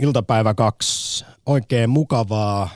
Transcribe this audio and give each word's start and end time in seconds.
iltapäivä 0.00 0.54
kaksi. 0.54 1.24
Oikein 1.46 1.90
mukavaa 1.90 2.70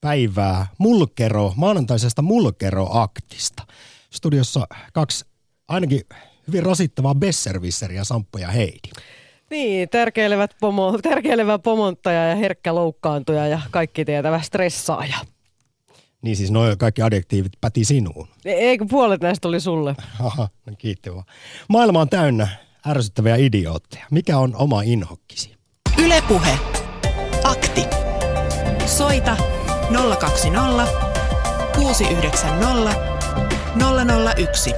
päivää 0.00 0.66
mulkero, 0.78 1.52
maanantaisesta 1.56 2.22
mulkeroaktista. 2.22 3.62
Studiossa 4.10 4.66
kaksi 4.92 5.24
ainakin 5.68 6.00
hyvin 6.48 6.62
rasittavaa 6.62 7.14
Besservisseriä, 7.14 8.04
Samppo 8.04 8.38
ja 8.38 8.48
Heidi. 8.48 8.90
Niin, 9.50 9.88
tärkeilevät 9.88 10.56
pomo, 10.60 10.98
tärkeilevä 11.02 11.58
pomonttaja 11.58 12.28
ja 12.28 12.36
herkkä 12.36 12.74
loukkaantuja 12.74 13.46
ja 13.46 13.60
kaikki 13.70 14.04
tietävä 14.04 14.40
stressaaja. 14.40 15.16
Niin 16.22 16.36
siis 16.36 16.50
noin 16.50 16.78
kaikki 16.78 17.02
adjektiivit 17.02 17.52
päti 17.60 17.84
sinuun. 17.84 18.28
Eikö 18.44 18.86
puolet 18.90 19.20
näistä 19.20 19.48
oli 19.48 19.60
sulle? 19.60 19.94
Aha, 20.24 20.48
no 20.66 20.72
kiitti 20.78 21.14
vaan. 21.14 21.24
Maailma 21.68 22.00
on 22.00 22.08
täynnä 22.08 22.48
ärsyttäviä 22.88 23.36
idiootteja. 23.36 24.06
Mikä 24.10 24.38
on 24.38 24.56
oma 24.56 24.82
inhokkisi? 24.82 25.54
Ylepuhe. 26.04 26.58
Akti. 27.44 27.84
Soita 28.86 29.36
020 30.18 30.86
690 31.76 32.94
001. 34.36 34.74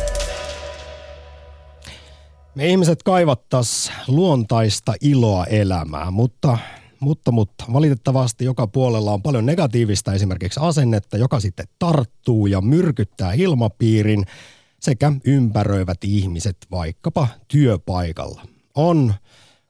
Me 2.55 2.67
ihmiset 2.67 3.03
kaivattas 3.03 3.93
luontaista 4.09 4.95
iloa 5.01 5.45
elämään, 5.45 6.13
mutta, 6.13 6.59
mutta, 7.01 7.31
mutta 7.31 7.65
valitettavasti 7.73 8.45
joka 8.45 8.67
puolella 8.67 9.13
on 9.13 9.23
paljon 9.23 9.47
negatiivista 9.47 10.13
esimerkiksi 10.13 10.61
asennetta, 10.63 11.17
joka 11.17 11.41
sitten 11.41 11.67
tarttuu 11.79 12.47
ja 12.47 12.61
myrkyttää 12.61 13.33
ilmapiirin 13.33 14.27
sekä 14.81 15.13
ympäröivät 15.25 16.05
ihmiset 16.05 16.57
vaikkapa 16.71 17.29
työpaikalla. 17.49 18.43
On 18.75 19.15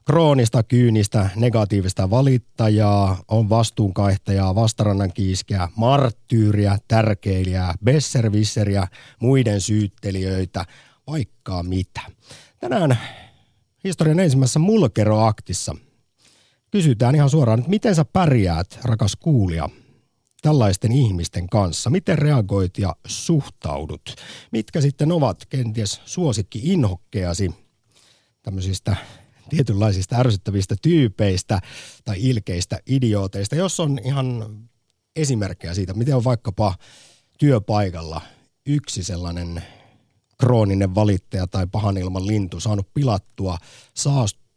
kroonista, 0.05 0.63
kyynistä, 0.63 1.29
negatiivista 1.35 2.09
valittajaa, 2.09 3.23
on 3.27 3.49
vastuunkaihtajaa, 3.49 4.55
vastarannan 4.55 5.13
kiiskeä, 5.13 5.69
marttyyriä, 5.75 6.77
tärkeilijää, 6.87 7.73
besservisseriä, 7.85 8.87
muiden 9.19 9.61
syyttelijöitä, 9.61 10.65
vaikkaa 11.07 11.63
mitä. 11.63 12.01
Tänään 12.59 12.99
historian 13.83 14.19
ensimmäisessä 14.19 14.59
mulkeroaktissa 14.59 15.75
kysytään 16.71 17.15
ihan 17.15 17.29
suoraan, 17.29 17.59
että 17.59 17.69
miten 17.69 17.95
sä 17.95 18.05
pärjäät, 18.05 18.79
rakas 18.83 19.15
kuulija, 19.15 19.69
tällaisten 20.41 20.91
ihmisten 20.91 21.49
kanssa? 21.49 21.89
Miten 21.89 22.17
reagoit 22.17 22.77
ja 22.77 22.95
suhtaudut? 23.07 24.15
Mitkä 24.51 24.81
sitten 24.81 25.11
ovat 25.11 25.45
kenties 25.49 26.01
suosikki 26.05 26.59
inhokkeasi 26.63 27.51
tämmöisistä 28.41 28.95
tietynlaisista 29.49 30.15
ärsyttävistä 30.15 30.75
tyypeistä 30.81 31.59
tai 32.05 32.15
ilkeistä 32.19 32.79
idiooteista, 32.85 33.55
jos 33.55 33.79
on 33.79 33.99
ihan 34.03 34.59
esimerkkejä 35.15 35.73
siitä, 35.73 35.93
miten 35.93 36.15
on 36.15 36.23
vaikkapa 36.23 36.75
työpaikalla 37.37 38.21
yksi 38.65 39.03
sellainen 39.03 39.63
krooninen 40.39 40.95
valittaja 40.95 41.47
tai 41.47 41.67
pahan 41.67 41.97
ilman 41.97 42.27
lintu 42.27 42.59
saanut 42.59 42.93
pilattua, 42.93 43.57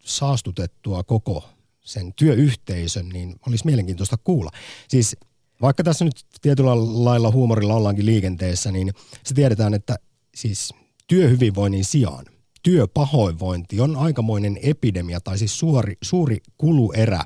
saastutettua 0.04 1.04
koko 1.04 1.48
sen 1.84 2.14
työyhteisön, 2.14 3.08
niin 3.08 3.40
olisi 3.48 3.66
mielenkiintoista 3.66 4.16
kuulla. 4.16 4.50
Siis 4.88 5.16
vaikka 5.62 5.84
tässä 5.84 6.04
nyt 6.04 6.26
tietyllä 6.42 6.76
lailla 7.04 7.30
huumorilla 7.30 7.74
ollaankin 7.74 8.06
liikenteessä, 8.06 8.72
niin 8.72 8.92
se 9.24 9.34
tiedetään, 9.34 9.74
että 9.74 9.96
siis 10.34 10.74
työhyvinvoinnin 11.06 11.84
sijaan 11.84 12.24
työpahoinvointi 12.68 13.80
on 13.80 13.96
aikamoinen 13.96 14.58
epidemia 14.62 15.20
tai 15.20 15.38
siis 15.38 15.58
suuri, 15.58 15.96
suuri 16.02 16.38
kuluerä 16.58 17.20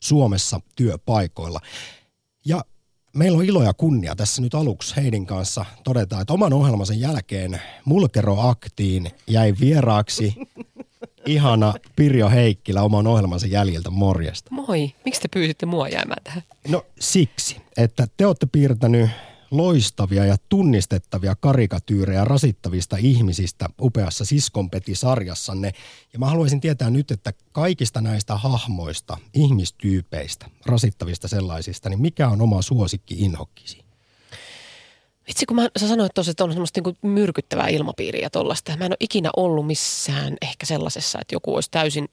Suomessa 0.00 0.60
työpaikoilla. 0.76 1.60
Ja 2.46 2.64
meillä 3.16 3.38
on 3.38 3.44
ilo 3.44 3.62
ja 3.62 3.74
kunnia 3.74 4.16
tässä 4.16 4.42
nyt 4.42 4.54
aluksi 4.54 4.96
Heidin 4.96 5.26
kanssa 5.26 5.64
todeta, 5.84 6.20
että 6.20 6.32
oman 6.32 6.52
ohjelmansa 6.52 6.94
jälkeen 6.94 7.60
Mulkeroaktiin 7.84 9.10
jäi 9.26 9.54
vieraaksi 9.60 10.34
ihana 11.26 11.74
Pirjo 11.96 12.30
Heikkilä 12.30 12.82
oman 12.82 13.06
ohjelmansa 13.06 13.46
jäljiltä. 13.46 13.90
Morjesta. 13.90 14.50
Moi. 14.50 14.94
Miksi 15.04 15.20
te 15.20 15.28
pyysitte 15.28 15.66
mua 15.66 15.88
jäämään 15.88 16.24
tähän? 16.24 16.42
No 16.68 16.86
siksi, 17.00 17.56
että 17.76 18.06
te 18.16 18.26
olette 18.26 18.46
piirtänyt 18.52 19.10
loistavia 19.56 20.24
ja 20.24 20.36
tunnistettavia 20.48 21.34
karikatyyrejä 21.40 22.24
rasittavista 22.24 22.96
ihmisistä 22.96 23.68
upeassa 23.80 24.24
Siskonpeti-sarjassanne. 24.24 25.72
Ja 26.12 26.18
mä 26.18 26.26
haluaisin 26.26 26.60
tietää 26.60 26.90
nyt, 26.90 27.10
että 27.10 27.32
kaikista 27.52 28.00
näistä 28.00 28.36
hahmoista, 28.36 29.16
ihmistyypeistä, 29.34 30.46
rasittavista 30.66 31.28
sellaisista, 31.28 31.88
niin 31.88 32.00
mikä 32.00 32.28
on 32.28 32.40
oma 32.40 32.62
suosikki 32.62 33.14
inhokkisi? 33.18 33.84
Vitsi, 35.28 35.46
kun 35.46 35.56
mä, 35.56 35.68
sä 35.78 35.88
sanoit 35.88 36.14
tuossa, 36.14 36.30
että 36.30 36.44
on 36.44 36.52
semmoista 36.52 36.80
niin 36.80 36.96
myrkyttävää 37.02 37.68
ilmapiiriä 37.68 38.22
ja 38.22 38.30
tollaista. 38.30 38.76
Mä 38.76 38.84
en 38.84 38.92
ole 38.92 38.96
ikinä 39.00 39.30
ollut 39.36 39.66
missään 39.66 40.36
ehkä 40.42 40.66
sellaisessa, 40.66 41.18
että 41.20 41.34
joku 41.34 41.54
olisi 41.54 41.70
täysin 41.70 42.08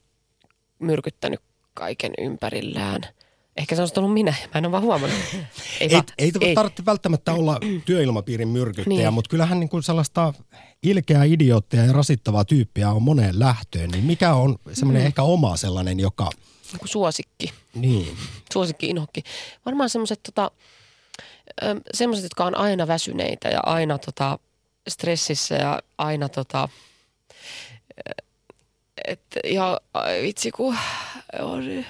myrkyttänyt 0.80 1.40
kaiken 1.74 2.14
ympärillään– 2.18 3.02
Ehkä 3.58 3.76
se 3.76 3.82
on 3.82 3.90
ollut 3.98 4.14
minä, 4.14 4.34
mä 4.54 4.58
en 4.58 4.66
ole 4.66 4.72
vaan 4.72 4.84
huomannut. 4.84 5.20
Ei, 5.80 5.96
ei, 5.96 6.02
ei, 6.18 6.32
ei 6.42 6.56
tarvitse 6.56 6.86
välttämättä 6.86 7.34
olla 7.34 7.60
työilmapiirin 7.86 8.48
myrkyttäjä, 8.48 8.98
niin. 8.98 9.14
mutta 9.14 9.30
kyllähän 9.30 9.60
niin 9.60 9.70
kuin 9.70 9.84
sellaista 9.84 10.34
ilkeää 10.84 11.24
idioottia 11.24 11.86
ja 11.86 11.94
rasittavaa 11.94 12.46
tyyppiä 12.46 12.90
on 12.92 13.04
moneen 13.04 13.40
lähtöön. 13.40 13.90
Niin 13.90 14.04
mikä 14.04 14.34
on 14.34 14.56
semmoinen 14.74 15.04
mm. 15.04 15.08
ehkä 15.08 15.24
oma 15.24 15.58
sellainen, 15.58 16.00
joka... 16.00 16.30
Joku 16.74 16.88
suosikki. 16.88 17.54
Niin. 17.76 18.18
Suosikki, 18.54 18.90
inhokki. 18.90 19.24
Varmaan 19.66 19.90
semmoiset 19.90 20.20
tota, 20.24 20.52
semmoiset, 21.94 22.24
jotka 22.24 22.46
on 22.46 22.58
aina 22.58 22.88
väsyneitä 22.88 23.50
ja 23.50 23.60
aina 23.64 23.98
tota, 23.98 24.40
stressissä 24.88 25.56
ja 25.56 25.82
aina 25.98 26.30
tota, 26.30 26.70
että 29.08 29.40
ja 29.44 29.82
vitsi 30.22 30.52
kun 30.52 30.78
on 31.40 31.86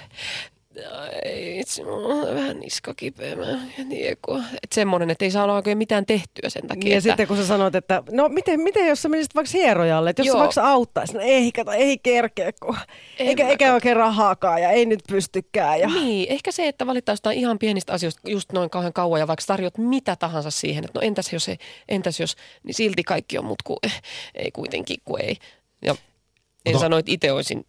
itse 1.54 1.84
mulla 1.84 2.14
on 2.14 2.34
vähän 2.34 2.60
niska 2.60 2.94
kipeä, 2.94 3.36
tiedä, 3.88 4.16
Että 4.62 4.74
semmoinen, 4.74 5.10
että 5.10 5.24
ei 5.24 5.30
saa 5.30 5.44
olla 5.44 5.54
oikein 5.54 5.78
mitään 5.78 6.06
tehtyä 6.06 6.50
sen 6.50 6.66
takia. 6.66 6.90
Ja 6.90 6.98
että... 6.98 7.08
sitten 7.08 7.28
kun 7.28 7.36
sä 7.36 7.46
sanoit, 7.46 7.74
että 7.74 8.02
no 8.10 8.28
miten, 8.28 8.60
miten 8.60 8.86
jos 8.86 9.02
sä 9.02 9.08
menisit 9.08 9.34
vaikka 9.34 9.50
hierojalle, 9.54 10.10
että 10.10 10.22
jos 10.22 10.26
Joo. 10.26 10.36
sä 10.36 10.40
vaikka 10.40 10.62
auttaisi, 10.62 11.14
no 11.14 11.20
ei 11.20 11.52
kato, 11.52 11.70
ei 11.70 11.98
kerkeä, 11.98 12.52
kun 12.60 12.76
eikä, 13.18 13.48
eikä 13.48 13.74
oikein 13.74 13.96
rahaakaan 13.96 14.62
ja 14.62 14.70
ei 14.70 14.86
nyt 14.86 15.00
pystykään. 15.08 15.80
Ja... 15.80 15.88
Niin, 15.88 16.32
ehkä 16.32 16.52
se, 16.52 16.68
että 16.68 16.86
valittaa 16.86 17.12
jostain 17.12 17.38
ihan 17.38 17.58
pienistä 17.58 17.92
asioista 17.92 18.30
just 18.30 18.52
noin 18.52 18.70
kauhean 18.70 18.92
kauan 18.92 19.20
ja 19.20 19.26
vaikka 19.26 19.44
tarjot 19.46 19.78
mitä 19.78 20.16
tahansa 20.16 20.50
siihen, 20.50 20.84
että 20.84 20.98
no 20.98 21.06
entäs 21.06 21.32
jos, 21.32 21.48
ei, 21.48 21.56
entäs 21.88 22.20
jos, 22.20 22.36
niin 22.62 22.74
silti 22.74 23.02
kaikki 23.02 23.38
on 23.38 23.44
mut, 23.44 23.62
kun 23.62 23.78
ei 24.34 24.50
kuitenkin, 24.50 24.96
kun 25.04 25.20
ei. 25.20 25.36
Ja 25.82 25.96
en 26.66 26.74
Ota... 26.74 26.80
sano, 26.80 26.98
että 26.98 27.12
itse 27.12 27.32
olisin 27.32 27.64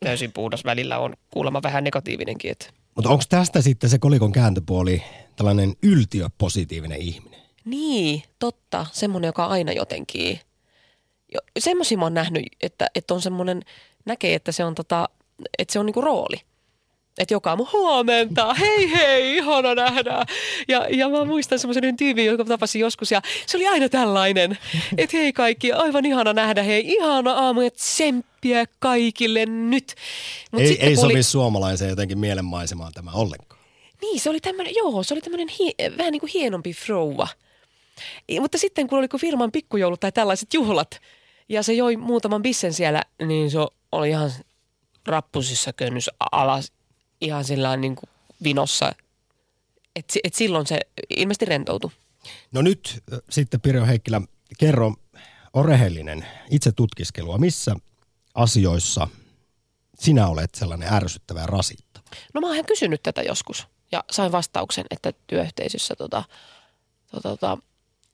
täysin 0.00 0.32
puhdas 0.32 0.64
välillä 0.64 0.98
on 0.98 1.14
kuulemma 1.30 1.62
vähän 1.62 1.84
negatiivinenkin. 1.84 2.50
Että. 2.50 2.66
Mutta 2.94 3.10
onko 3.10 3.24
tästä 3.28 3.60
sitten 3.60 3.90
se 3.90 3.98
kolikon 3.98 4.32
kääntöpuoli 4.32 5.02
tällainen 5.36 5.72
yltiöpositiivinen 5.82 7.02
ihminen? 7.02 7.40
Niin, 7.64 8.22
totta. 8.38 8.86
Semmoinen, 8.92 9.28
joka 9.28 9.46
aina 9.46 9.72
jotenkin. 9.72 10.40
Semmoisia 11.58 11.98
mä 11.98 12.04
oon 12.04 12.14
nähnyt, 12.14 12.46
että, 12.60 12.86
että 12.94 13.14
on 13.14 13.22
semmoinen, 13.22 13.62
näkee, 14.04 14.34
että 14.34 14.52
se 14.52 14.64
on, 14.64 14.74
tota, 14.74 15.08
että 15.58 15.72
se 15.72 15.78
on 15.78 15.86
niinku 15.86 16.00
rooli. 16.00 16.36
Että 17.18 17.34
joka 17.34 17.50
aamu 17.50 17.66
huomenta, 17.72 18.54
hei 18.54 18.92
hei, 18.92 19.36
ihana 19.36 19.74
nähdä. 19.74 20.26
Ja, 20.68 20.86
ja 20.90 21.08
mä 21.08 21.24
muistan 21.24 21.58
semmoisen 21.58 21.96
tyypin, 21.96 22.26
joka 22.26 22.44
tapasin 22.44 22.80
joskus 22.80 23.10
ja 23.10 23.22
se 23.46 23.56
oli 23.56 23.66
aina 23.66 23.88
tällainen. 23.88 24.58
Että 24.98 25.16
hei 25.16 25.32
kaikki, 25.32 25.72
aivan 25.72 26.04
ihana 26.04 26.32
nähdä, 26.32 26.62
hei 26.62 26.82
ihana 26.86 27.32
aamu, 27.32 27.60
että 27.60 27.78
tsemppiä 27.78 28.64
kaikille 28.78 29.46
nyt. 29.46 29.94
Mut 30.52 30.60
ei 30.60 30.78
ei 30.80 30.96
sovi 30.96 31.14
oli... 31.14 31.22
suomalaiseen 31.22 31.90
jotenkin 31.90 32.18
mielenmaisemaan 32.18 32.92
tämä 32.92 33.10
ollenkaan. 33.12 33.60
Niin, 34.02 34.20
se 34.20 34.30
oli 34.30 34.40
tämmöinen, 34.40 34.74
joo, 34.76 35.02
se 35.02 35.14
oli 35.14 35.20
tämmöinen 35.20 35.48
hie, 35.48 35.72
vähän 35.98 36.12
niin 36.12 36.20
kuin 36.20 36.30
hienompi 36.34 36.72
frouva. 36.72 37.28
Mutta 38.40 38.58
sitten 38.58 38.88
kun 38.88 38.98
oli 38.98 39.08
kuin 39.08 39.20
firman 39.20 39.52
pikkujoulut 39.52 40.00
tai 40.00 40.12
tällaiset 40.12 40.54
juhlat 40.54 41.00
ja 41.48 41.62
se 41.62 41.72
joi 41.72 41.96
muutaman 41.96 42.42
bissen 42.42 42.72
siellä, 42.72 43.02
niin 43.26 43.50
se 43.50 43.58
oli 43.92 44.08
ihan 44.08 44.30
rappusissa 45.06 45.72
könnys 45.72 46.10
alas 46.32 46.72
ihan 47.20 47.44
sillä 47.44 47.76
niin 47.76 47.96
kuin 47.96 48.10
vinossa. 48.44 48.92
Et, 49.96 50.04
et 50.24 50.34
silloin 50.34 50.66
se 50.66 50.80
ilmeisesti 51.16 51.44
rentoutui. 51.44 51.90
No 52.52 52.62
nyt 52.62 53.02
sitten 53.30 53.60
Pirjo 53.60 53.86
Heikkilä, 53.86 54.20
kerro, 54.58 54.94
on 55.52 55.64
rehellinen 55.64 56.26
itse 56.50 56.72
tutkiskelua. 56.72 57.38
Missä 57.38 57.76
asioissa 58.34 59.08
sinä 59.98 60.28
olet 60.28 60.54
sellainen 60.54 60.92
ärsyttävä 60.92 61.40
ja 61.40 61.46
rasittava? 61.46 62.04
No 62.34 62.40
mä 62.40 62.46
oon 62.46 62.64
kysynyt 62.64 63.02
tätä 63.02 63.22
joskus 63.22 63.66
ja 63.92 64.04
sain 64.10 64.32
vastauksen, 64.32 64.84
että 64.90 65.12
työyhteisössä 65.26 65.96
tota, 65.96 66.24
tota, 67.10 67.28
tota, 67.28 67.58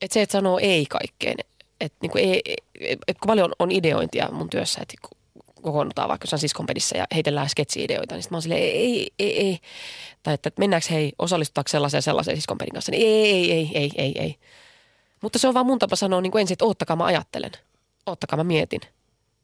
että 0.00 0.14
se, 0.14 0.22
että 0.22 0.32
sanoo 0.32 0.58
ei 0.58 0.86
kaikkeen, 0.86 1.36
että 1.80 1.98
niinku 2.02 2.18
ei, 2.18 2.42
et, 2.80 2.98
et, 3.08 3.18
kun 3.18 3.26
paljon 3.26 3.52
on 3.58 3.70
ideointia 3.70 4.28
mun 4.32 4.50
työssä, 4.50 4.80
että 4.82 5.08
kokoonnutaan 5.64 6.08
vaikka 6.08 6.24
jossain 6.24 6.40
siskonpedissä 6.40 6.98
ja 6.98 7.06
heitellään 7.14 7.48
sketsi-ideoita, 7.48 8.14
niin 8.14 8.22
sitten 8.22 8.34
mä 8.34 8.36
oon 8.36 8.42
silleen, 8.42 8.62
ei, 8.62 9.12
ei, 9.18 9.40
ei. 9.40 9.58
Tai 10.22 10.34
että 10.34 10.50
mennäänkö 10.58 10.88
hei, 10.90 11.12
osallistutaanko 11.18 11.68
sellaiseen 11.68 12.02
sellaiseen 12.02 12.36
siskonpedin 12.36 12.74
kanssa, 12.74 12.92
niin 12.92 13.06
ei, 13.06 13.30
ei, 13.30 13.52
ei, 13.52 13.70
ei, 13.74 13.90
ei, 13.96 14.18
ei. 14.18 14.36
Mutta 15.22 15.38
se 15.38 15.48
on 15.48 15.54
vaan 15.54 15.66
mun 15.66 15.78
tapa 15.78 15.96
sanoa 15.96 16.20
niin 16.20 16.30
kuin 16.30 16.40
ensin, 16.40 16.54
että 16.54 16.64
oottakaa 16.64 16.96
mä 16.96 17.04
ajattelen, 17.04 17.52
oottakaa 18.06 18.36
mä 18.36 18.44
mietin. 18.44 18.80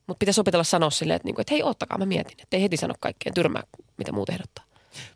Mutta 0.07 0.19
pitäisi 0.19 0.41
opetella 0.41 0.65
sanoa 0.65 0.91
silleen, 0.91 1.17
että, 1.17 1.27
niin 1.27 1.35
kuin, 1.35 1.43
että 1.43 1.55
hei, 1.55 1.63
oottakaa 1.63 1.99
mä 1.99 2.07
mietin, 2.07 2.37
että 2.43 2.57
ei 2.57 2.63
heti 2.63 2.77
sano 2.77 2.95
kaikkeen, 3.01 3.35
tyrmää 3.35 3.63
mitä 3.97 4.13
muut 4.13 4.29
ehdottaa. 4.29 4.65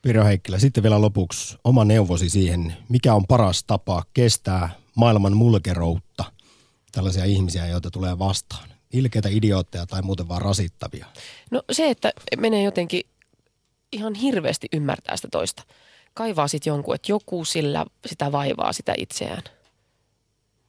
Pirjo 0.03 0.25
Heikkilä, 0.25 0.59
sitten 0.59 0.83
vielä 0.83 1.01
lopuksi 1.01 1.57
oma 1.65 1.85
neuvosi 1.85 2.31
siihen, 2.31 2.77
mikä 2.89 3.15
on 3.15 3.27
paras 3.27 3.65
tapa 3.65 4.03
kestää 4.15 4.71
maailman 4.95 5.37
mulkeroutta, 5.37 6.25
tällaisia 6.93 7.25
ihmisiä, 7.25 7.67
joita 7.67 7.91
tulee 7.91 8.19
vastaan. 8.19 8.74
Ilkeitä 8.93 9.29
idiootteja 9.29 9.87
tai 9.87 10.03
muuten 10.03 10.29
vaan 10.29 10.43
rasittavia. 10.43 11.07
No 11.51 11.63
se, 11.73 11.91
että 11.91 12.13
menee 12.37 12.63
jotenkin 12.63 13.03
ihan 13.93 14.15
hirveästi 14.15 14.69
ymmärtää 14.73 15.17
sitä 15.17 15.29
toista. 15.33 15.63
Kaivaa 16.15 16.49
sitten 16.49 16.71
jonkun, 16.71 16.95
että 16.95 17.13
joku 17.13 17.45
sillä 17.45 17.87
sitä 18.07 18.33
vaivaa 18.33 18.73
sitä 18.73 18.95
itseään. 18.99 19.43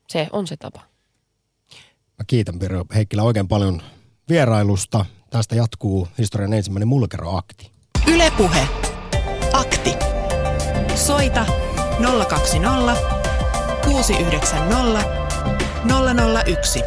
Se 0.09 0.27
on 0.31 0.47
se 0.47 0.57
tapa. 0.57 0.81
Mä 2.17 2.25
kiitän 2.27 2.59
Pirjo 2.59 2.85
Heikkilä 2.95 3.23
oikein 3.23 3.47
paljon 3.47 3.81
vierailusta. 4.29 5.05
Tästä 5.29 5.55
jatkuu 5.55 6.07
historian 6.17 6.53
ensimmäinen 6.53 6.87
mulkeroakti. 6.87 7.71
Ylepuhe. 8.07 8.67
Akti. 9.53 9.91
Soita 10.95 11.45
020 12.29 12.95
690 13.83 15.25
001. 16.45 16.79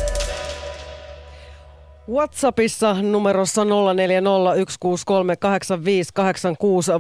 WhatsAppissa 2.09 3.03
numerossa 3.03 3.65
0401638586 3.65 3.69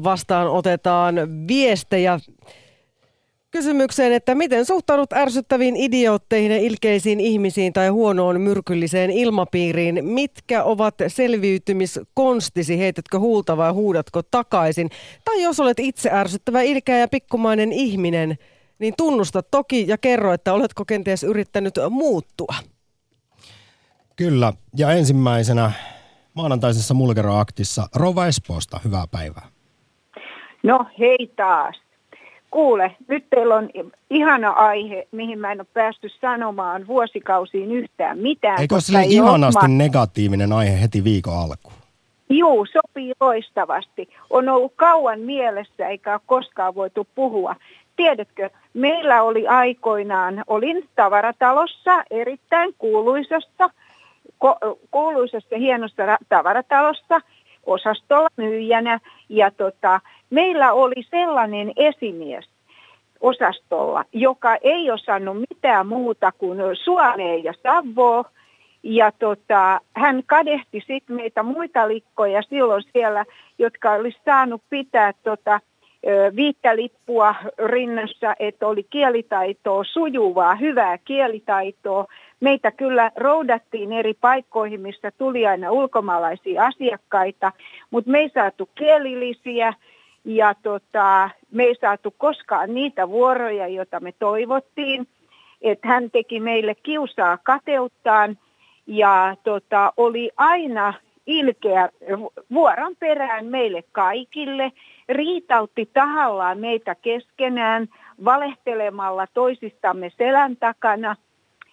vastaan 0.04 0.48
otetaan 0.48 1.14
viestejä 1.48 2.20
kysymykseen, 3.50 4.12
että 4.12 4.34
miten 4.34 4.64
suhtaudut 4.64 5.12
ärsyttäviin 5.12 5.76
idiootteihin 5.76 6.52
ja 6.52 6.58
ilkeisiin 6.58 7.20
ihmisiin 7.20 7.72
tai 7.72 7.88
huonoon 7.88 8.40
myrkylliseen 8.40 9.10
ilmapiiriin? 9.10 10.04
Mitkä 10.04 10.64
ovat 10.64 10.94
selviytymiskonstisi? 11.08 12.78
Heitätkö 12.78 13.18
huulta 13.18 13.56
vai 13.56 13.72
huudatko 13.72 14.22
takaisin? 14.22 14.90
Tai 15.24 15.42
jos 15.42 15.60
olet 15.60 15.78
itse 15.80 16.10
ärsyttävä, 16.10 16.62
ilkeä 16.62 16.98
ja 16.98 17.08
pikkumainen 17.08 17.72
ihminen, 17.72 18.38
niin 18.78 18.94
tunnusta 18.96 19.42
toki 19.42 19.84
ja 19.88 19.98
kerro, 19.98 20.32
että 20.32 20.52
oletko 20.52 20.84
kenties 20.84 21.24
yrittänyt 21.24 21.74
muuttua. 21.90 22.54
Kyllä, 24.18 24.52
ja 24.76 24.90
ensimmäisenä 24.90 25.72
maanantaisessa 26.34 26.94
Mulkero-aktissa 26.94 27.88
Rova 27.94 28.26
Espoosta, 28.26 28.80
hyvää 28.84 29.04
päivää. 29.10 29.48
No 30.62 30.86
hei 30.98 31.32
taas. 31.36 31.80
Kuule, 32.50 32.96
nyt 33.08 33.30
teillä 33.30 33.54
on 33.54 33.70
ihana 34.10 34.50
aihe, 34.50 35.08
mihin 35.12 35.38
mä 35.38 35.52
en 35.52 35.60
ole 35.60 35.66
päästy 35.74 36.08
sanomaan 36.20 36.86
vuosikausiin 36.86 37.72
yhtään 37.72 38.18
mitään. 38.18 38.60
Eikö 38.60 38.80
sille 38.80 39.00
ei 39.00 39.12
ihanasti 39.12 39.66
ole- 39.66 39.74
negatiivinen 39.74 40.52
aihe 40.52 40.80
heti 40.80 41.04
viikon 41.04 41.34
alkuun? 41.38 41.74
Juu, 42.30 42.66
sopii 42.66 43.12
loistavasti. 43.20 44.08
On 44.30 44.48
ollut 44.48 44.72
kauan 44.76 45.20
mielessä 45.20 45.88
eikä 45.88 46.12
ole 46.12 46.20
koskaan 46.26 46.74
voitu 46.74 47.06
puhua. 47.14 47.56
Tiedätkö, 47.96 48.50
meillä 48.74 49.22
oli 49.22 49.46
aikoinaan, 49.46 50.44
olin 50.46 50.88
tavaratalossa, 50.96 52.04
erittäin 52.10 52.74
kuuluisassa, 52.78 53.70
kuuluisessa 54.90 55.56
hienossa 55.56 56.06
ra- 56.06 56.24
tavaratalossa, 56.28 57.20
osastolla 57.66 58.28
myyjänä. 58.36 59.00
Ja 59.28 59.50
tota, 59.50 60.00
meillä 60.30 60.72
oli 60.72 61.02
sellainen 61.10 61.72
esimies 61.76 62.48
osastolla, 63.20 64.04
joka 64.12 64.56
ei 64.62 64.90
osannut 64.90 65.36
mitään 65.50 65.86
muuta 65.86 66.32
kuin 66.32 66.58
suomea 66.84 67.34
ja 67.34 67.54
savoa. 67.62 68.24
Ja 68.82 69.12
tota, 69.12 69.80
hän 69.96 70.22
kadehti 70.26 70.84
sitten 70.86 71.16
meitä 71.16 71.42
muita 71.42 71.88
likkoja 71.88 72.42
silloin 72.42 72.82
siellä, 72.92 73.24
jotka 73.58 73.92
olisi 73.92 74.18
saanut 74.24 74.62
pitää 74.70 75.12
tota, 75.22 75.60
viittä 76.36 76.76
lippua 76.76 77.34
rinnassa, 77.66 78.34
että 78.38 78.66
oli 78.66 78.82
kielitaitoa, 78.82 79.84
sujuvaa, 79.84 80.54
hyvää 80.54 80.98
kielitaitoa. 80.98 82.06
Meitä 82.40 82.70
kyllä 82.70 83.10
roudattiin 83.16 83.92
eri 83.92 84.14
paikkoihin, 84.14 84.80
mistä 84.80 85.10
tuli 85.10 85.46
aina 85.46 85.70
ulkomaalaisia 85.70 86.66
asiakkaita, 86.66 87.52
mutta 87.90 88.10
me 88.10 88.18
ei 88.18 88.30
saatu 88.34 88.68
kielillisiä 88.74 89.74
ja 90.24 90.54
tota, 90.62 91.30
me 91.50 91.64
ei 91.64 91.74
saatu 91.80 92.14
koskaan 92.18 92.74
niitä 92.74 93.08
vuoroja, 93.08 93.68
joita 93.68 94.00
me 94.00 94.12
toivottiin. 94.18 95.08
Että 95.62 95.88
hän 95.88 96.10
teki 96.10 96.40
meille 96.40 96.74
kiusaa 96.74 97.38
kateuttaan 97.42 98.38
ja 98.86 99.36
tota, 99.44 99.92
oli 99.96 100.30
aina 100.36 100.94
ilkeä 101.26 101.88
vuoron 102.52 102.96
perään 102.98 103.46
meille 103.46 103.84
kaikille, 103.92 104.72
riitautti 105.08 105.90
tahallaan 105.92 106.58
meitä 106.58 106.94
keskenään 106.94 107.88
valehtelemalla 108.24 109.26
toisistamme 109.34 110.10
selän 110.18 110.56
takana. 110.56 111.16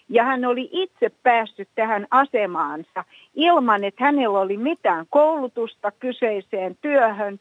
Ja 0.09 0.23
hän 0.23 0.45
oli 0.45 0.69
itse 0.71 1.11
päässyt 1.23 1.69
tähän 1.75 2.07
asemaansa 2.11 3.03
ilman, 3.35 3.83
että 3.83 4.03
hänellä 4.03 4.39
oli 4.39 4.57
mitään 4.57 5.05
koulutusta 5.09 5.91
kyseiseen 5.91 6.77
työhön, 6.81 7.39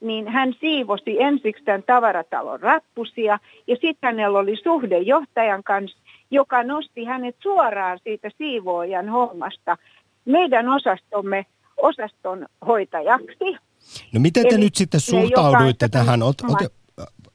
niin 0.00 0.28
hän 0.28 0.52
siivosi 0.60 1.22
ensiksi 1.22 1.64
tämän 1.64 1.82
tavaratalon 1.82 2.60
rappusia 2.60 3.38
ja 3.66 3.76
sitten 3.76 3.96
hänellä 4.02 4.38
oli 4.38 4.56
suhde 4.56 4.98
johtajan 4.98 5.62
kanssa, 5.62 5.98
joka 6.30 6.62
nosti 6.62 7.04
hänet 7.04 7.36
suoraan 7.38 7.98
siitä 8.04 8.30
siivoojan 8.38 9.08
hommasta 9.08 9.76
meidän 10.24 10.68
osastomme 10.68 11.46
osaston 11.76 12.46
hoitajaksi. 12.66 13.65
No 14.12 14.20
miten 14.20 14.42
te 14.48 14.54
Eli 14.54 14.64
nyt 14.64 14.74
sitten 14.74 15.00
suhtauduitte 15.00 15.88
tähän? 15.88 16.22
Ot, 16.22 16.36
ot, 16.40 16.72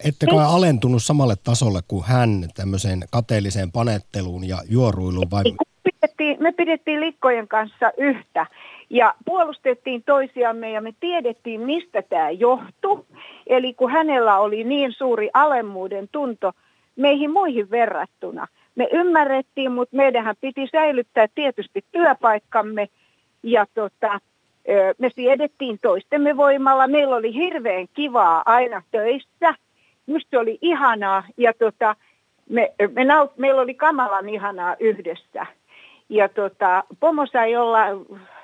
ettekö 0.06 0.36
ole 0.36 0.44
alentunut 0.44 1.04
samalle 1.04 1.36
tasolle 1.44 1.80
kuin 1.88 2.04
hän 2.06 2.48
tämmöiseen 2.56 3.04
kateelliseen 3.12 3.72
panetteluun 3.72 4.48
ja 4.48 4.58
juoruiluun 4.70 5.32
vai 5.32 5.44
Pidettiin, 5.84 6.38
me 6.40 6.52
pidettiin 6.52 7.02
likkojen 7.02 7.48
kanssa 7.48 7.92
yhtä 7.98 8.46
ja 8.90 9.16
puolustettiin 9.26 10.04
toisiamme 10.04 10.72
ja 10.72 10.82
me 10.82 10.94
tiedettiin, 11.00 11.62
mistä 11.62 12.02
tämä 12.02 12.30
johtui. 12.30 13.06
Eli 13.48 13.74
kun 13.74 13.92
hänellä 13.92 14.40
oli 14.40 14.64
niin 14.64 14.94
suuri 14.94 15.30
alemmuuden 15.34 16.10
tunto 16.12 16.52
meihin 16.96 17.32
muihin 17.32 17.72
verrattuna. 17.72 18.48
Me 18.76 18.88
ymmärrettiin, 18.92 19.72
mutta 19.72 19.96
meidänhän 19.96 20.36
piti 20.42 20.68
säilyttää 20.72 21.28
tietysti 21.36 21.86
työpaikkamme 21.92 22.90
ja 23.44 23.66
tota, 23.74 24.20
me 24.98 25.10
siedettiin 25.16 25.80
toistemme 25.82 26.38
voimalla. 26.38 26.88
Meillä 26.88 27.16
oli 27.16 27.34
hirveän 27.34 27.88
kivaa 27.94 28.44
aina 28.46 28.82
töissä. 28.92 29.56
Minusta 30.08 30.30
se 30.30 30.38
oli 30.38 30.58
ihanaa 30.62 31.24
ja 31.38 31.54
tota, 31.54 31.96
me, 32.50 32.74
me 32.92 33.04
naut, 33.04 33.38
meillä 33.38 33.62
oli 33.62 33.74
kamalan 33.74 34.30
ihanaa 34.30 34.76
yhdessä. 34.80 35.46
Ja 36.10 36.30
tota, 36.30 36.84
pomo 37.00 37.26
sai 37.26 37.56
olla, 37.56 37.80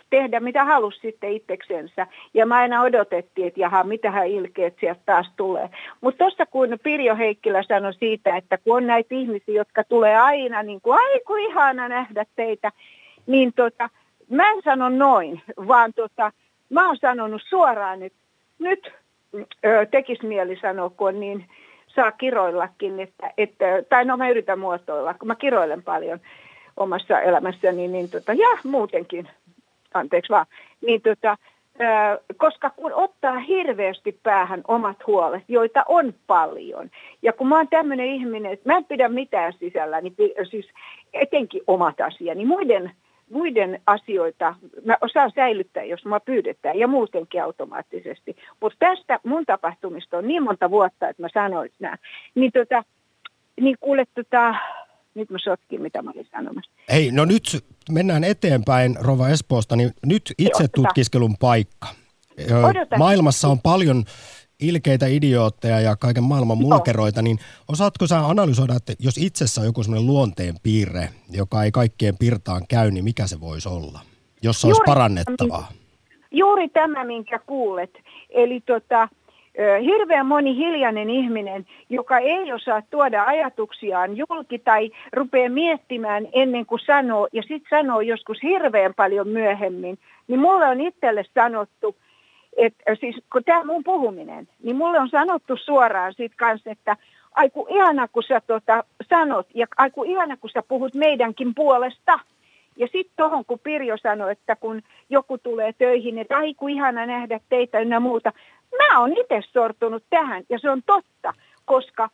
tehdä 0.10 0.40
mitä 0.40 0.64
halusi 0.64 1.00
sitten 1.00 1.32
itseksensä. 1.32 2.08
Ja 2.34 2.46
mä 2.46 2.56
aina 2.56 2.82
odotettiin, 2.82 3.48
että 3.48 3.60
jaha, 3.60 3.84
mitähän 3.84 4.28
ilkeät 4.28 4.74
sieltä 4.80 5.02
taas 5.06 5.32
tulee. 5.38 5.70
Mutta 6.02 6.18
tuossa 6.18 6.46
kun 6.46 6.78
Pirjo 6.84 7.16
Heikkilä 7.16 7.64
sanoi 7.64 7.94
siitä, 7.94 8.38
että 8.38 8.58
kun 8.58 8.78
on 8.78 8.88
näitä 8.88 9.16
ihmisiä, 9.16 9.56
jotka 9.56 9.84
tulee 9.84 10.18
aina 10.18 10.64
niin 10.64 10.82
kuin, 10.82 11.00
ai 11.00 11.44
ihana 11.50 11.88
nähdä 11.88 12.26
teitä, 12.36 12.72
niin 13.28 13.54
tota, 13.54 13.90
mä 14.30 14.50
en 14.50 14.62
sano 14.64 14.90
noin, 14.90 15.42
vaan 15.68 15.94
tota, 15.94 16.32
mä 16.70 16.88
oon 16.88 16.98
sanonut 16.98 17.42
suoraan, 17.50 18.04
että 18.04 18.20
nyt 18.60 18.92
ö, 19.66 19.86
tekisi 19.92 20.26
mieli 20.26 20.60
sanoa, 20.62 20.90
kun 20.90 21.20
niin 21.20 21.46
saa 21.88 22.12
kiroillakin, 22.12 23.00
että, 23.00 23.34
että, 23.38 23.66
tai 23.90 24.06
no 24.06 24.18
mä 24.18 24.30
yritän 24.30 24.60
muotoilla, 24.60 25.14
kun 25.14 25.28
mä 25.28 25.36
kiroilen 25.36 25.84
paljon 25.84 26.20
omassa 26.78 27.22
elämässäni, 27.22 27.88
niin 27.88 28.10
tota, 28.10 28.34
ja 28.34 28.48
muutenkin, 28.64 29.30
anteeksi 29.94 30.30
vaan, 30.30 30.46
niin 30.86 31.02
tota, 31.02 31.38
koska 32.38 32.70
kun 32.70 32.94
ottaa 32.94 33.40
hirveästi 33.40 34.20
päähän 34.24 34.62
omat 34.68 35.08
huolet, 35.08 35.44
joita 35.48 35.86
on 35.88 36.14
paljon, 36.28 36.90
ja 37.22 37.34
kun 37.34 37.48
mä 37.48 37.58
oon 37.58 37.68
tämmöinen 37.68 38.06
ihminen, 38.06 38.52
että 38.52 38.70
mä 38.70 38.78
en 38.78 38.86
pidä 38.86 39.10
mitään 39.10 39.54
sisällä, 39.54 40.02
niin 40.02 40.16
siis 40.50 40.68
etenkin 41.14 41.62
omat 41.68 42.02
asiani, 42.02 42.46
muiden 42.46 42.92
muiden 43.32 43.82
asioita 43.86 44.56
mä 44.86 44.98
osaan 45.02 45.32
säilyttää, 45.36 45.84
jos 45.84 46.06
mä 46.06 46.20
pyydetään, 46.20 46.80
ja 46.80 46.88
muutenkin 46.88 47.44
automaattisesti. 47.44 48.36
Mutta 48.62 48.78
tästä 48.80 49.20
mun 49.24 49.46
tapahtumista 49.46 50.18
on 50.18 50.28
niin 50.28 50.44
monta 50.44 50.70
vuotta, 50.70 51.10
että 51.10 51.22
mä 51.22 51.28
sanoin 51.34 51.72
nämä. 51.80 51.98
Niin, 52.36 52.52
tota, 52.52 52.84
niin 53.62 53.78
kuule, 53.80 54.06
tota, 54.16 54.56
Nyt 55.16 55.30
mä 55.30 55.38
sotkin, 55.44 55.82
mitä 55.82 56.02
mä 56.02 56.12
olin 56.16 56.28
sanomassa. 56.32 56.72
Hei, 56.92 57.12
no 57.12 57.26
nyt 57.26 57.44
mennään 57.92 58.24
eteenpäin 58.24 58.96
Rova 59.02 59.30
Espoosta, 59.30 59.76
niin 59.76 59.92
nyt 60.06 60.34
itse 60.38 60.68
tutkiskelun 60.76 61.36
paikka. 61.40 61.88
Ö, 62.52 62.66
Odota. 62.66 62.98
Maailmassa 62.98 63.48
on 63.48 63.60
paljon 63.62 64.04
ilkeitä 64.62 65.06
idiootteja 65.06 65.80
ja 65.80 65.96
kaiken 65.96 66.24
maailman 66.24 66.58
mulkeroita, 66.58 67.22
niin 67.22 67.38
osaatko 67.68 68.08
sä 68.08 68.28
analysoida, 68.28 68.74
että 68.76 68.94
jos 69.00 69.18
itsessä 69.18 69.62
on 69.62 69.68
joku 69.68 69.84
semmoinen 69.84 70.08
luonteen 70.08 70.56
piirre, 70.64 71.10
joka 71.32 71.64
ei 71.64 71.72
kaikkien 71.72 72.18
pirtaan 72.18 72.62
käy, 72.70 72.92
niin 72.92 73.04
mikä 73.04 73.28
se 73.28 73.40
voisi 73.40 73.70
olla, 73.70 74.00
jossa 74.44 74.68
olisi 74.68 74.80
Juuri- 74.80 74.86
parannettavaa? 74.86 75.68
Juuri 76.32 76.70
tämä, 76.70 77.04
minkä 77.04 77.40
kuulet. 77.40 77.92
Eli 78.30 78.62
tota, 78.66 79.10
hirveän 79.86 80.26
moni 80.26 80.56
hiljainen 80.56 81.10
ihminen, 81.10 81.66
joka 81.90 82.18
ei 82.18 82.54
osaa 82.54 82.82
tuoda 82.90 83.24
ajatuksiaan 83.24 84.18
julki 84.18 84.60
tai 84.60 84.92
rupeaa 85.14 85.50
miettimään 85.50 86.28
ennen 86.34 86.66
kuin 86.66 86.82
sanoo, 86.86 87.28
ja 87.34 87.42
sitten 87.42 87.70
sanoo 87.70 88.02
joskus 88.02 88.44
hirveän 88.44 88.94
paljon 88.94 89.28
myöhemmin, 89.28 90.00
niin 90.28 90.40
mulle 90.40 90.66
on 90.66 90.82
itselle 90.82 91.26
sanottu, 91.34 91.96
että 92.58 92.96
siis 93.00 93.16
kun 93.32 93.44
tämä 93.44 93.64
mun 93.64 93.84
puhuminen, 93.84 94.48
niin 94.64 94.76
mulle 94.76 95.00
on 95.00 95.10
sanottu 95.10 95.58
suoraan 95.58 96.14
sit 96.14 96.32
kanssa, 96.36 96.72
että 96.72 96.98
aiku 97.32 97.68
ihana 97.70 98.08
kun 98.08 98.24
sä 98.24 98.42
tota, 98.48 98.84
sanot 99.10 99.48
ja 99.54 99.68
aiku 99.78 100.04
ihana 100.04 100.38
kun 100.38 100.50
sä 100.50 100.64
puhut 100.68 100.94
meidänkin 100.94 101.56
puolesta. 101.56 102.20
Ja 102.76 102.88
sitten 102.88 103.14
tuohon, 103.18 103.46
kun 103.46 103.60
Pirjo 103.60 103.98
sanoi, 103.98 104.32
että 104.32 104.56
kun 104.56 104.82
joku 105.10 105.38
tulee 105.38 105.74
töihin, 105.74 106.18
että 106.18 106.38
aiku 106.38 106.68
ihana 106.68 107.06
nähdä 107.06 107.40
teitä 107.50 107.80
ynnä 107.80 108.00
muuta. 108.00 108.34
Mä 108.78 109.00
oon 109.00 109.12
itse 109.12 109.42
sortunut 109.54 110.04
tähän 110.10 110.44
ja 110.50 110.60
se 110.60 110.70
on 110.70 110.84
totta, 110.86 111.34
koska 111.66 112.10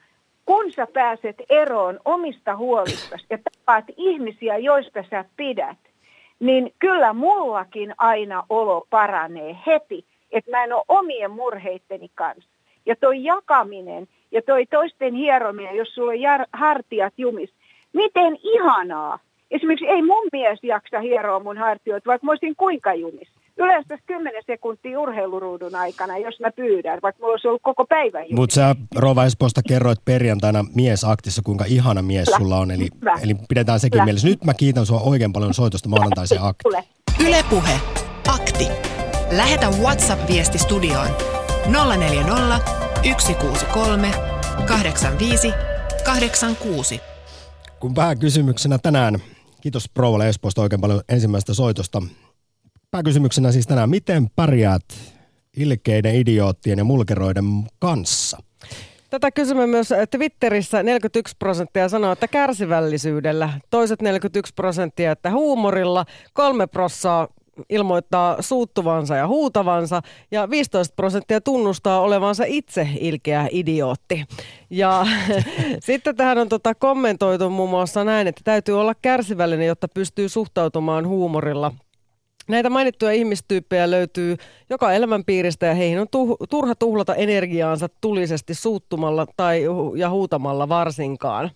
kun 0.46 0.72
sä 0.72 0.88
pääset 0.94 1.36
eroon 1.50 2.00
omista 2.06 2.56
huolistasi 2.56 3.26
ja 3.30 3.38
tapaat 3.38 3.86
ihmisiä, 3.98 4.58
joista 4.58 5.04
sä 5.10 5.26
pidät, 5.38 5.78
niin 6.40 6.74
kyllä 6.80 7.14
mullakin 7.14 7.94
aina 7.98 8.44
olo 8.50 8.88
paranee 8.90 9.58
heti, 9.68 10.06
että 10.34 10.52
mä 10.52 10.63
en 10.63 10.74
ole 10.74 10.84
omien 10.88 11.32
murheitteni 11.32 12.10
kanssa. 12.16 12.50
Ja 12.86 12.96
toi 12.96 13.24
jakaminen 13.24 14.08
ja 14.32 14.42
toi 14.42 14.66
toisten 14.66 15.13
hierominen, 15.13 15.75
jos 15.75 15.96
sulla 15.96 16.12
on 16.12 16.22
jär, 16.22 16.46
hartiat 16.54 17.13
jumis, 17.18 17.50
miten 17.94 18.38
ihanaa. 18.44 19.20
Esimerkiksi 19.52 19.88
ei 19.88 20.02
mun 20.02 20.28
mies 20.32 20.60
jaksa 20.63 21.00
hieroa 21.00 21.40
mun 21.40 21.58
hartioita, 21.58 22.08
vaikka 22.08 22.25
mä 22.25 22.32
olisin 22.32 22.56
kuinka 22.56 22.94
jumis. 22.94 23.28
Yleensä 23.58 23.98
10 24.06 24.44
sekuntia 24.46 25.00
urheiluruudun 25.00 25.75
aikana, 25.75 26.18
jos 26.18 26.40
mä 26.40 26.52
pyydän, 26.52 27.00
vaikka 27.04 27.20
mulla 27.22 27.34
olisi 27.34 27.48
ollut 27.48 27.62
koko 27.62 27.86
päivä. 27.86 28.20
Mutta 28.36 28.54
sä 28.54 28.75
Rova 28.96 29.25
Espoosta 29.25 29.62
kerroit 29.68 30.00
perjantaina 30.06 30.66
miesaktissa, 30.75 31.42
kuinka 31.46 31.66
ihana 31.68 32.02
mies 32.02 32.25
Kyllä. 32.25 32.38
sulla 32.38 32.58
on, 32.58 32.72
eli, 32.72 32.88
eli 33.24 33.36
pidetään 33.50 33.80
sekin 33.80 33.92
Kyllä. 33.92 34.06
mielessä. 34.06 34.28
Nyt 34.28 34.44
mä 34.44 34.54
kiitän 34.54 34.86
sua 34.86 35.00
oikein 35.00 35.34
paljon 35.34 35.54
soitosta 35.54 35.90
maanantaiseen 35.90 36.42
aktiin. 36.44 36.84
Ylepuhe 37.28 37.80
Akti. 38.28 38.68
Lähetä 39.32 39.70
WhatsApp-viesti 39.70 40.58
studioon 40.58 41.08
040 41.98 42.60
163 43.18 44.12
85 44.68 45.53
86. 46.06 47.01
Kun 47.80 47.94
pääkysymyksenä 47.94 48.77
tänään, 48.77 49.20
kiitos 49.62 49.89
Provalle 49.94 50.30
Espoosta 50.30 50.62
oikein 50.62 50.82
paljon 50.82 51.01
ensimmäisestä 51.10 51.53
soitosta. 51.53 52.01
Pääkysymyksenä 52.92 53.51
siis 53.51 53.68
tänään, 53.68 53.89
miten 53.89 54.30
pärjäät 54.36 54.86
ilkeiden, 55.58 56.15
idioottien 56.15 56.77
ja 56.77 56.84
mulkeroiden 56.84 57.46
kanssa? 57.80 58.38
Tätä 59.10 59.32
kysymme 59.32 59.68
myös 59.68 59.89
Twitterissä 60.12 60.84
41 60.84 61.36
prosenttia 61.39 61.89
sanoo, 61.89 62.12
että 62.12 62.27
kärsivällisyydellä, 62.27 63.50
toiset 63.70 64.01
41 64.01 64.53
prosenttia, 64.53 65.12
että 65.12 65.32
huumorilla, 65.32 66.06
kolme 66.34 66.68
prossaa 66.68 67.27
ilmoittaa 67.70 68.42
suuttuvansa 68.42 69.16
ja 69.16 69.28
huutavansa 69.28 70.02
ja 70.32 70.50
15 70.50 70.94
prosenttia 70.96 71.42
tunnustaa 71.42 72.02
olevansa 72.02 72.44
itse 72.48 72.88
ilkeä 73.00 73.48
idiootti. 73.52 74.26
Ja 74.70 75.06
sitten 75.80 76.16
tähän 76.16 76.38
on 76.38 76.50
tota 76.50 76.76
kommentoitu 76.76 77.50
muun 77.50 77.70
muassa 77.70 78.04
näin, 78.04 78.28
että 78.28 78.42
täytyy 78.44 78.80
olla 78.80 78.94
kärsivällinen, 79.02 79.68
jotta 79.68 79.88
pystyy 79.88 80.30
suhtautumaan 80.30 81.08
huumorilla 81.08 81.72
Näitä 82.48 82.70
mainittuja 82.70 83.12
ihmistyyppejä 83.12 83.92
löytyy 83.92 84.38
joka 84.70 84.94
elämänpiiristä 84.94 85.66
ja 85.66 85.74
heihin 85.74 86.00
on 86.00 86.08
tuh- 86.08 86.48
turha 86.50 86.76
tuhlata 86.76 87.16
energiaansa 87.16 87.90
tulisesti 88.02 88.54
suuttumalla 88.54 89.28
tai 89.38 89.64
ja 89.96 90.10
huutamalla 90.10 90.70
varsinkaan. 90.70 91.52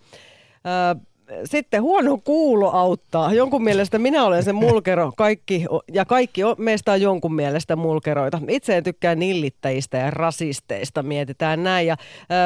Ö, 0.93 0.99
sitten 1.45 1.81
huono 1.81 2.17
kuulo 2.17 2.69
auttaa. 2.71 3.33
Jonkun 3.33 3.63
mielestä 3.63 3.99
minä 3.99 4.23
olen 4.25 4.43
se 4.43 4.53
mulkero 4.53 5.11
kaikki, 5.17 5.65
ja 5.93 6.05
kaikki 6.05 6.43
o- 6.43 6.55
meistä 6.57 6.91
on 6.91 7.01
jonkun 7.01 7.33
mielestä 7.35 7.75
mulkeroita. 7.75 8.41
Itse 8.47 8.77
en 8.77 8.83
tykkää 8.83 9.15
nillittäjistä 9.15 9.97
ja 9.97 10.11
rasisteista, 10.11 11.03
mietitään 11.03 11.63
näin. 11.63 11.87
Ja 11.87 11.97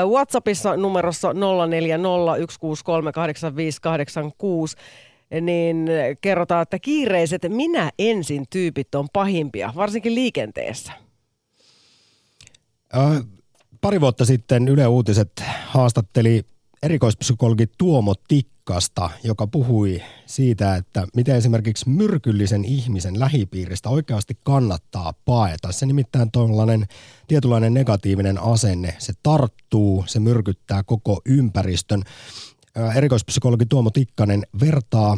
WhatsAppissa 0.09 0.77
numerossa 0.77 1.33
0401638586 1.33 1.37
niin 5.41 5.89
kerrotaan, 6.21 6.61
että 6.61 6.79
kiireiset 6.79 7.41
minä 7.49 7.91
ensin 7.99 8.45
tyypit 8.49 8.95
on 8.95 9.07
pahimpia, 9.13 9.73
varsinkin 9.75 10.15
liikenteessä. 10.15 10.91
Ö, 12.95 12.99
pari 13.81 14.01
vuotta 14.01 14.25
sitten 14.25 14.67
Yle 14.67 14.87
Uutiset 14.87 15.31
haastatteli 15.65 16.45
erikoispsykologi 16.83 17.67
Tuomo 17.77 18.15
Tikkasta, 18.27 19.09
joka 19.23 19.47
puhui 19.47 20.01
siitä, 20.25 20.75
että 20.75 21.07
miten 21.15 21.35
esimerkiksi 21.35 21.89
myrkyllisen 21.89 22.65
ihmisen 22.65 23.19
lähipiiristä 23.19 23.89
oikeasti 23.89 24.37
kannattaa 24.43 25.13
paeta. 25.25 25.71
Se 25.71 25.85
nimittäin 25.85 26.31
tuollainen 26.31 26.87
tietynlainen 27.27 27.73
negatiivinen 27.73 28.43
asenne, 28.43 28.95
se 28.99 29.13
tarttuu, 29.23 30.03
se 30.07 30.19
myrkyttää 30.19 30.83
koko 30.83 31.21
ympäristön. 31.25 32.03
Erikoispsykologi 32.95 33.65
Tuomo 33.65 33.89
Tikkanen 33.89 34.43
vertaa 34.59 35.17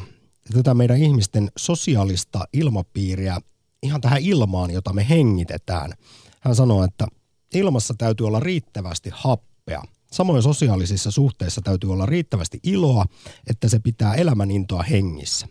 tätä 0.53 0.73
meidän 0.73 0.97
ihmisten 0.97 1.51
sosiaalista 1.57 2.45
ilmapiiriä 2.53 3.37
ihan 3.83 4.01
tähän 4.01 4.21
ilmaan, 4.21 4.71
jota 4.71 4.93
me 4.93 5.09
hengitetään. 5.09 5.93
Hän 6.39 6.55
sanoo, 6.55 6.83
että 6.83 7.07
ilmassa 7.53 7.93
täytyy 7.97 8.27
olla 8.27 8.39
riittävästi 8.39 9.09
happea. 9.13 9.83
Samoin 10.13 10.43
sosiaalisissa 10.43 11.11
suhteissa 11.11 11.61
täytyy 11.61 11.91
olla 11.91 12.05
riittävästi 12.05 12.59
iloa, 12.63 13.05
että 13.47 13.69
se 13.69 13.79
pitää 13.79 14.15
elämän 14.15 14.51
intoa 14.51 14.83
hengissä. 14.83 15.47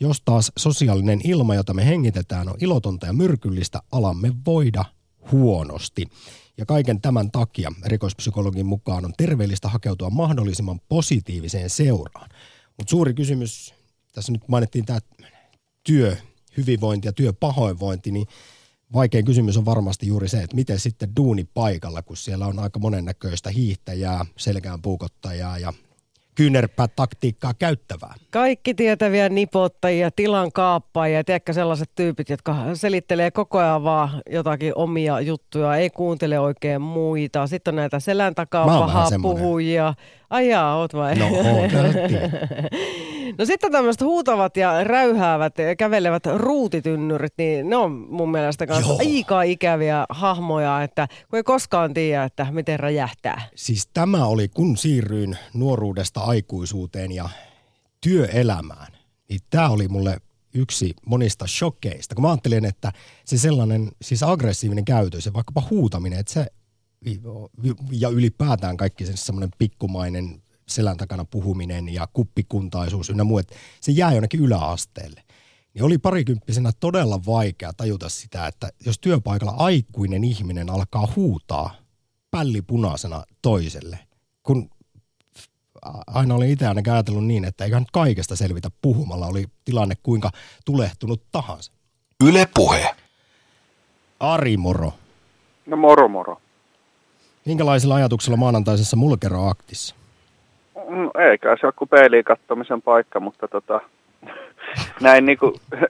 Jos 0.00 0.22
taas 0.24 0.52
sosiaalinen 0.58 1.20
ilma, 1.24 1.54
jota 1.54 1.74
me 1.74 1.86
hengitetään, 1.86 2.48
on 2.48 2.54
ilotonta 2.60 3.06
ja 3.06 3.12
myrkyllistä, 3.12 3.82
alamme 3.92 4.32
voida 4.46 4.84
huonosti. 5.32 6.06
Ja 6.58 6.66
kaiken 6.66 7.00
tämän 7.00 7.30
takia 7.30 7.72
rikospsykologin 7.84 8.66
mukaan 8.66 9.04
on 9.04 9.12
terveellistä 9.16 9.68
hakeutua 9.68 10.10
mahdollisimman 10.10 10.80
positiiviseen 10.88 11.70
seuraan. 11.70 12.30
Mutta 12.78 12.90
suuri 12.90 13.14
kysymys, 13.14 13.74
tässä 14.12 14.32
nyt 14.32 14.48
mainittiin 14.48 14.84
tämä 14.84 14.98
työ, 15.84 16.16
hyvinvointi 16.56 17.08
ja 17.08 17.12
työpahoinvointi, 17.12 18.10
niin 18.10 18.26
vaikein 18.94 19.24
kysymys 19.24 19.56
on 19.56 19.64
varmasti 19.64 20.06
juuri 20.06 20.28
se, 20.28 20.42
että 20.42 20.56
miten 20.56 20.78
sitten 20.78 21.16
duuni 21.16 21.44
paikalla, 21.54 22.02
kun 22.02 22.16
siellä 22.16 22.46
on 22.46 22.58
aika 22.58 22.78
monennäköistä 22.78 23.50
hiihtäjää, 23.50 24.24
selkään 24.36 24.82
puukottajaa 24.82 25.58
ja 25.58 25.72
kyynärpää-taktiikkaa 26.34 27.54
käyttävää. 27.54 28.14
Kaikki 28.30 28.74
tietäviä 28.74 29.28
nipottajia, 29.28 30.10
tilan 30.10 30.52
kaappaajia, 30.52 31.24
tiedätkö 31.24 31.52
sellaiset 31.52 31.90
tyypit, 31.94 32.28
jotka 32.28 32.56
selittelee 32.74 33.30
koko 33.30 33.58
ajan 33.58 33.84
vaan 33.84 34.22
jotakin 34.30 34.72
omia 34.74 35.20
juttuja, 35.20 35.76
ei 35.76 35.90
kuuntele 35.90 36.38
oikein 36.38 36.82
muita. 36.82 37.46
Sitten 37.46 37.72
on 37.72 37.76
näitä 37.76 38.00
selän 38.00 38.34
takaa 38.34 38.66
pahaa 38.66 39.08
puhujia. 39.22 39.94
Ai 40.30 40.48
jaa, 40.48 40.76
oot 40.76 40.94
vai? 40.94 41.14
No, 41.14 41.26
tiedän. 41.28 41.94
No 43.38 43.44
sitten 43.44 43.72
tämmöiset 43.72 44.02
huutavat 44.02 44.56
ja 44.56 44.84
räyhäävät 44.84 45.58
ja 45.58 45.76
kävelevät 45.76 46.22
ruutitynnyrit, 46.36 47.34
niin 47.38 47.70
ne 47.70 47.76
on 47.76 47.92
mun 47.92 48.30
mielestä 48.30 48.66
kanssa 48.66 48.92
Joo. 48.92 48.98
aika 48.98 49.42
ikäviä 49.42 50.06
hahmoja, 50.08 50.82
että 50.82 51.08
kun 51.30 51.36
ei 51.36 51.42
koskaan 51.42 51.94
tiedä, 51.94 52.24
että 52.24 52.46
miten 52.50 52.80
räjähtää. 52.80 53.42
Siis 53.54 53.88
tämä 53.94 54.26
oli, 54.26 54.48
kun 54.48 54.76
siirryin 54.76 55.36
nuoruudesta 55.54 56.20
aikuisuuteen 56.20 57.12
ja 57.12 57.28
työelämään, 58.00 58.92
niin 59.28 59.40
tämä 59.50 59.68
oli 59.68 59.88
mulle 59.88 60.16
yksi 60.54 60.94
monista 61.06 61.46
shokkeista. 61.46 62.14
Kun 62.14 62.22
mä 62.22 62.28
ajattelin, 62.28 62.64
että 62.64 62.92
se 63.24 63.38
sellainen 63.38 63.90
siis 64.02 64.22
aggressiivinen 64.22 64.84
käytös 64.84 65.26
ja 65.26 65.32
vaikkapa 65.32 65.62
huutaminen, 65.70 66.18
että 66.18 66.32
se 66.32 66.46
ja 67.92 68.08
ylipäätään 68.08 68.76
kaikki 68.76 69.06
se 69.06 69.16
semmoinen 69.16 69.50
pikkumainen 69.58 70.42
selän 70.70 70.96
takana 70.96 71.24
puhuminen 71.24 71.88
ja 71.88 72.08
kuppikuntaisuus 72.12 73.10
ynnä 73.10 73.24
muu, 73.24 73.38
että 73.38 73.54
se 73.80 73.92
jää 73.92 74.12
jonnekin 74.12 74.40
yläasteelle. 74.40 75.22
Niin 75.74 75.84
oli 75.84 75.98
parikymppisenä 75.98 76.72
todella 76.80 77.20
vaikea 77.26 77.72
tajuta 77.72 78.08
sitä, 78.08 78.46
että 78.46 78.68
jos 78.86 78.98
työpaikalla 78.98 79.54
aikuinen 79.56 80.24
ihminen 80.24 80.70
alkaa 80.70 81.08
huutaa 81.16 81.74
pälli 82.30 82.62
punaisena 82.62 83.24
toiselle, 83.42 83.98
kun 84.42 84.70
aina 86.06 86.34
olin 86.34 86.50
itse 86.50 86.66
ainakin 86.66 86.92
ajatellut 86.92 87.26
niin, 87.26 87.44
että 87.44 87.64
eiköhän 87.64 87.82
nyt 87.82 87.90
kaikesta 87.90 88.36
selvitä 88.36 88.70
puhumalla. 88.82 89.26
Oli 89.26 89.44
tilanne 89.64 89.94
kuinka 90.02 90.30
tulehtunut 90.64 91.22
tahansa. 91.32 91.72
Yle 92.24 92.48
Puhe. 92.54 92.94
Ari 94.20 94.56
Moro. 94.56 94.92
No 95.66 95.76
moro 95.76 96.08
moro. 96.08 96.40
Minkälaisilla 97.44 97.94
ajatuksilla 97.94 98.36
maanantaisessa 98.36 98.96
mulkeroaktissa? 98.96 99.94
No, 100.88 101.10
eikä 101.18 101.56
se 101.60 101.66
ole 101.66 101.72
kuin 101.76 101.88
peiliin 101.88 102.24
kattomisen 102.24 102.82
paikka, 102.82 103.20
mutta 103.20 103.48
tota, 103.48 103.80
näin 105.00 105.26
niinku, 105.26 105.52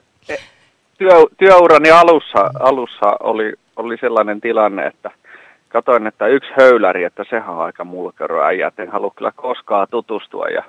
työ, 0.97 1.11
työurani 1.37 1.91
alussa, 1.91 2.51
alussa 2.59 3.17
oli, 3.19 3.53
oli 3.75 3.97
sellainen 3.97 4.41
tilanne, 4.41 4.85
että 4.85 5.11
katoin, 5.69 6.07
että 6.07 6.27
yksi 6.27 6.49
höyläri, 6.57 7.03
että 7.03 7.23
sehän 7.29 7.49
on 7.49 7.61
aika 7.61 7.83
mulkeroäijä, 7.83 8.67
että 8.67 8.83
en 8.83 8.91
halua 8.91 9.13
kyllä 9.15 9.31
koskaan 9.35 9.87
tutustua. 9.91 10.47
Ja 10.47 10.63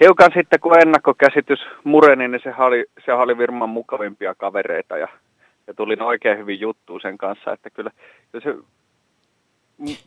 hiukan 0.00 0.30
sitten, 0.34 0.60
kun 0.60 0.78
ennakkokäsitys 0.78 1.60
mureni, 1.84 2.28
niin 2.28 2.40
se 2.44 2.54
oli, 2.58 2.84
se 3.04 3.12
oli 3.12 3.38
Virman 3.38 3.68
mukavimpia 3.68 4.34
kavereita 4.34 4.98
ja, 4.98 5.08
ja 5.66 5.74
tulin 5.74 6.02
oikein 6.02 6.38
hyvin 6.38 6.60
juttuun 6.60 7.00
sen 7.00 7.18
kanssa, 7.18 7.52
että 7.52 7.70
kyllä, 7.70 7.90
kyllä 8.32 8.44
se 8.44 8.64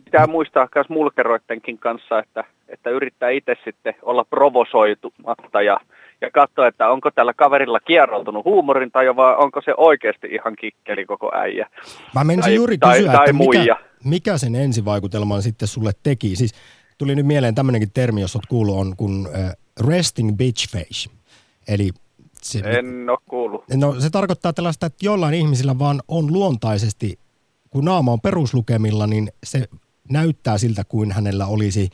pitää 0.06 0.28
muistaa 0.28 0.68
myös 0.76 0.90
mulkeroittenkin 0.90 1.78
kanssa, 1.78 2.20
että, 2.20 2.44
että 2.68 2.90
yrittää 2.90 3.30
itse 3.30 3.56
sitten 3.64 3.94
olla 4.02 4.26
provosoitumatta 4.26 5.62
ja, 5.62 5.80
ja 6.22 6.32
katsoa, 6.32 6.68
että 6.68 6.90
onko 6.90 7.12
tällä 7.12 7.34
kaverilla 7.34 7.80
kierroutunut 7.80 8.46
huumorin 8.46 8.92
tai 8.92 9.16
vai 9.16 9.36
onko 9.38 9.62
se 9.66 9.74
oikeasti 9.78 10.28
ihan 10.28 10.56
kikkeli 10.56 11.06
koko 11.06 11.32
äijä. 11.36 11.68
Mä 12.16 12.24
menisin 12.24 12.50
Tai- 12.50 12.56
juuri 12.56 12.78
tai- 12.78 12.98
kysyä, 12.98 13.12
tai 13.12 13.24
että 13.24 13.34
muija. 13.34 13.62
mikä, 13.62 13.78
mikä 14.04 14.38
sen 14.38 14.56
ensivaikutelman 14.56 15.42
sitten 15.42 15.68
sulle 15.68 15.92
teki? 16.04 16.36
Siis 16.36 16.54
tuli 16.98 17.16
nyt 17.16 17.26
mieleen 17.26 17.56
tämmöinenkin 17.56 17.92
termi, 17.94 18.22
jos 18.22 18.36
oot 18.36 18.46
kuullut, 18.46 18.78
on 18.78 18.94
kuin 18.98 19.28
äh, 19.40 19.54
resting 19.88 20.38
bitch 20.38 20.70
face. 20.72 21.10
Eli 21.68 21.90
se, 22.42 22.60
En 22.60 23.10
ole 23.10 23.18
kuullut. 23.30 23.64
no, 23.76 24.00
se 24.00 24.10
tarkoittaa 24.10 24.54
tällaista, 24.54 24.86
että 24.86 25.06
jollain 25.06 25.34
ihmisillä 25.34 25.80
vaan 25.80 26.02
on 26.08 26.34
luontaisesti, 26.34 27.20
kun 27.74 27.86
naama 27.86 28.12
on 28.12 28.22
peruslukemilla, 28.22 29.08
niin 29.08 29.32
se 29.44 29.68
näyttää 30.10 30.58
siltä 30.58 30.84
kuin 30.84 31.12
hänellä 31.12 31.46
olisi, 31.46 31.90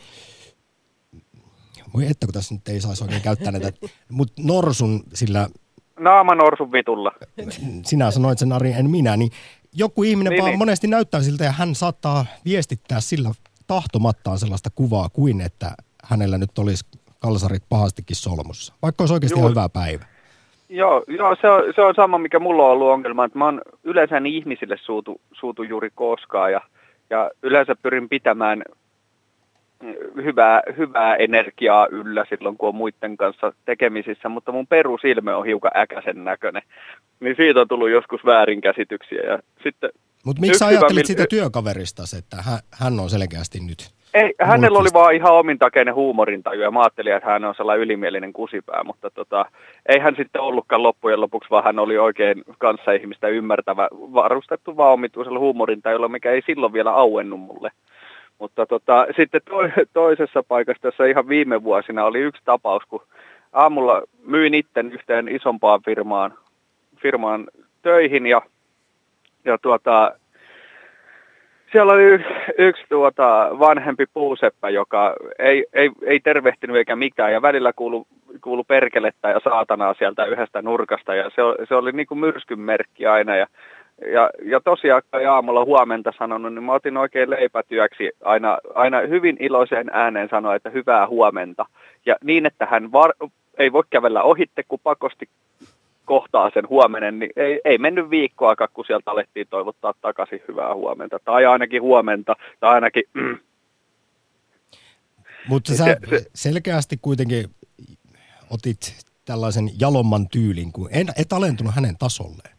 voi 1.94 2.06
että 2.08 2.28
kun 2.28 2.34
tässä 2.34 2.54
nyt 2.56 2.68
ei 2.68 2.82
saisi 2.82 3.04
oikein 3.04 3.22
käyttää 3.22 3.52
näitä, 3.52 3.72
mutta 4.12 4.42
norsun 4.46 5.04
sillä, 5.14 5.50
Naama 6.00 6.36
norsun 6.36 6.72
vitulla. 6.72 7.12
sinä 7.86 8.12
sanoit 8.12 8.40
sen 8.40 8.52
Ari, 8.54 8.72
en 8.72 8.90
minä, 8.90 9.18
niin 9.18 9.32
joku 9.74 10.04
ihminen 10.04 10.32
Niin, 10.32 10.42
vaan 10.42 10.52
niin. 10.52 10.60
monesti 10.60 10.88
näyttää 10.88 11.22
siltä 11.22 11.44
ja 11.44 11.52
hän 11.52 11.76
saattaa 11.76 12.26
viestittää 12.46 13.02
sillä 13.02 13.32
tahtomattaan 13.68 14.40
sellaista 14.40 14.70
kuvaa 14.76 15.10
kuin, 15.10 15.42
että 15.42 15.76
hänellä 16.04 16.38
nyt 16.38 16.58
olisi 16.58 16.86
kalsarit 17.20 17.64
pahastikin 17.70 18.16
solmussa, 18.16 18.74
vaikka 18.82 19.02
olisi 19.02 19.14
oikeasti 19.14 19.40
Juuri. 19.40 19.52
hyvä 19.52 19.70
päivä. 19.70 20.06
Joo, 20.70 21.04
joo 21.08 21.36
se, 21.42 21.50
on, 21.50 21.64
se 21.76 21.82
on 21.82 21.96
sama, 21.96 22.18
mikä 22.18 22.40
mulla 22.40 22.66
on 22.66 22.72
ollut 22.72 22.90
ongelma, 22.90 23.26
että 23.26 23.38
mä 23.38 23.46
oon 23.46 23.62
yleensä 23.84 24.18
en 24.18 24.26
ihmisille 24.26 24.78
suutu, 24.78 25.22
suutu 25.32 25.64
juuri 25.64 25.90
koskaan 25.96 26.52
ja, 26.52 26.62
ja 27.10 27.32
yleensä 27.44 27.76
pyrin 27.76 28.10
pitämään 28.10 28.64
mm, 29.84 30.24
hyvää, 30.24 30.62
hyvää 30.78 31.16
energiaa 31.16 31.88
yllä 31.88 32.26
silloin, 32.30 32.58
kun 32.58 32.70
on 32.70 32.76
muiden 32.76 33.18
kanssa 33.18 33.54
tekemisissä, 33.66 34.30
mutta 34.30 34.52
mun 34.52 34.68
perusilme 34.68 35.36
on 35.36 35.46
hiukan 35.46 35.72
äkäisen 35.76 36.24
näköinen. 36.24 36.62
Niin 37.20 37.36
siitä 37.36 37.62
on 37.62 37.68
tullut 37.68 37.90
joskus 37.90 38.26
väärinkäsityksiä 38.26 39.22
ja 39.22 39.40
sitten 39.64 39.90
Mutta 40.26 40.42
miksi 40.42 40.66
hyvä 40.66 40.70
ajattelit 40.70 41.04
mil- 41.04 41.08
sitä 41.08 41.26
työkaverista, 41.30 42.04
että 42.18 42.38
hän, 42.42 42.60
hän 42.72 43.00
on 43.00 43.10
selkeästi 43.10 43.60
nyt? 43.60 43.99
Ei, 44.20 44.34
hänellä 44.42 44.80
oli 44.80 44.90
vaan 44.94 45.16
ihan 45.16 45.34
omintakeinen 45.34 45.96
huumorintaju 45.96 46.62
ja 46.62 46.72
mä 46.72 46.80
ajattelin, 46.80 47.14
että 47.14 47.30
hän 47.30 47.46
on 47.46 47.56
sellainen 47.56 47.84
ylimielinen 47.84 48.34
kusipää, 48.34 48.84
mutta 48.84 49.10
tota, 49.10 49.46
ei 49.86 50.00
hän 50.00 50.16
sitten 50.16 50.42
ollutkaan 50.42 50.84
loppujen 50.84 51.22
lopuksi, 51.22 51.50
vaan 51.50 51.64
hän 51.64 51.80
oli 51.80 51.98
oikein 51.98 52.44
kanssa 52.58 52.92
ihmistä 52.92 53.28
ymmärtävä, 53.28 53.88
varustettu 53.92 54.78
vaan 54.78 54.94
omituisella 54.94 55.40
huumorintajulla, 55.40 56.08
mikä 56.08 56.32
ei 56.32 56.42
silloin 56.46 56.74
vielä 56.74 56.92
auennut 56.92 57.40
mulle. 57.40 57.72
Mutta 58.40 58.66
tota, 58.66 59.06
sitten 59.16 59.42
to, 59.50 59.56
toisessa 59.94 60.44
paikassa 60.48 60.82
tässä 60.82 61.06
ihan 61.06 61.28
viime 61.28 61.64
vuosina 61.64 62.06
oli 62.06 62.20
yksi 62.20 62.42
tapaus, 62.46 62.84
kun 62.90 63.04
aamulla 63.54 64.02
myin 64.26 64.54
itten 64.54 64.92
yhteen 64.92 65.28
isompaan 65.28 65.82
firmaan, 65.86 66.34
firmaan 67.02 67.48
töihin 67.82 68.28
ja, 68.28 68.42
ja 69.46 69.58
tuota, 69.58 70.12
siellä 71.72 71.94
oli 71.94 72.04
yksi, 72.04 72.34
yksi 72.58 72.84
tuota 72.90 73.50
vanhempi 73.60 74.06
puuseppä, 74.14 74.70
joka 74.70 75.16
ei, 75.40 75.66
ei, 75.74 75.90
ei 76.06 76.20
tervehtinyt 76.20 76.76
eikä 76.76 76.96
mikään 76.96 77.34
ja 77.34 77.42
välillä 77.42 77.74
kuulu, 77.74 78.08
kuulu 78.42 78.64
perkelettä 78.64 79.30
ja 79.30 79.40
saatanaa 79.44 79.94
sieltä 79.94 80.26
yhdestä 80.26 80.62
nurkasta 80.62 81.16
ja 81.16 81.30
se, 81.30 81.66
se 81.68 81.76
oli 81.76 81.92
niin 81.92 82.08
kuin 82.08 82.20
myrskyn 82.20 82.60
merkki 82.60 83.06
aina 83.06 83.36
ja, 83.36 83.48
ja, 84.12 84.30
ja 84.44 84.60
tosiaan 84.60 85.02
aamulla 85.30 85.66
huomenta 85.66 86.14
sanonut, 86.18 86.54
niin 86.54 86.64
mä 86.64 86.74
otin 86.74 86.98
oikein 86.98 87.30
leipätyöksi 87.30 88.12
aina, 88.24 88.58
aina 88.76 89.00
hyvin 89.00 89.38
iloiseen 89.40 89.90
ääneen 89.94 90.30
sanoa, 90.30 90.56
että 90.56 90.70
hyvää 90.70 91.08
huomenta. 91.08 91.66
Ja 92.06 92.16
niin, 92.24 92.46
että 92.46 92.66
hän 92.66 92.92
var, 92.92 93.14
ei 93.58 93.72
voi 93.72 93.84
kävellä 93.90 94.24
ohitte, 94.24 94.64
kun 94.68 94.80
pakosti 94.84 95.30
kohtaa 96.10 96.52
sen 96.54 96.70
huomenen, 96.70 97.20
niin 97.20 97.32
ei, 97.36 97.62
ei 97.66 97.78
mennyt 97.78 98.10
viikkoakaan, 98.10 98.70
kun 98.74 98.86
sieltä 98.86 99.12
alettiin 99.12 99.48
toivottaa 99.50 99.94
takaisin 100.02 100.42
hyvää 100.48 100.74
huomenta. 100.76 101.20
Tai 101.26 101.46
ainakin 101.46 101.82
huomenta, 101.82 102.36
tai 102.60 102.74
ainakin 102.74 103.04
mm, 103.14 103.38
Mutta 105.48 105.76
sä 105.76 105.84
Se- 105.84 105.98
se- 106.10 106.26
selkeästi 106.36 106.98
kuitenkin 107.02 107.46
otit 108.50 109.06
tällaisen 109.26 109.70
jalomman 109.80 110.30
tyylin, 110.30 110.72
kun 110.72 110.90
en, 110.92 111.08
et 111.18 111.34
alentunut 111.34 111.76
hänen 111.76 111.98
tasolleen. 111.98 112.59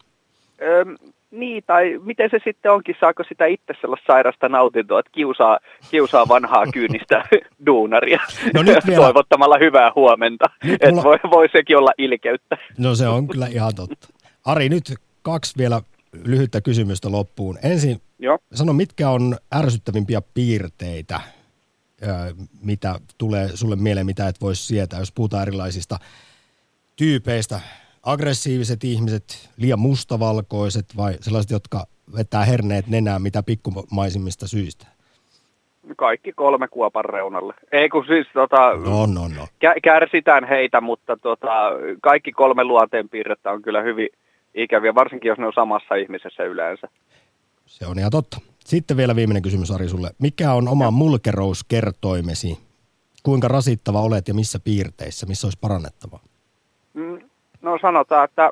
Niin, 1.40 1.62
tai 1.66 1.98
miten 2.04 2.30
se 2.30 2.38
sitten 2.44 2.72
onkin, 2.72 2.96
saako 3.00 3.22
sitä 3.28 3.46
itse 3.46 3.74
sellaista 3.80 4.12
sairasta 4.12 4.48
nautintoa, 4.48 5.00
että 5.00 5.10
kiusaa, 5.12 5.58
kiusaa 5.90 6.28
vanhaa 6.28 6.66
kyynistä 6.72 7.24
duunaria 7.66 8.20
No 8.54 8.62
nyt 8.62 8.86
vielä- 8.86 9.04
toivottamalla 9.04 9.58
hyvää 9.60 9.92
huomenta. 9.94 10.44
Nyt 10.64 10.74
Että 10.74 10.90
mulla- 10.90 11.02
voi, 11.04 11.18
voi 11.30 11.48
sekin 11.52 11.76
olla 11.78 11.92
ilkeyttä. 11.98 12.56
No 12.78 12.94
se 12.94 13.08
on 13.08 13.28
kyllä 13.28 13.46
ihan 13.46 13.74
totta. 13.74 14.08
Ari, 14.44 14.68
nyt 14.68 14.94
kaksi 15.22 15.54
vielä 15.58 15.82
lyhyttä 16.24 16.60
kysymystä 16.60 17.12
loppuun. 17.12 17.58
Ensin 17.62 18.00
Joo. 18.18 18.38
sano, 18.54 18.72
mitkä 18.72 19.10
on 19.10 19.36
ärsyttävimpiä 19.54 20.22
piirteitä, 20.34 21.20
mitä 22.62 22.94
tulee 23.18 23.48
sulle 23.48 23.76
mieleen, 23.76 24.06
mitä 24.06 24.28
et 24.28 24.40
voisi 24.40 24.66
sietää, 24.66 24.98
jos 24.98 25.12
puhutaan 25.12 25.42
erilaisista 25.42 25.98
tyypeistä. 26.96 27.60
Aggressiiviset 28.02 28.84
ihmiset, 28.84 29.50
liian 29.56 29.78
mustavalkoiset 29.78 30.86
vai 30.96 31.14
sellaiset, 31.20 31.50
jotka 31.50 31.86
vetää 32.16 32.44
herneet 32.44 32.86
nenään 32.86 33.22
mitä 33.22 33.42
pikkumaisimmista 33.42 34.48
syistä? 34.48 34.86
Kaikki 35.96 36.32
kolme 36.32 36.68
kuopan 36.68 37.04
reunalle. 37.04 37.54
Ei 37.72 37.88
kun 37.88 38.04
siis 38.06 38.26
tota, 38.34 38.70
No, 38.74 39.06
no, 39.06 39.28
no. 39.28 39.44
kä- 39.64 39.80
kärsitään 39.82 40.48
heitä, 40.48 40.80
mutta 40.80 41.16
tota, 41.16 41.48
kaikki 42.02 42.32
kolme 42.32 42.64
luonteenpiirrettä 42.64 43.50
on 43.50 43.62
kyllä 43.62 43.82
hyvin 43.82 44.08
ikäviä, 44.54 44.94
varsinkin 44.94 45.28
jos 45.28 45.38
ne 45.38 45.46
on 45.46 45.52
samassa 45.52 45.94
ihmisessä 45.94 46.42
yleensä. 46.44 46.88
Se 47.66 47.86
on 47.86 47.98
ihan 47.98 48.10
totta. 48.10 48.40
Sitten 48.64 48.96
vielä 48.96 49.16
viimeinen 49.16 49.42
kysymys 49.42 49.70
Ari 49.70 49.88
sulle. 49.88 50.10
Mikä 50.18 50.52
on 50.52 50.68
oma 50.68 50.90
mulkerouskertoimesi? 50.90 52.58
Kuinka 53.22 53.48
rasittava 53.48 54.00
olet 54.00 54.28
ja 54.28 54.34
missä 54.34 54.60
piirteissä? 54.60 55.26
Missä 55.26 55.46
olisi 55.46 55.58
parannettavaa? 55.60 56.20
No 57.62 57.78
sanotaan, 57.82 58.24
että 58.24 58.50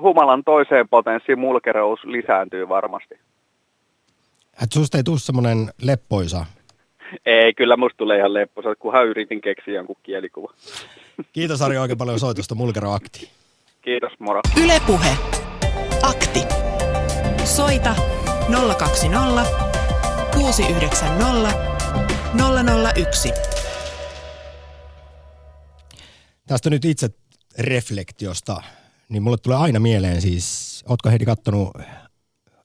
humalan 0.00 0.44
toiseen 0.44 0.88
potenssiin 0.88 1.38
mulkerous 1.38 2.04
lisääntyy 2.04 2.68
varmasti. 2.68 3.14
Et 4.62 4.72
susta 4.72 4.96
ei 4.96 5.04
tule 5.04 5.18
semmoinen 5.18 5.70
leppoisa. 5.82 6.46
Ei, 7.26 7.54
kyllä 7.54 7.76
musta 7.76 7.96
tulee 7.96 8.18
ihan 8.18 8.34
lepposa, 8.34 8.74
kunhan 8.78 9.06
yritin 9.06 9.40
keksiä 9.40 9.74
jonkun 9.74 9.96
kielikuva. 10.02 10.52
Kiitos 11.32 11.62
Ari 11.62 11.78
oikein 11.78 11.98
paljon 11.98 12.20
soitosta 12.20 12.54
Mulkeroaktiin. 12.54 13.28
Kiitos, 13.82 14.12
moro. 14.18 14.40
Ylepuhe. 14.64 15.16
Akti. 16.02 16.40
Soita 17.44 17.94
020 18.78 19.42
690 20.34 21.52
001. 22.94 23.55
Tästä 26.46 26.70
nyt 26.70 26.84
itse 26.84 27.10
reflektiosta, 27.58 28.62
niin 29.08 29.22
mulle 29.22 29.36
tulee 29.36 29.58
aina 29.58 29.80
mieleen 29.80 30.22
siis, 30.22 30.84
ootko 30.88 31.10
Heidi 31.10 31.24
kattonut 31.24 31.70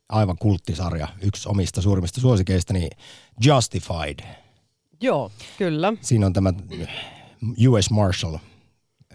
aivan 0.10 0.38
kulttisarja, 0.38 1.08
yksi 1.22 1.50
omista 1.50 1.82
suurimmista 1.82 2.22
suosikeista, 2.22 2.74
niin 2.74 2.90
Justified. 3.46 4.20
Joo, 5.02 5.32
kyllä. 5.58 5.94
Siinä 6.02 6.26
on 6.26 6.34
tämä 6.34 6.54
US 7.68 7.90
Marshal 7.90 8.38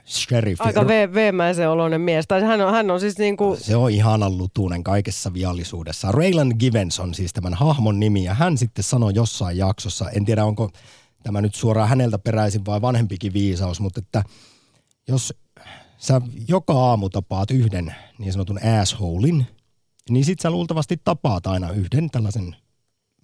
sheriff. 0.06 0.60
Aika 0.60 0.82
ve- 0.82 1.14
veemäisen 1.14 1.70
oloinen 1.70 2.00
mies. 2.00 2.26
Tai 2.28 2.42
hän 2.42 2.60
on, 2.60 2.72
hän 2.72 2.90
on 2.90 3.00
siis 3.00 3.18
niin 3.18 3.36
kuin... 3.36 3.60
Se 3.60 3.76
on 3.76 3.90
ihanan 3.90 4.38
lutuinen 4.38 4.84
kaikessa 4.84 5.34
viallisuudessa. 5.34 6.12
Raylan 6.12 6.54
Givens 6.58 7.00
on 7.00 7.14
siis 7.14 7.32
tämän 7.32 7.54
hahmon 7.54 8.00
nimi 8.00 8.24
ja 8.24 8.34
hän 8.34 8.58
sitten 8.58 8.84
sanoi 8.84 9.12
jossain 9.14 9.56
jaksossa, 9.56 10.10
en 10.10 10.24
tiedä 10.24 10.44
onko 10.44 10.70
tämä 11.22 11.40
nyt 11.40 11.54
suoraan 11.54 11.88
häneltä 11.88 12.18
peräisin 12.18 12.66
vai 12.66 12.80
vanhempikin 12.80 13.32
viisaus, 13.32 13.80
mutta 13.80 14.00
että 14.00 14.22
jos 15.08 15.34
sä 15.98 16.20
joka 16.48 16.72
aamu 16.72 17.08
tapaat 17.08 17.50
yhden 17.50 17.94
niin 18.18 18.32
sanotun 18.32 18.60
assholein, 18.80 19.46
niin 20.10 20.24
sit 20.24 20.40
sä 20.40 20.50
luultavasti 20.50 20.96
tapaat 21.04 21.46
aina 21.46 21.70
yhden 21.70 22.10
tällaisen 22.10 22.56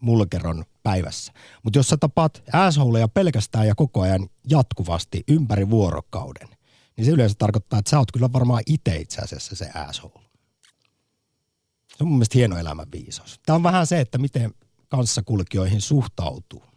mulkeron 0.01 0.65
päivässä. 0.83 1.33
Mutta 1.63 1.79
jos 1.79 1.89
sä 1.89 1.97
tapaat 1.97 2.43
assholeja 2.53 3.09
pelkästään 3.09 3.67
ja 3.67 3.75
koko 3.75 4.01
ajan 4.01 4.29
jatkuvasti 4.49 5.25
ympäri 5.29 5.71
vuorokauden, 5.71 6.49
niin 6.97 7.05
se 7.05 7.11
yleensä 7.11 7.35
tarkoittaa, 7.39 7.79
että 7.79 7.91
sä 7.91 7.99
oot 7.99 8.13
kyllä 8.13 8.33
varmaan 8.33 8.63
itse 8.67 8.97
itse 8.97 9.21
asiassa 9.21 9.57
se 9.57 9.71
asshole. 9.71 10.23
Se 11.89 12.05
on 12.05 12.09
mun 12.09 12.17
mielestä 12.17 12.39
hieno 12.39 12.59
elämän 12.59 12.87
viisaus. 12.93 13.41
Tämä 13.47 13.57
on 13.57 13.63
vähän 13.63 13.87
se, 13.87 14.01
että 14.01 14.19
miten 14.19 14.55
kanssakulkijoihin 14.89 15.81
suhtautuu. 15.81 16.72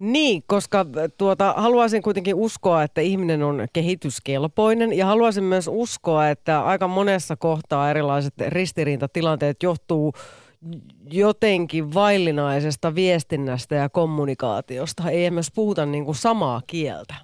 Niin, 0.00 0.42
koska 0.46 0.86
tuota, 1.18 1.54
haluaisin 1.56 2.02
kuitenkin 2.02 2.34
uskoa, 2.34 2.82
että 2.82 3.00
ihminen 3.00 3.42
on 3.42 3.66
kehityskelpoinen 3.72 4.92
ja 4.92 5.06
haluaisin 5.06 5.44
myös 5.44 5.68
uskoa, 5.72 6.28
että 6.28 6.60
aika 6.60 6.88
monessa 6.88 7.36
kohtaa 7.36 7.90
erilaiset 7.90 8.34
ristiriintatilanteet 8.48 9.62
johtuu 9.62 10.12
jotenkin 11.10 11.94
vaillinaisesta 11.94 12.94
viestinnästä 12.94 13.74
ja 13.74 13.88
kommunikaatiosta. 13.88 15.10
Ei 15.10 15.30
myös 15.30 15.50
puhuta 15.54 15.86
niin 15.86 16.04
kuin 16.04 16.16
samaa 16.16 16.62
kieltä. 16.66 17.14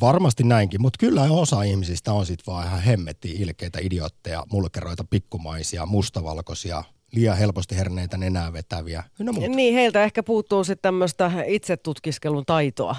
Varmasti 0.00 0.44
näinkin, 0.44 0.82
mutta 0.82 0.96
kyllä 1.00 1.22
osa 1.22 1.62
ihmisistä 1.62 2.12
on 2.12 2.26
sitten 2.26 2.52
vaan 2.52 2.66
ihan 2.66 2.80
hemmetti 2.80 3.30
ilkeitä 3.30 3.78
idiootteja, 3.82 4.44
mulkeroita, 4.52 5.04
pikkumaisia, 5.10 5.86
mustavalkoisia, 5.86 6.84
liian 7.12 7.36
helposti 7.38 7.76
herneitä 7.76 8.16
nenää 8.16 8.52
vetäviä. 8.52 9.04
No 9.18 9.32
niin, 9.32 9.74
heiltä 9.74 10.04
ehkä 10.04 10.22
puuttuu 10.22 10.64
sitten 10.64 10.82
tämmöistä 10.82 11.30
itsetutkiskelun 11.46 12.46
taitoa. 12.46 12.96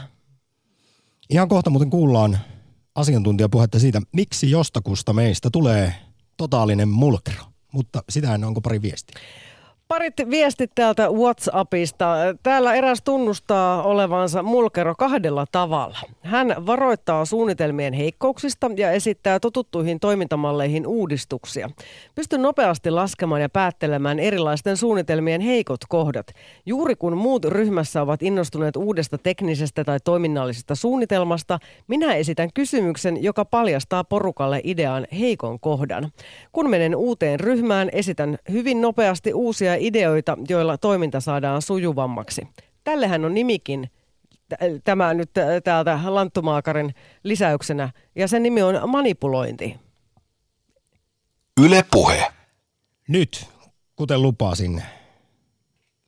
Ihan 1.30 1.50
kohta 1.50 1.69
muuten 1.69 1.89
kuullaan 1.89 2.39
asiantuntijapuhetta 2.95 3.80
siitä, 3.80 4.02
miksi 4.12 4.52
jostakusta 4.52 5.13
meistä 5.13 5.50
tulee 5.52 5.93
totaalinen 6.38 6.89
mulkero. 6.89 7.43
Mutta 7.71 8.04
sitä 8.10 8.34
ennen 8.34 8.47
onko 8.47 8.62
pari 8.62 8.82
viestiä? 8.82 9.21
Parit 9.91 10.13
viestit 10.30 10.71
täältä 10.75 11.10
WhatsAppista. 11.10 12.15
Täällä 12.43 12.73
eräs 12.73 13.01
tunnustaa 13.01 13.84
olevansa 13.84 14.43
mulkero 14.43 14.95
kahdella 14.95 15.45
tavalla. 15.51 15.97
Hän 16.21 16.56
varoittaa 16.65 17.25
suunnitelmien 17.25 17.93
heikkouksista 17.93 18.69
ja 18.77 18.91
esittää 18.91 19.39
totuttuihin 19.39 19.99
toimintamalleihin 19.99 20.88
uudistuksia. 20.88 21.69
Pystyn 22.15 22.41
nopeasti 22.41 22.91
laskemaan 22.91 23.41
ja 23.41 23.49
päättelemään 23.49 24.19
erilaisten 24.19 24.77
suunnitelmien 24.77 25.41
heikot 25.41 25.82
kohdat. 25.89 26.27
Juuri 26.65 26.95
kun 26.95 27.17
muut 27.17 27.45
ryhmässä 27.45 28.01
ovat 28.01 28.23
innostuneet 28.23 28.75
uudesta 28.75 29.17
teknisestä 29.17 29.84
tai 29.84 29.99
toiminnallisesta 30.04 30.75
suunnitelmasta, 30.75 31.60
minä 31.88 32.15
esitän 32.15 32.49
kysymyksen, 32.54 33.23
joka 33.23 33.45
paljastaa 33.45 34.04
porukalle 34.04 34.62
idean 34.63 35.08
heikon 35.19 35.60
kohdan. 35.60 36.12
Kun 36.51 36.69
menen 36.69 36.95
uuteen 36.95 37.39
ryhmään, 37.39 37.89
esitän 37.93 38.38
hyvin 38.51 38.82
nopeasti 38.82 39.34
uusia 39.34 39.81
ideoita, 39.82 40.38
joilla 40.50 40.78
toiminta 40.78 41.20
saadaan 41.20 41.62
sujuvammaksi. 41.62 42.48
Tällehän 42.84 43.26
on 43.26 43.34
nimikin 43.34 43.89
tämä 44.84 45.13
nyt 45.13 45.32
täältä 45.63 46.00
Lanttumaakarin 46.06 46.96
lisäyksenä, 47.24 47.89
ja 48.15 48.28
sen 48.28 48.44
nimi 48.44 48.62
on 48.62 48.89
manipulointi. 48.89 49.80
Yle 51.62 51.86
Puhe. 51.91 52.32
Nyt, 53.08 53.46
kuten 53.96 54.22
lupasin, 54.22 54.84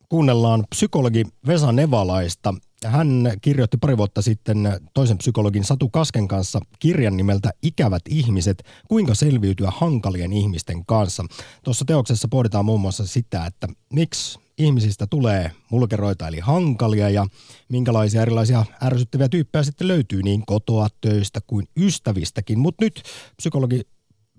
kuunnellaan 0.09 0.63
psykologi 0.69 1.23
Vesa 1.47 1.71
Nevalaista. 1.71 2.53
Hän 2.89 3.31
kirjoitti 3.41 3.77
pari 3.77 3.97
vuotta 3.97 4.21
sitten 4.21 4.79
toisen 4.93 5.17
psykologin 5.17 5.63
Satu 5.63 5.89
Kasken 5.89 6.27
kanssa 6.27 6.59
kirjan 6.79 7.17
nimeltä 7.17 7.51
Ikävät 7.61 8.01
ihmiset, 8.09 8.63
kuinka 8.87 9.15
selviytyä 9.15 9.71
hankalien 9.75 10.33
ihmisten 10.33 10.85
kanssa. 10.85 11.25
Tuossa 11.63 11.85
teoksessa 11.85 12.27
pohditaan 12.27 12.65
muun 12.65 12.81
muassa 12.81 13.07
sitä, 13.07 13.45
että 13.45 13.67
miksi 13.93 14.39
ihmisistä 14.57 15.07
tulee 15.07 15.51
mulkeroita 15.71 16.27
eli 16.27 16.39
hankalia 16.39 17.09
ja 17.09 17.27
minkälaisia 17.69 18.21
erilaisia 18.21 18.65
ärsyttäviä 18.83 19.29
tyyppejä 19.29 19.63
sitten 19.63 19.87
löytyy 19.87 20.23
niin 20.23 20.45
kotoa, 20.45 20.87
töistä 21.01 21.39
kuin 21.47 21.67
ystävistäkin. 21.77 22.59
Mutta 22.59 22.85
nyt 22.85 23.03
psykologi 23.37 23.81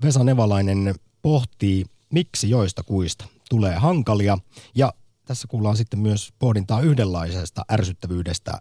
Vesa 0.02 0.24
Nevalainen 0.24 0.94
pohtii, 1.22 1.84
miksi 2.12 2.50
joista 2.50 2.82
kuista 2.82 3.24
tulee 3.50 3.74
hankalia 3.74 4.38
ja 4.74 4.92
tässä 5.24 5.48
kuullaan 5.48 5.76
sitten 5.76 6.00
myös 6.00 6.32
pohdintaa 6.38 6.80
yhdenlaisesta 6.80 7.64
ärsyttävyydestä 7.72 8.52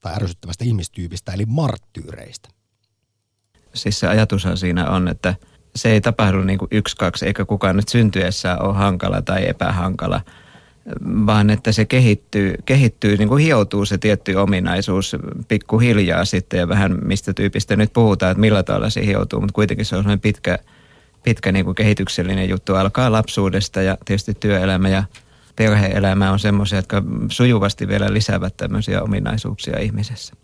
tai 0.00 0.14
ärsyttävästä 0.14 0.64
ihmistyypistä, 0.64 1.32
eli 1.32 1.46
marttyyreistä. 1.46 2.48
Siis 3.74 4.00
se 4.00 4.08
ajatushan 4.08 4.56
siinä 4.56 4.90
on, 4.90 5.08
että 5.08 5.34
se 5.76 5.90
ei 5.90 6.00
tapahdu 6.00 6.42
niin 6.42 6.58
kuin 6.58 6.68
yksi, 6.70 6.96
kaksi, 6.96 7.26
eikä 7.26 7.44
kukaan 7.44 7.76
nyt 7.76 7.88
syntyessään 7.88 8.62
ole 8.62 8.74
hankala 8.74 9.22
tai 9.22 9.48
epähankala, 9.48 10.20
vaan 11.26 11.50
että 11.50 11.72
se 11.72 11.84
kehittyy, 11.84 12.54
kehittyy 12.64 13.16
niin 13.16 13.28
kuin 13.28 13.44
hioutuu 13.44 13.84
se 13.84 13.98
tietty 13.98 14.34
ominaisuus 14.34 15.16
pikkuhiljaa 15.48 16.24
sitten 16.24 16.60
ja 16.60 16.68
vähän 16.68 16.98
mistä 17.04 17.32
tyypistä 17.34 17.76
nyt 17.76 17.92
puhutaan, 17.92 18.30
että 18.32 18.40
millä 18.40 18.62
tavalla 18.62 18.90
se 18.90 19.06
hioutuu, 19.06 19.40
mutta 19.40 19.54
kuitenkin 19.54 19.86
se 19.86 19.96
on 19.96 20.02
sellainen 20.02 20.20
pitkä, 20.20 20.58
pitkä 21.22 21.52
niin 21.52 21.64
kuin 21.64 21.74
kehityksellinen 21.74 22.48
juttu, 22.48 22.74
alkaa 22.74 23.12
lapsuudesta 23.12 23.82
ja 23.82 23.98
tietysti 24.04 24.34
työelämä 24.34 24.88
ja 24.88 25.04
perhe-elämä 25.56 26.32
on 26.32 26.38
semmoisia, 26.38 26.78
jotka 26.78 27.02
sujuvasti 27.28 27.88
vielä 27.88 28.12
lisäävät 28.12 28.56
tämmöisiä 28.56 29.02
ominaisuuksia 29.02 29.78
ihmisessä. 29.78 30.34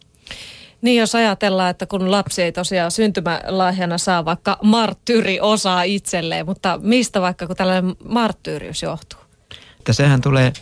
Niin 0.83 1.01
jos 1.01 1.15
ajatellaan, 1.15 1.71
että 1.71 1.87
kun 1.87 2.11
lapsi 2.11 2.43
ei 2.43 2.53
tosiaan 2.53 2.91
syntymälahjana 2.91 3.99
saa 3.99 4.25
vaikka 4.25 4.59
marttyyri 4.63 5.41
osaa 5.41 5.83
itselleen, 5.83 6.47
mutta 6.47 6.81
mistä 6.83 7.21
vaikka 7.21 7.47
kun 7.47 7.57
tällainen 7.57 7.97
marttyyrius 8.05 8.83
johtuu? 8.83 9.21
Että 9.79 9.93
sehän 9.93 10.21
tulee, 10.21 10.53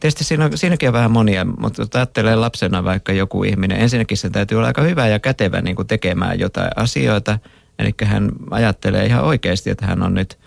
tietysti 0.00 0.24
siinä 0.24 0.44
on, 0.44 0.58
siinäkin 0.58 0.88
on 0.88 0.92
vähän 0.92 1.10
monia, 1.10 1.44
mutta 1.44 1.82
jos 1.82 1.88
ajattelee 1.94 2.36
lapsena 2.36 2.84
vaikka 2.84 3.12
joku 3.12 3.44
ihminen, 3.44 3.80
ensinnäkin 3.80 4.16
se 4.16 4.30
täytyy 4.30 4.58
olla 4.58 4.66
aika 4.66 4.82
hyvä 4.82 5.08
ja 5.08 5.18
kätevä 5.18 5.62
niin 5.62 5.76
kuin 5.76 5.88
tekemään 5.88 6.38
jotain 6.38 6.70
asioita. 6.76 7.38
Eli 7.78 7.94
hän 8.04 8.30
ajattelee 8.50 9.06
ihan 9.06 9.24
oikeasti, 9.24 9.70
että 9.70 9.86
hän 9.86 10.02
on 10.02 10.14
nyt– 10.14 10.38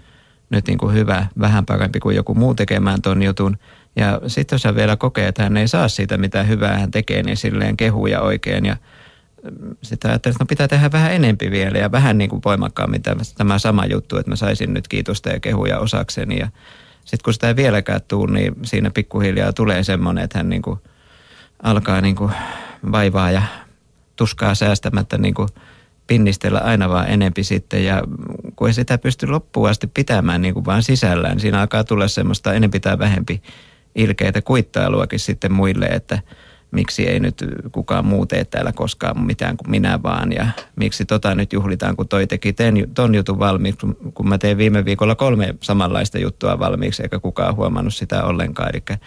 nyt 0.50 0.68
niin 0.68 0.78
kuin 0.78 0.94
hyvä, 0.94 1.26
vähän 1.40 1.66
parempi 1.66 2.00
kuin 2.00 2.16
joku 2.16 2.36
muu 2.36 2.56
tekemään 2.56 3.02
ton 3.02 3.24
jutun. 3.24 3.58
Ja 3.96 4.22
sitten 4.28 4.56
jos 4.56 4.64
hän 4.64 4.76
vielä 4.76 4.96
kokee, 4.96 5.28
että 5.28 5.44
hän 5.44 5.58
ei 5.58 5.68
saa 5.68 5.88
siitä 5.88 6.18
mitä 6.18 6.44
hyvää 6.44 6.78
hän 6.78 6.92
tekee, 6.92 7.24
niin 7.24 7.38
silleen 7.38 7.78
kehuja 7.78 8.22
oikein 8.22 8.66
ja 8.66 8.78
mm, 9.44 9.76
sitä 9.82 10.08
ajattelin, 10.08 10.34
että 10.34 10.44
no 10.44 10.48
pitää 10.48 10.68
tehdä 10.68 10.92
vähän 10.92 11.14
enempi 11.14 11.52
vielä 11.52 11.78
ja 11.78 11.92
vähän 11.92 12.18
niin 12.18 12.30
kuin 12.30 12.42
voimakkaammin 12.46 13.02
tämä 13.38 13.60
sama 13.60 13.86
juttu, 13.86 14.18
että 14.18 14.32
mä 14.32 14.36
saisin 14.36 14.74
nyt 14.74 14.88
kiitosta 14.88 15.30
ja 15.30 15.40
kehuja 15.40 15.80
osakseni. 15.80 16.40
Ja 16.40 16.48
sitten 17.00 17.24
kun 17.24 17.34
sitä 17.34 17.48
ei 17.48 17.56
vieläkään 17.56 18.02
tule, 18.08 18.32
niin 18.32 18.56
siinä 18.64 18.92
pikkuhiljaa 18.92 19.54
tulee 19.54 19.84
semmoinen, 19.84 20.24
että 20.24 20.40
hän 20.40 20.50
niin 20.50 20.62
kuin 20.62 20.80
alkaa 21.64 22.02
niin 22.02 22.16
kuin 22.16 22.32
vaivaa 22.92 23.32
ja 23.32 23.42
tuskaa 24.16 24.56
säästämättä 24.56 25.18
niin 25.18 25.34
kuin– 25.34 25.50
pinnistellä 26.10 26.60
aina 26.60 26.90
vaan 26.90 27.10
enempi 27.10 27.44
sitten 27.44 27.86
ja 27.86 28.04
kun 28.56 28.68
ei 28.68 28.74
sitä 28.74 28.98
pysty 28.98 29.28
loppuun 29.28 29.70
asti 29.70 29.88
pitämään 29.88 30.42
niin 30.42 30.54
kuin 30.54 30.66
vaan 30.66 30.84
sisällään, 30.84 31.34
niin 31.34 31.42
siinä 31.42 31.62
alkaa 31.62 31.84
tulla 31.84 32.08
semmoista 32.08 32.54
enempi 32.54 32.80
tai 32.80 33.00
vähempi 33.00 33.42
ilkeitä 33.96 34.42
kuittailuakin 34.42 35.20
sitten 35.20 35.54
muille, 35.54 35.86
että 35.86 36.20
miksi 36.72 37.08
ei 37.08 37.20
nyt 37.20 37.46
kukaan 37.72 38.06
muu 38.06 38.26
tee 38.26 38.46
täällä 38.46 38.72
koskaan 38.72 39.26
mitään 39.26 39.58
kuin 39.58 39.70
minä 39.70 40.04
vaan 40.04 40.32
ja 40.32 40.48
miksi 40.76 41.06
tota 41.06 41.36
nyt 41.36 41.54
juhlitaan, 41.54 41.96
kun 41.96 42.08
toi 42.08 42.28
teki 42.28 42.56
ton 42.94 43.16
jutun 43.16 43.40
valmiiksi, 43.40 43.88
kun 44.14 44.30
mä 44.30 44.38
tein 44.38 44.58
viime 44.58 44.86
viikolla 44.86 45.16
kolme 45.16 45.56
samanlaista 45.62 46.20
juttua 46.20 46.60
valmiiksi 46.60 47.04
eikä 47.04 47.20
kukaan 47.20 47.56
huomannut 47.56 47.94
sitä 47.94 48.24
ollenkaan. 48.24 48.70
Eli 48.70 48.98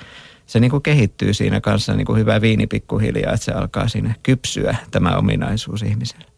se 0.47 0.61
niin 0.61 0.71
kuin 0.71 0.83
kehittyy 0.83 1.35
siinä 1.35 1.61
kanssa 1.61 1.95
niin 1.95 2.07
kuin 2.07 2.19
hyvä 2.19 2.41
viini 2.41 2.67
pikkuhiljaa, 2.67 3.33
että 3.33 3.45
se 3.45 3.53
alkaa 3.53 3.89
siinä 3.89 4.15
kypsyä 4.23 4.77
tämä 4.91 5.17
ominaisuus 5.17 5.83
ihmiselle. 5.83 6.32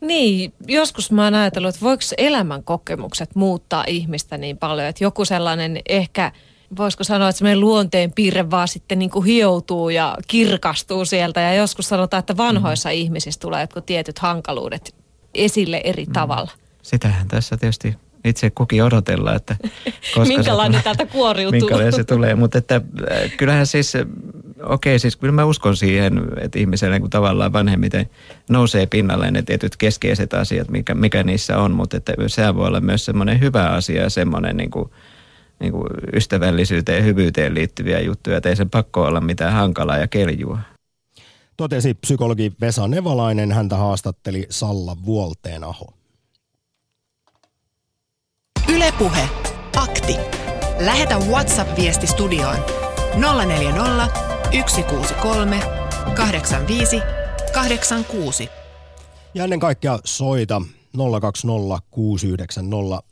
Niin, 0.00 0.52
joskus 0.66 1.10
mä 1.10 1.24
oon 1.24 1.34
ajatellut, 1.34 1.68
että 1.68 1.84
voiko 1.84 2.02
elämän 2.18 2.62
kokemukset 2.62 3.34
muuttaa 3.34 3.84
ihmistä 3.86 4.38
niin 4.38 4.58
paljon, 4.58 4.88
että 4.88 5.04
joku 5.04 5.24
sellainen 5.24 5.78
ehkä, 5.88 6.32
voisiko 6.76 7.04
sanoa, 7.04 7.28
että 7.28 7.38
semmoinen 7.38 7.60
luonteen 7.60 8.12
piirre 8.12 8.50
vaan 8.50 8.68
sitten 8.68 8.98
niin 8.98 9.10
kuin 9.10 9.24
hioutuu 9.24 9.90
ja 9.90 10.16
kirkastuu 10.28 11.04
sieltä. 11.04 11.40
Ja 11.40 11.54
joskus 11.54 11.88
sanotaan, 11.88 12.18
että 12.18 12.36
vanhoissa 12.36 12.88
mm. 12.88 12.94
ihmisissä 12.94 13.40
tulee 13.40 13.60
jotkut 13.60 13.86
tietyt 13.86 14.18
hankaluudet 14.18 14.94
esille 15.34 15.80
eri 15.84 16.04
mm. 16.04 16.12
tavalla. 16.12 16.50
Sitähän 16.82 17.28
tässä 17.28 17.56
tietysti 17.56 17.96
itse 18.24 18.50
kukin 18.50 18.84
odotella, 18.84 19.34
että 19.34 19.56
koska 20.14 20.24
minkälainen 20.24 20.80
se, 20.80 20.84
täältä 20.84 21.06
kuoriutuu. 21.06 21.60
Minkälainen 21.60 21.92
se 21.92 22.04
tulee, 22.04 22.34
mutta 22.34 22.58
että 22.58 22.74
äh, 22.76 23.36
kyllähän 23.36 23.66
siis 23.66 23.92
okei, 24.62 24.98
siis 24.98 25.16
kyllä 25.16 25.32
mä 25.32 25.44
uskon 25.44 25.76
siihen, 25.76 26.22
että 26.40 26.58
ihmisellä 26.58 26.98
niin 26.98 27.10
tavallaan 27.10 27.52
vanhemmiten 27.52 28.10
nousee 28.48 28.86
pinnalle 28.86 29.30
ne 29.30 29.42
tietyt 29.42 29.76
keskeiset 29.76 30.34
asiat, 30.34 30.68
mikä, 30.68 30.94
mikä 30.94 31.22
niissä 31.22 31.58
on, 31.58 31.72
mutta 31.72 31.96
että 31.96 32.14
sehän 32.26 32.56
voi 32.56 32.66
olla 32.66 32.80
myös 32.80 33.04
semmoinen 33.04 33.40
hyvä 33.40 33.66
asia 33.66 34.02
ja 34.02 34.10
semmoinen 34.10 34.56
niin 34.56 34.70
kuin, 34.70 34.90
niin 35.60 35.72
kuin 35.72 35.86
ystävällisyyteen 36.12 36.98
ja 36.98 37.04
hyvyyteen 37.04 37.54
liittyviä 37.54 38.00
juttuja, 38.00 38.36
että 38.36 38.48
ei 38.48 38.56
sen 38.56 38.70
pakko 38.70 39.02
olla 39.02 39.20
mitään 39.20 39.52
hankalaa 39.52 39.98
ja 39.98 40.06
keljua. 40.06 40.58
Totesi 41.56 41.94
psykologi 41.94 42.52
Vesa 42.60 42.88
Nevalainen, 42.88 43.52
häntä 43.52 43.76
haastatteli 43.76 44.46
Salla 44.50 44.96
Vuolteenaho. 45.04 45.99
Ylepuhe 48.90 49.28
Akti. 49.76 50.16
Lähetä 50.78 51.18
WhatsApp-viesti 51.18 52.06
studioon 52.06 52.56
040 53.46 54.06
163 54.66 55.60
85 56.14 57.00
86. 57.52 58.48
Ja 59.34 59.44
ennen 59.44 59.60
kaikkea 59.60 59.98
soita 60.04 60.62
020 61.20 61.78
690 61.90 63.02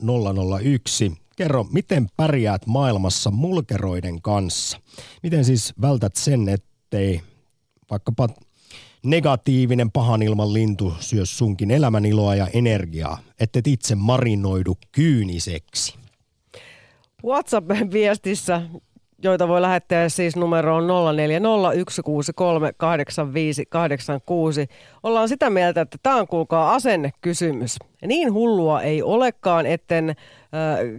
001. 0.61 1.13
Kerro, 1.37 1.65
miten 1.65 2.09
pärjäät 2.17 2.67
maailmassa 2.67 3.31
mulkeroiden 3.31 4.23
kanssa? 4.23 4.81
Miten 5.23 5.45
siis 5.45 5.75
vältät 5.81 6.17
sen, 6.17 6.49
ettei 6.49 7.21
vaikkapa 7.91 8.29
negatiivinen 9.03 9.91
pahan 9.91 10.23
ilman 10.23 10.53
lintu 10.53 10.93
syö 11.01 11.25
sunkin 11.25 11.71
elämäniloa 11.71 12.35
ja 12.35 12.47
energiaa, 12.53 13.19
ettet 13.41 13.67
itse 13.67 13.95
marinoidu 13.95 14.79
kyyniseksi? 14.93 15.99
WhatsApp-viestissä, 17.25 18.63
joita 19.23 19.49
voi 19.49 19.63
lähettää 19.63 20.09
siis 20.09 20.37
numeroon 20.37 20.85
0401638586. 20.85 20.89
Ollaan 25.03 25.29
sitä 25.29 25.51
mieltä, 25.51 25.81
että 25.81 25.99
tämä 26.03 26.17
on 26.17 26.29
kuulkaa 26.29 26.75
asennekysymys. 26.75 27.77
Niin 28.07 28.33
hullua 28.33 28.83
ei 28.83 29.03
olekaan, 29.03 29.67
etten 29.67 30.09
äh, 30.11 30.17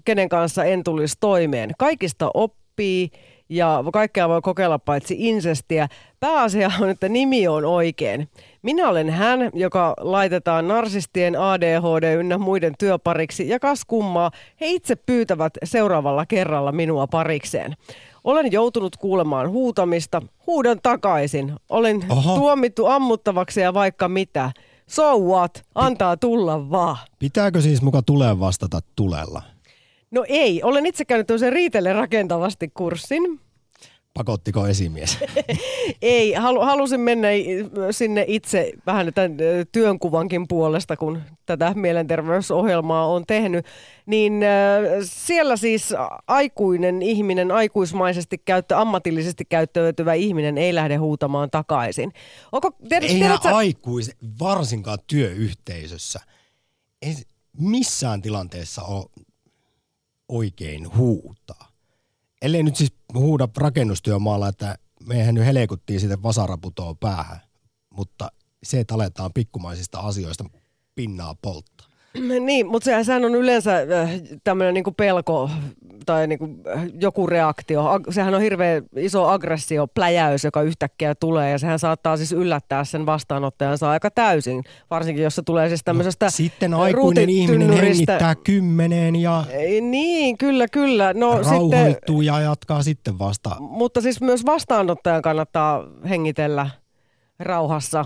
kenen 0.06 0.30
kanssa 0.30 0.64
en 0.64 0.84
tulisi 0.84 1.18
toimeen. 1.20 1.72
Kaikista 1.78 2.32
oppii 2.34 3.12
ja 3.50 3.84
kaikkea 3.94 4.30
voi 4.30 4.42
kokeilla 4.42 4.80
paitsi 4.80 5.16
insestiä. 5.18 5.88
Pääasia 6.20 6.72
on, 6.82 6.90
että 6.90 7.10
nimi 7.10 7.48
on 7.48 7.66
oikein. 7.66 8.30
Minä 8.62 8.90
olen 8.90 9.10
hän, 9.10 9.40
joka 9.54 9.94
laitetaan 10.00 10.68
narsistien 10.68 11.40
ADHD 11.40 12.16
ynnä 12.20 12.38
muiden 12.38 12.74
työpariksi 12.80 13.50
ja 13.50 13.60
kas 13.60 13.86
kummaa, 13.86 14.32
he 14.62 14.66
itse 14.68 14.96
pyytävät 14.96 15.54
seuraavalla 15.64 16.26
kerralla 16.26 16.72
minua 16.72 17.08
parikseen. 17.08 17.76
Olen 18.24 18.52
joutunut 18.52 18.98
kuulemaan 18.98 19.50
huutamista, 19.50 20.22
huudan 20.48 20.80
takaisin. 20.84 21.54
Olen 21.70 22.06
Oho. 22.10 22.36
tuomittu 22.36 22.86
ammuttavaksi 22.86 23.62
ja 23.62 23.74
vaikka 23.74 24.10
mitä. 24.10 24.52
So 24.90 25.20
what? 25.20 25.64
Antaa 25.76 26.18
tulla 26.18 26.70
vaan. 26.70 26.98
Pitääkö 27.20 27.62
siis 27.62 27.82
muka 27.82 28.02
tulee 28.02 28.40
vastata 28.40 28.80
tulella? 28.96 29.42
No 30.12 30.26
ei, 30.28 30.64
olen 30.64 30.86
itse 30.86 31.06
käynyt 31.06 31.28
tämmöisen 31.28 31.54
riitelle 31.54 31.94
rakentavasti 31.94 32.72
kurssin. 32.74 33.40
Pakottiko 34.14 34.68
esimies? 34.68 35.18
Ei, 36.02 36.34
halu, 36.34 36.62
halusin 36.62 37.00
mennä 37.00 37.28
sinne 37.92 38.26
itse 38.28 38.72
vähän 38.86 39.14
tämän 39.14 39.38
työnkuvankin 39.72 40.48
puolesta, 40.48 40.98
kun 40.98 41.22
tätä 41.46 41.74
mielenterveysohjelmaa 41.76 43.08
on 43.08 43.24
tehnyt. 43.28 43.66
Niin 44.06 44.42
siellä 45.04 45.58
siis 45.58 45.94
aikuinen 46.28 47.02
ihminen, 47.02 47.52
aikuismaisesti 47.52 48.38
käyttö, 48.38 48.78
ammatillisesti 48.78 49.46
käyttäytyvä 49.46 50.14
ihminen 50.14 50.58
ei 50.58 50.76
lähde 50.76 50.96
huutamaan 50.96 51.50
takaisin. 51.50 52.14
Onko, 52.52 52.72
tiedät, 52.72 53.10
Eihän 53.10 53.20
tiedätkö, 53.20 53.50
aikuis, 53.50 54.12
varsinkaan 54.40 54.98
työyhteisössä, 55.08 56.20
ei 57.02 57.16
missään 57.58 58.22
tilanteessa 58.22 58.84
ole 58.84 59.06
oikein 60.30 60.96
huutaa. 60.96 61.72
Ellei 62.42 62.64
nyt 62.64 62.76
siis 62.76 62.94
huuda 63.14 63.48
rakennustyömaalla, 63.58 64.48
että 64.48 64.78
meihän 65.06 65.36
nyt 65.36 65.46
helekuttiin 65.46 66.00
sitten 66.00 66.24
vasaraputoa 66.24 66.96
päähän, 66.96 67.40
mutta 67.90 68.32
se, 68.64 68.80
että 68.80 68.96
aletaan 68.96 69.34
pikkumaisista 69.34 70.00
asioista 70.00 70.46
pinnaa 70.96 71.36
polttaa. 71.42 71.89
Niin, 72.40 72.68
mutta 72.68 72.86
se, 72.86 73.04
sehän 73.04 73.26
on 73.26 73.36
yleensä 73.36 73.74
tämmöinen 74.44 74.74
niinku 74.74 74.92
pelko 74.92 75.50
tai 76.06 76.28
niinku, 76.28 76.50
äh, 76.76 76.88
joku 77.02 77.28
reaktio. 77.28 78.00
Sehän 78.10 78.34
on 78.34 78.42
hirveän 78.42 78.84
iso 78.96 79.28
aggressio, 79.28 79.88
pläjäys, 79.88 80.44
joka 80.44 80.62
yhtäkkiä 80.62 81.16
tulee 81.16 81.52
ja 81.52 81.58
sehän 81.58 81.80
saattaa 81.80 82.18
siis 82.18 82.32
yllättää 82.32 82.84
sen 82.84 83.06
vastaanottajansa 83.06 83.90
aika 83.90 84.12
täysin. 84.12 84.64
Varsinkin, 84.90 85.24
jos 85.24 85.36
se 85.36 85.42
tulee 85.42 85.68
siis 85.68 85.82
tämmöisestä 85.86 86.26
No, 86.26 86.30
Sitten 86.30 86.74
aikuinen 86.74 87.30
ihminen 87.30 87.72
hengittää 87.72 88.36
kymmeneen 88.36 89.16
ja 89.16 89.44
Ei, 89.50 89.82
Niin, 89.82 90.38
kyllä, 90.38 90.68
kyllä. 90.68 91.14
No, 91.14 91.32
sitten, 91.32 91.52
rauhoittuu 91.52 92.22
ja 92.22 92.40
jatkaa 92.40 92.84
sitten 92.84 93.20
vasta. 93.20 93.56
mutta 93.60 94.02
siis 94.02 94.22
myös 94.22 94.46
vastaanottajan 94.46 95.22
kannattaa 95.22 95.84
hengitellä 96.10 96.70
rauhassa 97.40 98.06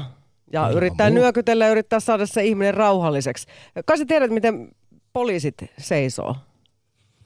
ja 0.53 0.61
Ilman 0.61 0.77
yrittää 0.77 1.09
muuta. 1.09 1.21
nyökytellä 1.21 1.65
ja 1.65 1.71
yrittää 1.71 1.99
saada 1.99 2.25
se 2.25 2.43
ihminen 2.43 2.73
rauhalliseksi. 2.73 3.47
Kai 3.85 3.97
sä 3.97 4.05
tiedät, 4.05 4.31
miten 4.31 4.69
poliisit 5.13 5.55
seisoo, 5.77 6.35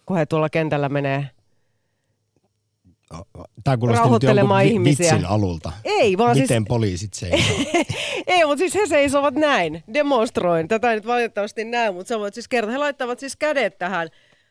kun 0.05 0.17
he 0.17 0.25
tuolla 0.25 0.49
kentällä 0.49 0.89
menee? 0.89 1.29
Tämä 3.63 3.77
kuulosti 3.77 3.97
nyt 3.99 4.03
Rauhoittelemaan 4.03 4.63
jonkun 4.67 4.83
vi- 4.83 4.89
ihmisiä. 4.89 5.13
vitsin 5.13 5.29
alulta. 5.29 5.71
Ei, 5.83 6.17
vaan 6.17 6.37
Miten 6.37 6.47
siis... 6.47 6.67
poliisit 6.67 7.13
seisoo? 7.13 7.57
Ei, 8.27 8.45
mutta 8.45 8.57
siis 8.59 8.75
he 8.75 8.85
seisovat 8.87 9.33
näin, 9.33 9.83
demonstroin. 9.93 10.67
Tätä 10.67 10.89
ei 10.89 10.95
nyt 10.95 11.07
valitettavasti 11.07 11.65
näy, 11.65 11.91
mutta 11.91 12.07
sä 12.07 12.19
voit 12.19 12.33
siis 12.33 12.47
kertoa. 12.47 12.71
He 12.71 12.77
laittavat 12.77 13.19
siis 13.19 13.35
kädet 13.35 13.77
tähän 13.77 14.09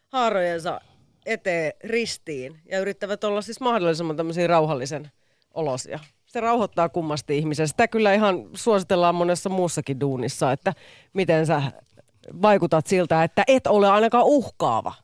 haarojensa 0.08 0.80
eteen 1.26 1.72
ristiin 1.84 2.60
ja 2.70 2.78
yrittävät 2.78 3.24
olla 3.24 3.42
siis 3.42 3.60
mahdollisimman 3.60 4.16
tämmöisiä 4.16 4.46
rauhallisen 4.46 5.10
olosia. 5.54 5.98
Se 6.36 6.40
rauhoittaa 6.40 6.88
kummasti 6.88 7.38
ihmisen. 7.38 7.68
Sitä 7.68 7.88
kyllä 7.88 8.14
ihan 8.14 8.48
suositellaan 8.54 9.14
monessa 9.14 9.48
muussakin 9.48 10.00
duunissa, 10.00 10.52
että 10.52 10.72
miten 11.12 11.46
sä 11.46 11.62
vaikutat 12.42 12.86
siltä, 12.86 13.24
että 13.24 13.44
et 13.46 13.66
ole 13.66 13.90
ainakaan 13.90 14.24
uhkaava. 14.26 14.94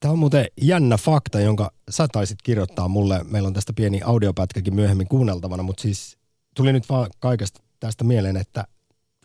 Tämä 0.00 0.12
on 0.12 0.18
muuten 0.18 0.46
jännä 0.62 0.96
fakta, 0.96 1.40
jonka 1.40 1.70
sä 1.90 2.08
taisit 2.12 2.38
kirjoittaa 2.42 2.88
mulle. 2.88 3.24
Meillä 3.24 3.46
on 3.46 3.52
tästä 3.52 3.72
pieni 3.72 4.00
audiopätkäkin 4.04 4.74
myöhemmin 4.74 5.08
kuunneltavana, 5.08 5.62
mutta 5.62 5.82
siis 5.82 6.18
tuli 6.56 6.72
nyt 6.72 6.88
vaan 6.88 7.06
kaikesta 7.18 7.62
tästä 7.80 8.04
mieleen, 8.04 8.36
että 8.36 8.64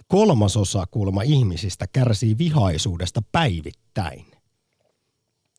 kolmasosa 0.08 0.86
kuulemma 0.92 1.22
ihmisistä 1.22 1.86
kärsii 1.94 2.38
vihaisuudesta 2.38 3.22
päivittäin. 3.32 4.26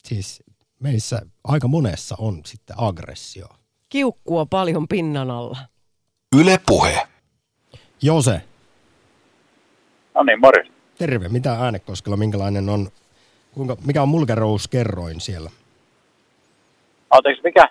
Siis 0.04 0.42
meissä 0.80 1.22
aika 1.44 1.68
monessa 1.68 2.14
on 2.18 2.40
sitten 2.46 2.76
aggressio. 2.78 3.46
Kiukkua 3.88 4.46
paljon 4.46 4.88
pinnan 4.88 5.30
alla. 5.30 5.71
Yle 6.40 6.58
Puhe. 6.66 7.02
Jose, 8.02 8.40
No 10.14 10.22
niin, 10.22 10.40
morjens. 10.40 10.72
terve. 10.98 11.28
Mitä 11.28 11.52
Äänekoskella, 11.52 12.16
minkälainen 12.16 12.68
on, 12.68 12.88
kuinka, 13.54 13.76
mikä 13.86 14.02
on 14.02 14.08
mulkerouskerroin 14.08 15.20
siellä? 15.20 15.50
Anteeksi, 17.10 17.42
mikä? 17.44 17.68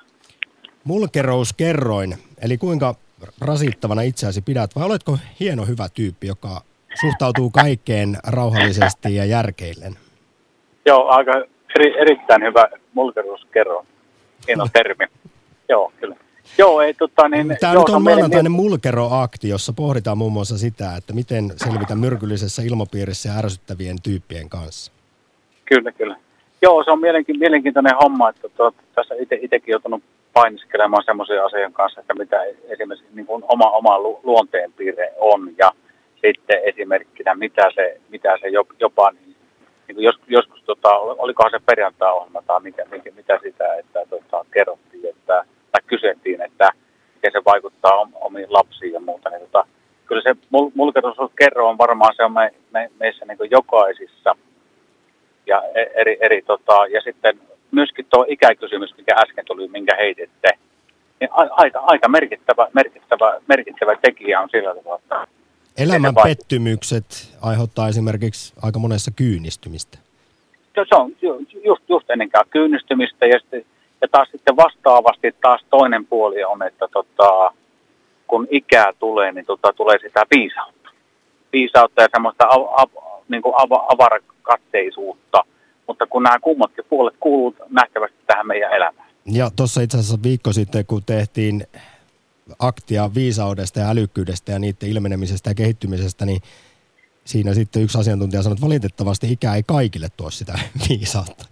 Mulkerouskerroin, 0.84 2.18
eli 2.42 2.58
kuinka 2.58 2.96
rasittavana 3.42 4.02
itseäsi 4.02 4.42
pidät, 4.42 4.76
vai 4.76 4.86
oletko 4.86 5.18
hieno 5.40 5.66
hyvä 5.66 5.88
tyyppi, 5.94 6.28
joka 6.28 6.62
suhtautuu 7.02 7.50
kaikkeen 7.50 8.18
rauhallisesti 8.28 9.16
ja 9.16 9.26
järkeillen? 9.26 9.96
Joo, 10.86 11.08
aika 11.10 11.32
eri, 11.76 12.00
erittäin 12.02 12.44
hyvä 12.44 12.68
mulkeruskerro. 12.94 13.86
Hieno 14.48 14.68
termi. 14.74 15.06
Joo, 15.70 15.94
kyllä. 16.00 16.16
Joo, 16.58 16.82
ei 16.82 16.94
tota 16.94 17.30
niin... 17.30 17.58
Tämä 17.60 17.74
joo, 17.74 17.82
nyt 17.82 17.96
on 17.96 18.04
maanantainen 18.04 18.52
mulkeroakti, 18.52 19.50
jossa 19.50 19.74
pohditaan 19.74 20.18
muun 20.18 20.32
muassa 20.32 20.58
sitä, 20.58 20.96
että 20.98 21.14
miten 21.14 21.52
selvitä 21.56 21.96
myrkyllisessä 21.96 22.62
ilmapiirissä 22.62 23.30
ja 23.30 23.38
ärsyttävien 23.38 23.98
tyyppien 24.04 24.50
kanssa. 24.50 24.92
Kyllä, 25.66 25.92
kyllä. 25.92 26.16
Joo, 26.62 26.84
se 26.84 26.92
on 26.92 27.00
mielenki- 27.00 27.38
mielenkiintoinen 27.38 27.96
homma, 28.04 28.30
että 28.30 28.50
tuota, 28.50 28.84
tässä 28.96 29.16
itse, 29.20 29.40
itsekin 29.42 29.72
joutunut 29.72 30.04
painiskelemaan 30.34 31.04
semmoisia 31.06 31.46
asioiden 31.46 31.74
kanssa, 31.74 32.02
että 32.02 32.14
mitä 32.14 32.44
esimerkiksi 32.70 33.08
niin 33.14 33.26
kuin 33.26 33.44
oma, 33.48 33.70
oma 33.70 34.00
lu- 34.00 34.20
luonteenpiirre 34.24 35.14
on 35.18 35.50
ja 35.58 35.72
sitten 36.22 36.60
esimerkkinä, 36.64 37.36
mitä 37.36 37.72
se, 37.76 37.98
mitä 38.10 38.38
se 38.42 38.48
jop- 38.48 38.76
jopa, 38.80 39.12
niin, 39.12 39.36
niin 39.88 39.96
kuin 39.96 40.04
jos, 40.06 40.16
joskus, 40.28 40.64
tota, 40.64 40.90
olikohan 40.98 41.52
se 41.52 41.60
perjantai-ohjelma 41.66 42.42
tai 42.42 42.62
mikä, 42.62 42.86
mikä, 42.92 43.12
mitä 43.16 43.40
sitä, 43.44 43.76
että 43.76 44.00
tota, 44.10 44.46
kerrottiin, 44.54 45.06
että, 45.10 45.46
tai 45.72 45.82
kyseltiin, 45.88 46.42
että 46.42 46.70
miten 47.16 47.32
se 47.32 47.42
vaikuttaa 47.46 47.98
om, 47.98 48.12
omiin 48.16 48.54
lapsiin 48.54 48.94
ja 48.94 49.00
muuta, 49.00 49.30
niin 49.30 49.42
tota, 49.42 49.68
kyllä 50.06 50.22
se 50.22 50.32
mul- 50.34 50.72
mulkeruskerro 50.74 51.70
on 51.70 51.78
varmaan 51.78 52.14
se 52.16 52.24
on 52.24 52.34
me, 52.34 52.54
me, 52.72 52.92
meissä 53.00 53.26
niin 53.26 53.52
jokaisissa 53.52 54.36
ja 55.48 55.62
e- 55.76 55.92
eri, 56.02 56.18
eri 56.22 56.42
tota, 56.42 56.88
ja 56.88 57.02
sitten 57.02 57.40
myöskin 57.72 58.06
tuo 58.10 58.26
ikäkysymys, 58.30 58.98
mikä 58.98 59.16
äsken 59.16 59.46
tuli, 59.46 59.68
minkä 59.68 59.96
heititte, 59.96 60.50
niin 61.20 61.30
aika, 61.32 61.80
aika 61.80 62.08
merkittävä, 62.10 62.68
merkittävä, 62.74 63.42
merkittävä 63.48 63.96
tekijä 64.02 64.42
on 64.42 64.50
sillä 64.52 64.76
tavalla. 64.76 65.00
että 65.04 65.28
Elämän 65.78 66.16
pettymykset 66.24 67.06
aiheuttaa 67.42 67.88
esimerkiksi 67.88 68.54
aika 68.62 68.80
monessa 68.80 69.12
kyynistymistä. 69.16 69.98
se 70.76 70.86
se 70.90 70.96
on 70.96 71.12
ju- 71.22 71.46
just, 71.66 71.84
just 71.90 72.10
ennenkään 72.10 72.46
kyynistymistä 72.50 73.26
ja, 73.26 73.40
sitten, 73.40 73.66
ja 74.02 74.08
taas 74.12 74.30
sitten 74.32 74.56
vastaavasti 74.56 75.36
taas 75.42 75.62
toinen 75.70 76.06
puoli 76.06 76.44
on, 76.44 76.64
että 76.64 76.88
tota, 76.88 77.54
kun 78.28 78.48
ikää 78.52 78.94
tulee, 79.00 79.32
niin 79.32 79.46
tota, 79.46 79.74
tulee 79.74 79.98
sitä 80.02 80.24
viisautta. 80.36 80.90
Viisautta 81.54 82.02
ja 82.02 82.08
semmoista 82.12 82.46
av, 82.50 82.62
av, 82.72 82.90
niin 83.30 83.42
kuin 83.42 83.56
av, 83.58 83.72
avarakatteisuutta, 83.72 85.44
mutta 85.88 86.08
kun 86.08 86.24
nämä 86.24 86.40
kummatkin 86.40 86.86
puolet 86.90 87.16
kuuluvat 87.20 87.70
nähtävästi 87.70 88.18
tähän 88.28 88.48
meidän 88.48 88.74
elämään. 88.74 89.08
Ja 89.26 89.52
tuossa 89.56 89.82
itse 89.82 89.98
asiassa 89.98 90.24
viikko 90.24 90.54
sitten, 90.54 90.86
kun 90.86 91.02
tehtiin 91.06 91.68
aktia 92.60 93.10
viisaudesta 93.16 93.80
ja 93.80 93.90
älykkyydestä 93.90 94.52
ja 94.52 94.60
niiden 94.60 94.90
ilmenemisestä 94.90 95.50
ja 95.50 95.54
kehittymisestä, 95.54 96.26
niin 96.26 96.42
siinä 97.26 97.54
sitten 97.54 97.82
yksi 97.82 97.98
asiantuntija 97.98 98.44
sanoi, 98.44 98.54
että 98.54 98.66
valitettavasti 98.66 99.32
ikä 99.32 99.56
ei 99.56 99.64
kaikille 99.64 100.08
tuo 100.18 100.30
sitä 100.30 100.60
viisautta. 100.90 101.46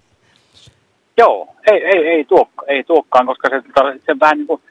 Joo, 1.19 1.55
ei, 1.71 1.83
ei, 1.85 2.07
ei, 2.07 2.23
tuo, 2.23 2.49
ei 2.67 2.83
tuokkaan, 2.83 3.25
koska 3.25 3.49
se, 3.49 3.61
se 4.05 4.19
vähän 4.19 4.37
niin 4.37 4.47
kuin, 4.47 4.61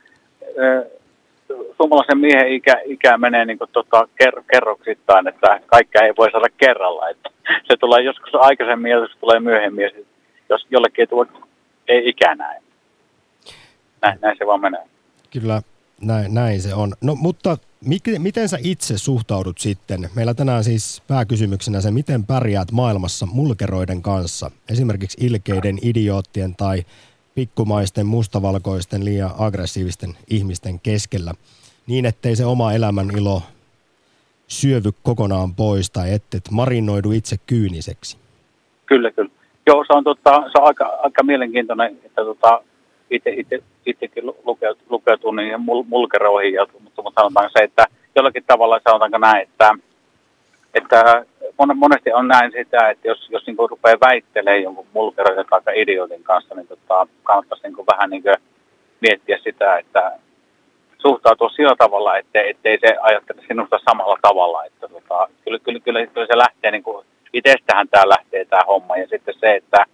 suomalaisen 1.77 2.19
miehen 2.19 2.49
ikä, 2.49 2.81
ikä 2.85 3.19
menee 3.19 3.45
niin 3.45 3.59
kuin, 3.59 3.71
tota, 3.73 4.09
ker, 4.19 4.43
kerroksittain, 4.53 5.29
että 5.29 5.61
kaikkea 5.67 6.03
ei 6.03 6.13
voi 6.19 6.31
saada 6.31 6.49
kerralla. 6.57 7.09
Että 7.09 7.31
se 7.65 7.77
tulee 7.77 8.03
joskus 8.03 8.35
aikaisemmin 8.35 8.91
ja 8.91 8.99
joskus 8.99 9.21
tulee 9.21 9.41
myöhemmin, 9.41 9.91
jos 10.49 10.67
jollekin 10.71 11.03
ei 11.03 11.07
tuo, 11.07 11.27
ei 11.89 12.09
ikä 12.09 12.35
näin. 12.35 12.63
Näin, 14.03 14.19
näin 14.23 14.39
se 14.39 14.47
vaan 14.47 14.61
menee. 14.61 14.83
Kyllä, 15.31 15.63
näin, 16.01 16.35
näin 16.35 16.63
se 16.63 16.75
on. 16.75 16.93
No 17.01 17.15
mutta 17.15 17.59
miten 18.19 18.49
sä 18.49 18.59
itse 18.63 18.99
suhtaudut 18.99 19.59
sitten? 19.59 20.11
Meillä 20.15 20.35
tänään 20.35 20.65
siis 20.65 21.03
pääkysymyksenä 21.09 21.81
se, 21.81 21.91
miten 21.91 22.27
pärjäät 22.27 22.73
maailmassa 22.73 23.27
mulkeroiden 23.27 24.03
kanssa, 24.03 24.51
esimerkiksi 24.71 25.27
ilkeiden, 25.27 25.79
idioottien 25.83 26.55
tai 26.57 26.83
pikkumaisten, 27.35 28.07
mustavalkoisten, 28.07 29.05
liian 29.05 29.31
aggressiivisten 29.39 30.11
ihmisten 30.31 30.81
keskellä, 30.81 31.35
niin 31.87 32.07
ettei 32.07 32.37
se 32.37 32.45
oma 32.45 32.73
elämän 32.73 33.11
ilo 33.17 33.43
syövy 34.47 34.91
kokonaan 35.03 35.55
pois 35.55 35.91
tai 35.91 36.13
ettet 36.13 36.51
marinoidu 36.51 37.13
itse 37.13 37.37
kyyniseksi. 37.47 38.17
Kyllä, 38.87 39.11
kyllä. 39.11 39.31
Joo, 39.67 39.85
se 39.87 39.93
on, 39.93 40.05
tota, 40.05 40.31
se 40.31 40.59
on 40.59 40.67
aika, 40.67 40.99
aika 41.03 41.23
mielenkiintoinen, 41.23 41.99
että 42.05 42.25
tota, 42.25 42.63
itse, 43.11 43.31
itse, 43.31 43.63
itsekin 43.87 44.27
lu- 44.27 44.37
lukeut, 44.45 44.79
lukeutuu 44.89 45.31
niihin 45.31 45.61
mul, 45.61 45.85
mulkeroihin, 45.89 46.55
mutta, 46.81 47.03
mutta 47.03 47.21
sanotaan 47.21 47.51
se, 47.53 47.65
että 47.65 47.87
jollakin 48.15 48.45
tavalla 48.47 48.81
sanotaanko 48.85 49.19
näin, 49.19 49.43
että, 49.43 49.75
että 50.75 51.25
mon- 51.43 51.75
monesti 51.75 52.13
on 52.13 52.29
näin 52.29 52.53
sitä, 52.53 52.91
että 52.91 53.09
jos, 53.09 53.31
jos 53.31 53.47
niin 53.47 53.57
rupeaa 53.71 54.01
väittelemään 54.01 54.63
jonkun 54.63 54.87
mulkeroiden 54.93 55.45
tai 55.65 55.81
idiotin 55.81 56.23
kanssa, 56.23 56.55
niin 56.55 56.69
tota, 56.69 57.07
kannattaisi 57.23 57.69
niin 57.69 57.87
vähän 57.87 58.11
niin 58.11 58.23
miettiä 59.01 59.39
sitä, 59.45 59.79
että 59.79 60.13
suhtautua 60.99 61.49
sillä 61.49 61.75
tavalla, 61.79 62.17
ettei, 62.17 62.51
ettei 62.51 62.79
se 62.81 62.97
ajattele 63.01 63.43
sinusta 63.49 63.81
samalla 63.91 64.19
tavalla. 64.23 64.65
Että 64.65 64.89
tota, 64.89 65.29
kyllä, 65.45 65.59
kyllä, 65.59 65.81
kyllä, 65.81 66.07
kyllä 66.07 66.27
se 66.27 66.39
lähtee, 66.39 66.71
niin 66.71 66.83
kuin, 66.83 67.07
itsestähän 67.33 67.89
tämä 67.89 68.09
lähtee 68.09 68.45
tämä 68.45 68.63
homma. 68.67 68.97
Ja 68.97 69.09
sitten 69.09 69.35
se, 69.41 69.55
että 69.55 69.85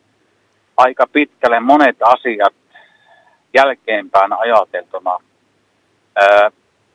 aika 0.77 1.07
pitkälle 1.13 1.61
monet 1.61 1.97
asiat 2.01 2.55
jälkeenpäin 3.55 4.33
ajateltuna 4.33 5.19
ää, 6.17 6.51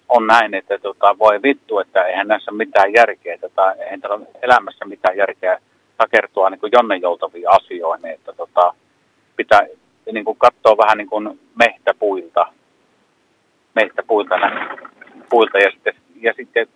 on 0.09 0.27
näin, 0.27 0.53
että 0.53 0.77
tota, 0.77 1.15
voi 1.19 1.41
vittu, 1.41 1.79
että 1.79 2.03
eihän 2.03 2.27
näissä 2.27 2.51
mitään 2.51 2.93
järkeä, 2.93 3.37
tai 3.55 3.79
eihän 3.79 4.01
täällä 4.01 4.25
elämässä 4.41 4.85
mitään 4.85 5.17
järkeä 5.17 5.59
takertua 5.97 6.49
niin 6.49 6.59
kuin 6.59 6.71
jonnenjoutaviin 6.75 7.49
asioihin, 7.49 8.05
että 8.05 8.33
tota, 8.33 8.73
pitää 9.35 9.61
niin 10.11 10.25
kuin 10.25 10.37
katsoa 10.37 10.77
vähän 10.77 10.97
niin 10.97 11.09
kuin 11.09 11.39
mehtäpuilta, 11.59 12.45
mehtäpuilta, 13.75 14.37
nä- 14.37 14.77
puilta 15.29 15.57
ja 15.57 15.71
sitten, 15.71 15.93
ja 16.21 16.33
sitten 16.33 16.67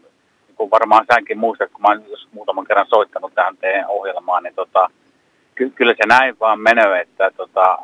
niin 0.47 0.55
kuin 0.55 0.71
varmaan 0.71 1.05
säkin 1.13 1.37
muistat, 1.37 1.71
kun 1.71 1.81
mä 1.81 2.01
jos 2.09 2.27
muutaman 2.31 2.65
kerran 2.65 2.87
soittanut 2.89 3.35
tähän 3.35 3.57
teidän 3.57 3.87
ohjelmaan, 3.87 4.43
niin 4.43 4.55
tota, 4.55 4.89
ky- 5.55 5.69
kyllä 5.69 5.93
se 5.93 6.07
näin 6.07 6.39
vaan 6.39 6.59
menee, 6.59 7.01
että 7.01 7.31
tota, 7.37 7.77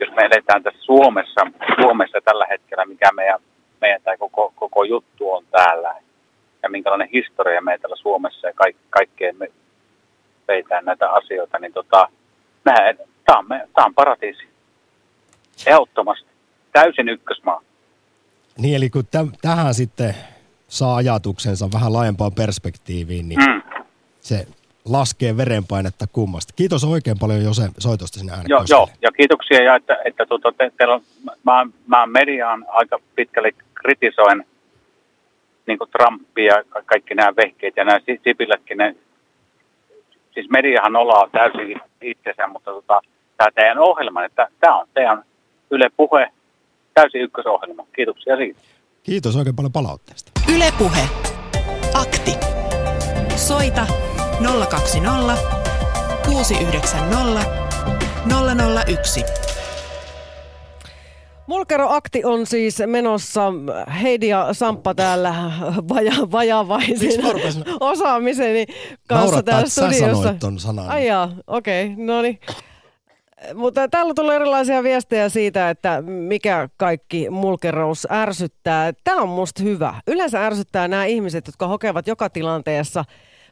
jos 0.00 0.10
me 0.14 0.22
eletään 0.22 0.62
tässä 0.62 0.82
Suomessa, 0.82 1.40
Suomessa 1.80 2.18
tällä 2.24 2.46
hetkellä, 2.50 2.84
mikä 2.84 3.10
meidän, 3.12 3.40
meidän 3.80 4.02
tämä 4.02 4.16
koko, 4.16 4.52
koko 4.56 4.84
juttu 4.84 5.32
on 5.32 5.44
täällä, 5.50 5.94
ja 6.62 6.70
minkälainen 6.70 7.08
historia 7.12 7.62
meillä 7.62 7.82
täällä 7.82 7.96
Suomessa 7.96 8.46
ja 8.46 8.52
kaik, 8.54 8.76
kaikkeen 8.90 9.36
me 9.38 9.50
peitään 10.46 10.84
näitä 10.84 11.10
asioita, 11.10 11.58
niin 11.58 11.72
tota, 11.72 12.08
tämä 12.64 13.38
on, 13.38 13.48
me- 13.48 13.68
on 13.76 13.94
paratiisi. 13.94 14.48
Ehdottomasti. 15.66 16.28
Täysin 16.72 17.08
ykkösmaa. 17.08 17.62
Niin 18.58 18.76
eli 18.76 18.90
kun 18.90 19.06
täm, 19.10 19.30
tähän 19.42 19.74
sitten 19.74 20.14
saa 20.68 20.96
ajatuksensa 20.96 21.68
vähän 21.74 21.92
laajempaan 21.92 22.32
perspektiiviin, 22.32 23.28
niin 23.28 23.40
Mm. 23.40 23.62
se 24.20 24.46
laskee 24.84 25.36
verenpainetta 25.36 26.06
kummasta. 26.12 26.52
Kiitos 26.56 26.84
oikein 26.84 27.18
paljon 27.18 27.44
Jose 27.44 27.68
soitosta 27.78 28.18
sinne 28.18 28.32
Joo, 28.32 28.36
äänekoskelle. 28.36 28.78
joo, 28.80 28.88
ja 29.02 29.12
kiitoksia, 29.12 29.62
ja 29.62 29.76
että, 29.76 29.98
että 30.04 30.26
tuota, 30.26 30.52
te, 30.52 30.72
teillä 30.78 30.94
on, 30.94 31.02
mä, 31.44 31.66
mä 31.86 32.06
mediaan 32.06 32.64
aika 32.68 32.98
pitkälle 33.16 33.52
kritisoin 33.74 34.46
niin 35.66 35.78
kuin 35.78 35.90
Trumpia 35.90 36.54
ja 36.54 36.64
ka- 36.68 36.82
kaikki 36.86 37.14
nämä 37.14 37.36
vehkeet 37.36 37.76
ja 37.76 37.84
nämä 37.84 38.00
Si- 38.06 38.20
Sipilätkin, 38.24 38.78
ne, 38.78 38.96
siis 40.34 40.50
mediahan 40.50 40.96
olaa 40.96 41.28
täysin 41.32 41.80
itsensä, 42.02 42.46
mutta 42.46 42.70
tota, 42.70 43.00
tämä 43.36 43.50
teidän 43.54 43.78
ohjelma, 43.78 44.24
että 44.24 44.48
tämä 44.60 44.78
on 44.78 44.86
teidän 44.94 45.24
Yle 45.70 45.90
Puhe, 45.96 46.28
täysin 46.94 47.20
ykkösohjelma. 47.20 47.84
Kiitoksia 47.96 48.36
siitä. 48.36 48.60
Kiitos 49.02 49.36
oikein 49.36 49.56
paljon 49.56 49.72
palautteesta. 49.72 50.32
Ylepuhe. 50.54 51.00
Akti. 51.94 52.34
Soita 53.36 53.86
020 54.68 55.42
690 56.26 57.40
001. 58.86 59.24
Mulkeroakti 61.46 62.24
on 62.24 62.46
siis 62.46 62.82
menossa. 62.86 63.52
Heidi 64.02 64.28
ja 64.28 64.48
Samppa 64.52 64.94
täällä 64.94 65.34
vaja, 65.88 66.12
vajavaisen 66.32 67.24
osaamiseni 67.80 68.66
kanssa 69.08 69.26
Naurattaa, 69.26 69.52
täällä 69.52 69.68
studiossa. 69.68 70.34
sanan. 70.56 70.88
Ai 70.88 71.06
jaa, 71.06 71.32
okei, 71.46 71.86
okay, 71.86 72.04
no 72.04 72.22
niin. 72.22 72.40
Mutta 73.54 73.88
täällä 73.88 74.14
tulee 74.14 74.36
erilaisia 74.36 74.82
viestejä 74.82 75.28
siitä, 75.28 75.70
että 75.70 76.02
mikä 76.02 76.68
kaikki 76.76 77.30
mulkerous 77.30 78.06
ärsyttää. 78.10 78.92
Tämä 79.04 79.22
on 79.22 79.28
musta 79.28 79.62
hyvä. 79.62 79.94
Yleensä 80.06 80.46
ärsyttää 80.46 80.88
nämä 80.88 81.04
ihmiset, 81.04 81.46
jotka 81.46 81.66
hokevat 81.66 82.06
joka 82.06 82.30
tilanteessa 82.30 83.04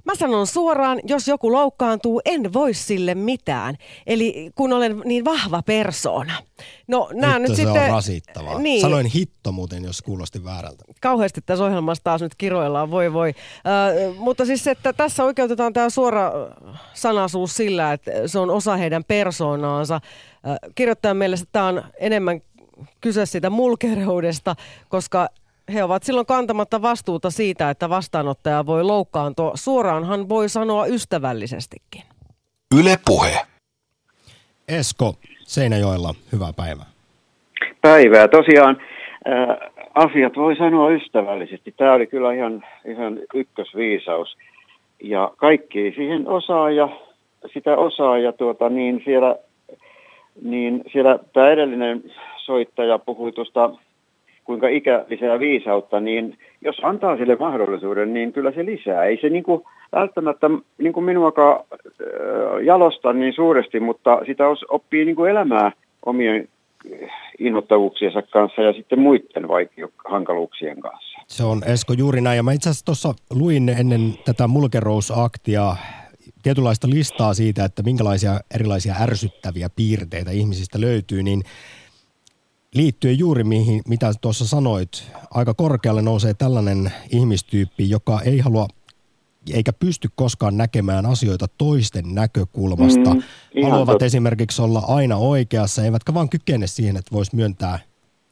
Mä 0.08 0.14
sanon 0.14 0.46
suoraan, 0.46 1.00
jos 1.04 1.28
joku 1.28 1.52
loukkaantuu, 1.52 2.20
en 2.24 2.52
voi 2.52 2.74
sille 2.74 3.14
mitään. 3.14 3.76
Eli 4.06 4.50
kun 4.54 4.72
olen 4.72 5.02
niin 5.04 5.24
vahva 5.24 5.62
persoona. 5.62 6.32
No 6.86 7.08
nää 7.12 7.30
Hitto, 7.30 7.38
nyt 7.38 7.56
se 7.56 7.62
sitten... 7.62 7.82
on 7.82 7.88
rasittavaa. 7.90 8.58
Niin, 8.58 8.80
Sanoin 8.80 9.06
hitto 9.06 9.52
muuten, 9.52 9.84
jos 9.84 10.02
kuulosti 10.02 10.44
väärältä. 10.44 10.84
kauheasti 11.00 11.40
tässä 11.46 11.64
ohjelmassa 11.64 12.04
taas 12.04 12.20
nyt 12.20 12.34
kiroillaan, 12.34 12.90
voi 12.90 13.12
voi. 13.12 13.28
Äh, 13.28 14.16
mutta 14.16 14.44
siis, 14.44 14.66
että 14.66 14.92
tässä 14.92 15.24
oikeutetaan 15.24 15.72
tämä 15.72 15.90
suora 15.90 16.32
sanaisuus 16.94 17.56
sillä, 17.56 17.92
että 17.92 18.10
se 18.26 18.38
on 18.38 18.50
osa 18.50 18.76
heidän 18.76 19.04
persoonaansa. 19.04 19.94
Äh, 19.94 20.00
kirjoittajan 20.74 21.16
mielestä 21.16 21.48
tämä 21.52 21.66
on 21.66 21.82
enemmän 22.00 22.40
kyse 23.00 23.26
siitä 23.26 23.50
mulkereudesta, 23.50 24.56
koska 24.88 25.28
he 25.74 25.84
ovat 25.84 26.02
silloin 26.02 26.26
kantamatta 26.26 26.82
vastuuta 26.82 27.30
siitä, 27.30 27.70
että 27.70 27.88
vastaanottaja 27.88 28.66
voi 28.66 28.84
loukkaantua. 28.84 29.52
Suoraanhan 29.54 30.28
voi 30.28 30.48
sanoa 30.48 30.86
ystävällisestikin. 30.86 32.02
Yle 32.80 32.96
Puhe. 33.06 33.40
Esko 34.68 35.14
Seinäjoella, 35.46 36.14
hyvää 36.32 36.52
päivää. 36.56 36.86
päivää. 37.80 38.28
Tosiaan 38.28 38.76
ää, 39.24 39.70
asiat 39.94 40.36
voi 40.36 40.56
sanoa 40.56 40.90
ystävällisesti. 40.90 41.74
Tämä 41.76 41.92
oli 41.92 42.06
kyllä 42.06 42.32
ihan, 42.32 42.64
ihan 42.84 43.18
ykkösviisaus. 43.34 44.36
Ja 45.02 45.32
kaikki 45.36 45.92
siihen 45.96 46.28
osaa 46.28 46.70
ja 46.70 46.88
sitä 47.52 47.76
osaa 47.76 48.18
ja 48.18 48.32
tuota, 48.32 48.68
niin 48.68 49.02
siellä, 49.04 49.36
niin 50.42 50.82
siellä 50.92 51.18
tämä 51.32 51.50
edellinen 51.50 52.04
soittaja 52.36 52.98
puhui 52.98 53.32
tuosta 53.32 53.70
kuinka 54.48 54.68
ikä 54.68 55.04
lisää 55.08 55.38
viisautta, 55.38 56.00
niin 56.00 56.38
jos 56.60 56.76
antaa 56.82 57.16
sille 57.16 57.36
mahdollisuuden, 57.36 58.14
niin 58.14 58.32
kyllä 58.32 58.52
se 58.52 58.66
lisää. 58.66 59.04
Ei 59.04 59.18
se 59.20 59.28
niin 59.28 59.44
kuin 59.44 59.62
välttämättä 59.92 60.50
niin 60.78 60.92
kuin 60.92 61.04
minuakaan 61.04 61.60
äh, 61.60 62.64
jalosta 62.64 63.12
niin 63.12 63.32
suuresti, 63.32 63.80
mutta 63.80 64.20
sitä 64.26 64.44
oppii 64.70 65.04
niin 65.04 65.16
kuin 65.16 65.30
elämää 65.30 65.72
omien 66.06 66.48
innoittavuuksiensa 67.38 68.22
kanssa 68.22 68.62
ja 68.62 68.72
sitten 68.72 68.98
muiden 68.98 69.48
vaikeu- 69.48 69.92
hankaluuksien 70.08 70.80
kanssa. 70.80 71.18
Se 71.26 71.44
on 71.44 71.62
Esko 71.66 71.92
juuri 71.92 72.20
näin. 72.20 72.36
Ja 72.36 72.42
mä 72.42 72.52
itse 72.52 72.70
asiassa 72.70 72.84
tuossa 72.84 73.14
luin 73.30 73.68
ennen 73.68 74.14
tätä 74.24 74.46
mulkerousaktia 74.46 75.76
tietynlaista 76.42 76.88
listaa 76.90 77.34
siitä, 77.34 77.64
että 77.64 77.82
minkälaisia 77.82 78.40
erilaisia 78.54 78.94
ärsyttäviä 79.02 79.68
piirteitä 79.76 80.30
ihmisistä 80.30 80.80
löytyy, 80.80 81.22
niin 81.22 81.42
liittyen 82.74 83.18
juuri 83.18 83.44
mihin, 83.44 83.82
mitä 83.88 84.12
tuossa 84.20 84.46
sanoit, 84.46 85.12
aika 85.30 85.54
korkealle 85.54 86.02
nousee 86.02 86.34
tällainen 86.34 86.92
ihmistyyppi, 87.10 87.90
joka 87.90 88.20
ei 88.20 88.38
halua 88.38 88.68
eikä 89.54 89.72
pysty 89.72 90.08
koskaan 90.14 90.56
näkemään 90.56 91.06
asioita 91.06 91.46
toisten 91.58 92.14
näkökulmasta. 92.14 93.14
Mm, 93.14 93.62
Haluavat 93.62 93.94
tot... 93.94 94.02
esimerkiksi 94.02 94.62
olla 94.62 94.82
aina 94.88 95.16
oikeassa, 95.16 95.84
eivätkä 95.84 96.14
vaan 96.14 96.28
kykene 96.28 96.66
siihen, 96.66 96.96
että 96.96 97.12
voisi 97.12 97.36
myöntää 97.36 97.78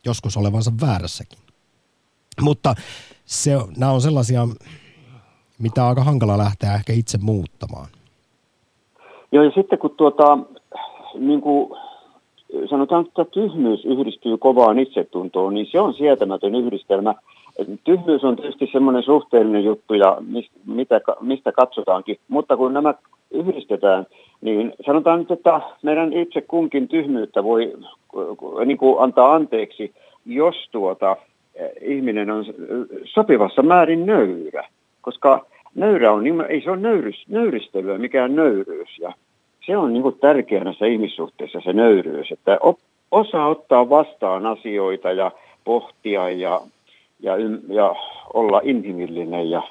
joskus 0.04 0.36
olevansa 0.36 0.72
väärässäkin. 0.80 1.38
Mutta 2.40 2.74
se, 3.24 3.52
nämä 3.76 3.92
on 3.92 4.00
sellaisia, 4.00 4.48
mitä 5.58 5.82
on 5.82 5.88
aika 5.88 6.04
hankala 6.04 6.38
lähteä 6.38 6.74
ehkä 6.74 6.92
itse 6.92 7.18
muuttamaan. 7.18 7.88
Joo, 9.32 9.44
ja 9.44 9.50
sitten 9.50 9.78
kun 9.78 9.90
tuota, 9.90 10.38
niin 11.18 11.40
kuin 11.40 11.78
sanotaan, 12.70 13.06
että 13.06 13.24
tyhmyys 13.24 13.84
yhdistyy 13.84 14.38
kovaan 14.38 14.78
itsetuntoon, 14.78 15.54
niin 15.54 15.66
se 15.66 15.80
on 15.80 15.94
sietämätön 15.94 16.54
yhdistelmä. 16.54 17.14
Tyhmyys 17.84 18.24
on 18.24 18.36
tietysti 18.36 18.68
semmoinen 18.72 19.02
suhteellinen 19.02 19.64
juttu 19.64 19.94
ja 19.94 20.16
mistä, 20.26 21.00
mistä 21.20 21.52
katsotaankin, 21.52 22.18
mutta 22.28 22.56
kun 22.56 22.74
nämä 22.74 22.94
yhdistetään, 23.30 24.06
niin 24.40 24.72
sanotaan 24.86 25.18
nyt, 25.18 25.30
että 25.30 25.60
meidän 25.82 26.12
itse 26.12 26.40
kunkin 26.40 26.88
tyhmyyttä 26.88 27.44
voi 27.44 27.72
niin 28.66 28.78
kuin 28.78 29.00
antaa 29.00 29.34
anteeksi, 29.34 29.92
jos 30.26 30.54
tuota, 30.72 31.16
ihminen 31.80 32.30
on 32.30 32.44
sopivassa 33.04 33.62
määrin 33.62 34.06
nöyrä, 34.06 34.68
koska 35.02 35.46
nöyrä 35.74 36.12
on, 36.12 36.24
ei 36.48 36.60
se 36.60 36.70
ole 36.70 36.80
nöyrys, 36.80 37.24
nöyristelyä, 37.28 37.98
mikään 37.98 38.36
nöyryys. 38.36 38.98
Ja 38.98 39.12
se 39.66 39.76
on 39.76 39.92
niin 39.92 40.02
kuin 40.02 40.18
tärkeä 40.18 40.64
näissä 40.64 40.86
ihmissuhteissa 40.86 41.60
se 41.64 41.72
nöyryys, 41.72 42.32
että 42.32 42.58
osaa 43.10 43.48
ottaa 43.48 43.88
vastaan 43.90 44.46
asioita 44.46 45.12
ja 45.12 45.30
pohtia 45.64 46.30
ja, 46.30 46.60
ja, 47.20 47.32
ja 47.68 47.94
olla 48.34 48.60
inhimillinen 48.64 49.50
ja 49.50 49.62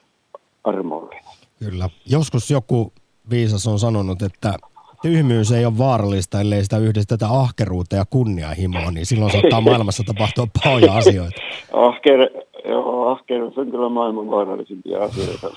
armollinen. 0.64 1.24
Kyllä. 1.60 1.90
Joskus 2.10 2.52
joku 2.52 2.94
viisas 3.30 3.68
on 3.68 3.80
sanonut, 3.80 4.22
että 4.22 4.54
tyhmyys 5.02 5.52
ei 5.52 5.66
ole 5.66 5.78
vaarallista, 5.78 6.42
ellei 6.42 6.64
sitä 6.64 6.78
yhdistetä 6.78 7.28
ahkeruutta 7.30 7.96
ja 7.96 8.06
kunnianhimoa, 8.10 8.92
niin 8.92 9.06
silloin 9.06 9.32
saattaa 9.32 9.62
maailmassa 9.72 10.04
tapahtua 10.04 10.48
paljon 10.64 10.96
asioita. 10.96 11.42
Ahker, 11.74 12.20
joo, 12.66 13.08
ahkeruus 13.08 13.58
on 13.58 13.72
kyllä 13.72 13.90
maailman 13.90 14.32
vaarallisimpia 14.32 15.00
asioita. 15.00 15.50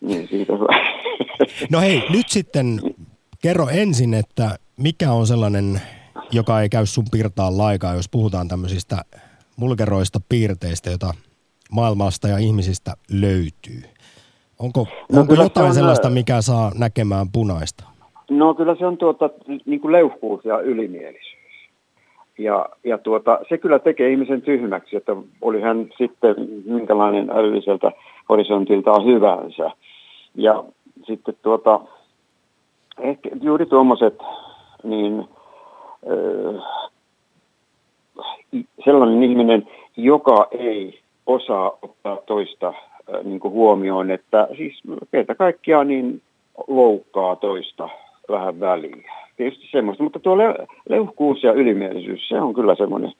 Niin 0.00 0.28
siitä 0.28 0.52
No 1.70 1.80
hei, 1.80 2.02
nyt 2.10 2.28
sitten 2.28 2.80
kerro 3.42 3.68
ensin, 3.68 4.14
että 4.14 4.58
mikä 4.76 5.12
on 5.12 5.26
sellainen, 5.26 5.80
joka 6.32 6.60
ei 6.60 6.68
käy 6.68 6.86
sun 6.86 7.04
pirtaan 7.12 7.58
laikaa, 7.58 7.94
jos 7.94 8.08
puhutaan 8.08 8.48
tämmöisistä 8.48 8.96
mulkeroista 9.56 10.18
piirteistä, 10.28 10.90
joita 10.90 11.14
maailmasta 11.72 12.28
ja 12.28 12.38
ihmisistä 12.38 12.94
löytyy. 13.20 13.82
Onko, 14.58 14.86
no, 15.12 15.20
onko 15.20 15.34
jotain 15.34 15.68
on, 15.68 15.74
sellaista, 15.74 16.10
mikä 16.10 16.42
saa 16.42 16.72
näkemään 16.78 17.26
punaista? 17.32 17.84
No 18.30 18.54
kyllä 18.54 18.74
se 18.74 18.86
on 18.86 18.98
tuota, 18.98 19.30
niin 19.66 19.80
kuin 19.80 19.92
leuhkuus 19.92 20.44
ja 20.44 20.60
ylimielisyys. 20.60 21.38
Ja, 22.38 22.66
ja 22.84 22.98
tuota, 22.98 23.38
se 23.48 23.58
kyllä 23.58 23.78
tekee 23.78 24.10
ihmisen 24.10 24.42
tyhmäksi, 24.42 24.96
että 24.96 25.16
oli 25.40 25.60
hän 25.60 25.88
sitten 25.98 26.34
minkälainen 26.64 27.30
älylliseltä 27.30 27.92
horisontiltaan 28.28 29.04
hyvänsä. 29.04 29.70
Ja 30.34 30.64
sitten 31.06 31.34
tuota, 31.42 31.80
ehkä 33.00 33.30
juuri 33.42 33.66
tuommoiset, 33.66 34.18
niin 34.82 35.28
äh, 36.10 36.62
sellainen 38.84 39.22
ihminen, 39.22 39.68
joka 39.96 40.48
ei 40.50 41.00
osaa 41.26 41.78
ottaa 41.82 42.16
toista 42.26 42.68
äh, 42.68 42.74
niin 43.24 43.40
kuin 43.40 43.52
huomioon, 43.52 44.10
että 44.10 44.48
siis 44.56 44.80
kerta 45.12 45.34
kaikkiaan 45.34 45.88
niin 45.88 46.22
loukkaa 46.68 47.36
toista 47.36 47.88
vähän 48.28 48.60
väliä. 48.60 49.12
Tietysti 49.36 49.68
semmoista, 49.72 50.02
mutta 50.02 50.18
tuo 50.18 50.38
le- 50.38 50.66
leuhkuus 50.88 51.42
ja 51.42 51.52
ylimielisyys, 51.52 52.28
se 52.28 52.40
on 52.40 52.54
kyllä 52.54 52.74
semmoinen 52.74 53.12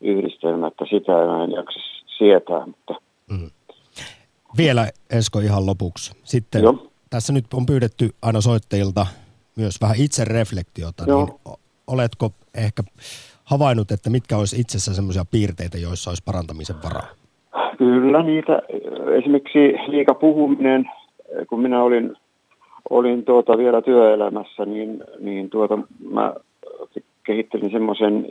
yhdistelmä, 0.00 0.66
että 0.66 0.84
sitä 0.90 1.12
ei 1.12 1.52
jaksa 1.54 1.80
sietää. 2.18 2.66
Mutta... 2.66 2.94
Mm. 3.30 3.50
Vielä 4.56 4.88
Esko 5.10 5.38
ihan 5.38 5.66
lopuksi. 5.66 6.12
Sitten 6.24 6.62
Joo. 6.62 6.86
tässä 7.10 7.32
nyt 7.32 7.44
on 7.54 7.66
pyydetty 7.66 8.10
aina 8.22 8.40
soittajilta 8.40 9.06
myös 9.56 9.80
vähän 9.80 9.96
itsereflektiota, 9.98 11.04
Joo. 11.06 11.24
niin 11.24 11.56
oletko 11.86 12.30
ehkä 12.54 12.82
havainnut, 13.44 13.90
että 13.90 14.10
mitkä 14.10 14.36
olisi 14.36 14.60
itsessä 14.60 14.94
semmoisia 14.94 15.24
piirteitä, 15.30 15.78
joissa 15.78 16.10
olisi 16.10 16.22
parantamisen 16.24 16.76
varaa? 16.84 17.08
Kyllä 17.78 18.22
niitä. 18.22 18.62
Esimerkiksi 19.18 19.58
liika 19.86 20.14
puhuminen, 20.14 20.90
kun 21.48 21.60
minä 21.60 21.82
olin, 21.82 22.16
olin 22.90 23.24
tuota 23.24 23.58
vielä 23.58 23.82
työelämässä, 23.82 24.64
niin, 24.64 25.04
niin 25.20 25.50
tuota, 25.50 25.78
mä 26.10 26.34
kehittelin 27.24 27.70
semmoisen, 27.70 28.26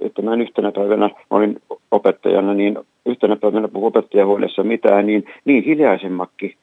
että 0.00 0.22
mä 0.22 0.32
en 0.32 0.40
yhtenä 0.40 0.72
päivänä, 0.72 1.10
mä 1.30 1.36
olin 1.36 1.62
opettajana, 1.90 2.54
niin 2.54 2.78
yhtenä 3.06 3.36
päivänä 3.36 3.68
puhu 3.68 3.86
opettajahuoneessa 3.86 4.62
mitään, 4.62 5.06
niin, 5.06 5.24
niin 5.44 5.64
hiljaisemmakin 5.64 6.54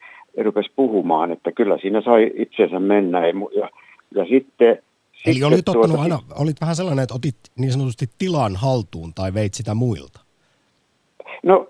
rupesi 0.44 0.70
puhumaan, 0.76 1.32
että 1.32 1.52
kyllä 1.52 1.78
siinä 1.78 2.00
sai 2.00 2.30
itsensä 2.34 2.80
mennä. 2.80 3.26
Ja, 3.26 3.70
ja 4.14 4.24
sitten, 4.24 4.78
Eli 5.26 5.34
sitten 5.34 5.48
olit, 5.48 5.64
tuota, 5.64 6.02
aina, 6.02 6.18
olit 6.38 6.60
vähän 6.60 6.76
sellainen, 6.76 7.02
että 7.02 7.14
otit 7.14 7.36
niin 7.58 7.72
sanotusti 7.72 8.06
tilan 8.18 8.56
haltuun 8.56 9.14
tai 9.14 9.34
veit 9.34 9.54
sitä 9.54 9.74
muilta? 9.74 10.20
No 11.42 11.68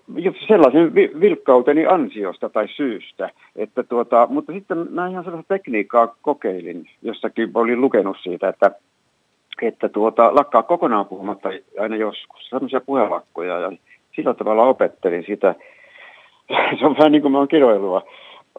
sellaisen 0.49 0.95
vilkkauteni 0.95 1.87
ansiosta 1.87 2.49
tai 2.49 2.69
syystä, 2.77 3.31
että 3.57 3.83
tuota, 3.83 4.27
mutta 4.31 4.53
sitten 4.53 4.87
mä 4.91 5.09
ihan 5.09 5.25
sellaista 5.25 5.55
tekniikkaa 5.55 6.15
kokeilin, 6.23 6.91
jossakin 7.03 7.51
olin 7.55 7.81
lukenut 7.81 8.17
siitä, 8.23 8.49
että, 8.49 8.71
että 9.63 9.89
tuota, 9.89 10.35
lakkaa 10.35 10.63
kokonaan 10.63 11.07
puhumatta 11.07 11.49
aina 11.81 11.97
joskus, 11.97 12.49
sellaisia 12.49 12.81
puhelakkoja 12.81 13.59
ja 13.59 13.73
sillä 14.17 14.35
tavalla 14.35 14.63
opettelin 14.63 15.25
sitä. 15.27 15.55
Se 16.79 16.87
on 16.87 16.97
vähän 16.99 17.13
niin 17.13 17.23
kuin 17.23 17.33
mä 17.33 17.39
oon 17.39 17.49
kiroilua 17.49 18.03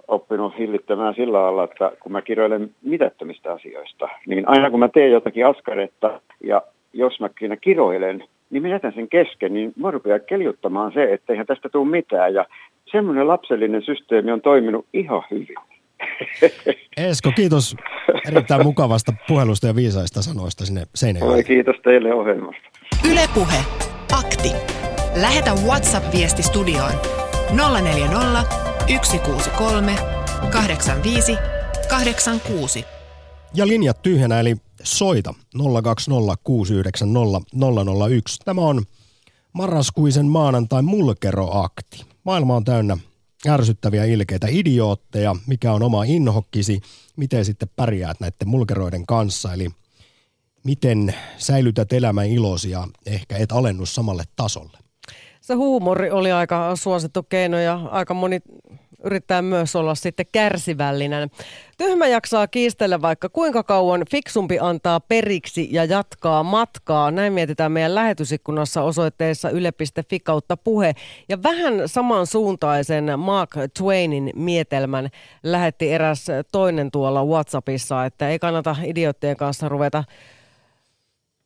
oppinut 0.09 0.57
hillittämään 0.57 1.15
sillä 1.15 1.41
lailla, 1.41 1.63
että 1.63 1.91
kun 1.99 2.11
mä 2.11 2.21
kirjoilen 2.21 2.71
mitättömistä 2.81 3.53
asioista, 3.53 4.09
niin 4.27 4.47
aina 4.47 4.69
kun 4.71 4.79
mä 4.79 4.87
teen 4.87 5.11
jotakin 5.11 5.45
askaretta 5.45 6.21
ja 6.43 6.61
jos 6.93 7.19
mä 7.19 7.29
siinä 7.39 7.57
kiroilen, 7.57 8.23
niin 8.49 8.63
mä 8.63 8.69
jätän 8.69 8.93
sen 8.95 9.09
kesken, 9.09 9.53
niin 9.53 9.73
mä 9.75 9.91
rupean 9.91 10.21
keljuttamaan 10.29 10.91
se, 10.93 11.13
että 11.13 11.33
eihän 11.33 11.47
tästä 11.47 11.69
tule 11.69 11.89
mitään. 11.89 12.33
Ja 12.33 12.45
semmoinen 12.91 13.27
lapsellinen 13.27 13.81
systeemi 13.81 14.31
on 14.31 14.41
toiminut 14.41 14.85
ihan 14.93 15.23
hyvin. 15.31 15.55
Esko, 17.09 17.31
kiitos 17.35 17.75
erittäin 18.27 18.63
mukavasta 18.63 19.13
puhelusta 19.27 19.67
ja 19.67 19.75
viisaista 19.75 20.21
sanoista 20.21 20.65
sinne 20.65 20.83
Seinäjoelle. 20.95 21.43
Kiitos 21.43 21.75
teille 21.83 22.13
ohjelmasta. 22.13 22.69
Ylepuhe 23.11 23.57
Akti. 24.19 24.49
Lähetä 25.21 25.51
WhatsApp-viesti 25.67 26.43
studioon 26.43 26.91
040 27.81 28.68
163 28.89 29.95
85 30.51 31.37
86. 31.89 32.85
Ja 33.53 33.67
linjat 33.67 34.01
tyhjänä, 34.01 34.39
eli 34.39 34.55
soita 34.83 35.33
020690001. 35.57 35.61
Tämä 38.45 38.61
on 38.61 38.83
marraskuisen 39.53 40.25
maanantai 40.25 40.81
mulkeroakti. 40.81 42.05
Maailma 42.23 42.55
on 42.55 42.63
täynnä 42.63 42.97
ärsyttäviä 43.47 44.05
ilkeitä 44.05 44.47
idiootteja, 44.49 45.35
mikä 45.47 45.73
on 45.73 45.83
oma 45.83 46.03
inhokkisi, 46.03 46.81
miten 47.15 47.45
sitten 47.45 47.69
pärjäät 47.75 48.19
näiden 48.19 48.47
mulkeroiden 48.47 49.05
kanssa, 49.05 49.53
eli 49.53 49.69
miten 50.63 51.15
säilytät 51.37 51.93
elämän 51.93 52.29
ilosi 52.29 52.69
ja 52.69 52.87
ehkä 53.05 53.37
et 53.37 53.51
alennu 53.51 53.85
samalle 53.85 54.23
tasolle. 54.35 54.77
Se 55.49 55.53
huumori 55.53 56.11
oli 56.11 56.31
aika 56.31 56.75
suosittu 56.75 57.23
keino 57.23 57.59
ja 57.59 57.79
aika 57.91 58.13
moni 58.13 58.39
yrittää 59.03 59.41
myös 59.41 59.75
olla 59.75 59.95
sitten 59.95 60.25
kärsivällinen. 60.31 61.29
Tyhmä 61.77 62.07
jaksaa 62.07 62.47
kiistellä 62.47 63.01
vaikka 63.01 63.29
kuinka 63.29 63.63
kauan 63.63 64.01
fiksumpi 64.11 64.57
antaa 64.61 64.99
periksi 64.99 65.67
ja 65.71 65.85
jatkaa 65.85 66.43
matkaa. 66.43 67.11
Näin 67.11 67.33
mietitään 67.33 67.71
meidän 67.71 67.95
lähetysikkunassa 67.95 68.81
osoitteessa 68.81 69.49
yle.fi 69.49 70.19
kautta 70.19 70.57
puhe. 70.57 70.93
Ja 71.29 71.43
vähän 71.43 71.73
samansuuntaisen 71.85 73.19
Mark 73.19 73.55
Twainin 73.77 74.31
mietelmän 74.35 75.09
lähetti 75.43 75.91
eräs 75.91 76.27
toinen 76.51 76.91
tuolla 76.91 77.25
Whatsappissa, 77.25 78.05
että 78.05 78.29
ei 78.29 78.39
kannata 78.39 78.75
idioottien 78.83 79.37
kanssa 79.37 79.69
ruveta 79.69 80.03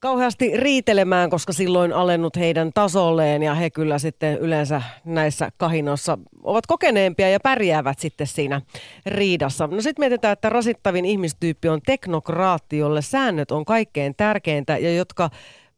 kauheasti 0.04 0.52
riitelemään, 0.58 1.30
koska 1.30 1.54
silloin 1.54 1.94
alennut 1.94 2.36
heidän 2.36 2.72
tasolleen 2.74 3.44
ja 3.44 3.54
he 3.54 3.70
kyllä 3.70 4.00
sitten 4.00 4.38
yleensä 4.38 4.82
näissä 5.06 5.50
kahinoissa 5.58 6.18
ovat 6.44 6.68
kokeneempia 6.68 7.30
ja 7.30 7.40
pärjäävät 7.40 8.00
sitten 8.00 8.28
siinä 8.28 8.62
riidassa. 9.06 9.68
No 9.68 9.82
sitten 9.82 10.02
mietitään, 10.02 10.34
että 10.34 10.50
rasittavin 10.50 11.06
ihmistyyppi 11.06 11.70
on 11.70 11.82
teknokraatti, 11.86 12.78
jolle 12.78 13.02
säännöt 13.02 13.52
on 13.52 13.66
kaikkein 13.66 14.16
tärkeintä 14.16 14.78
ja 14.78 14.94
jotka 14.94 15.30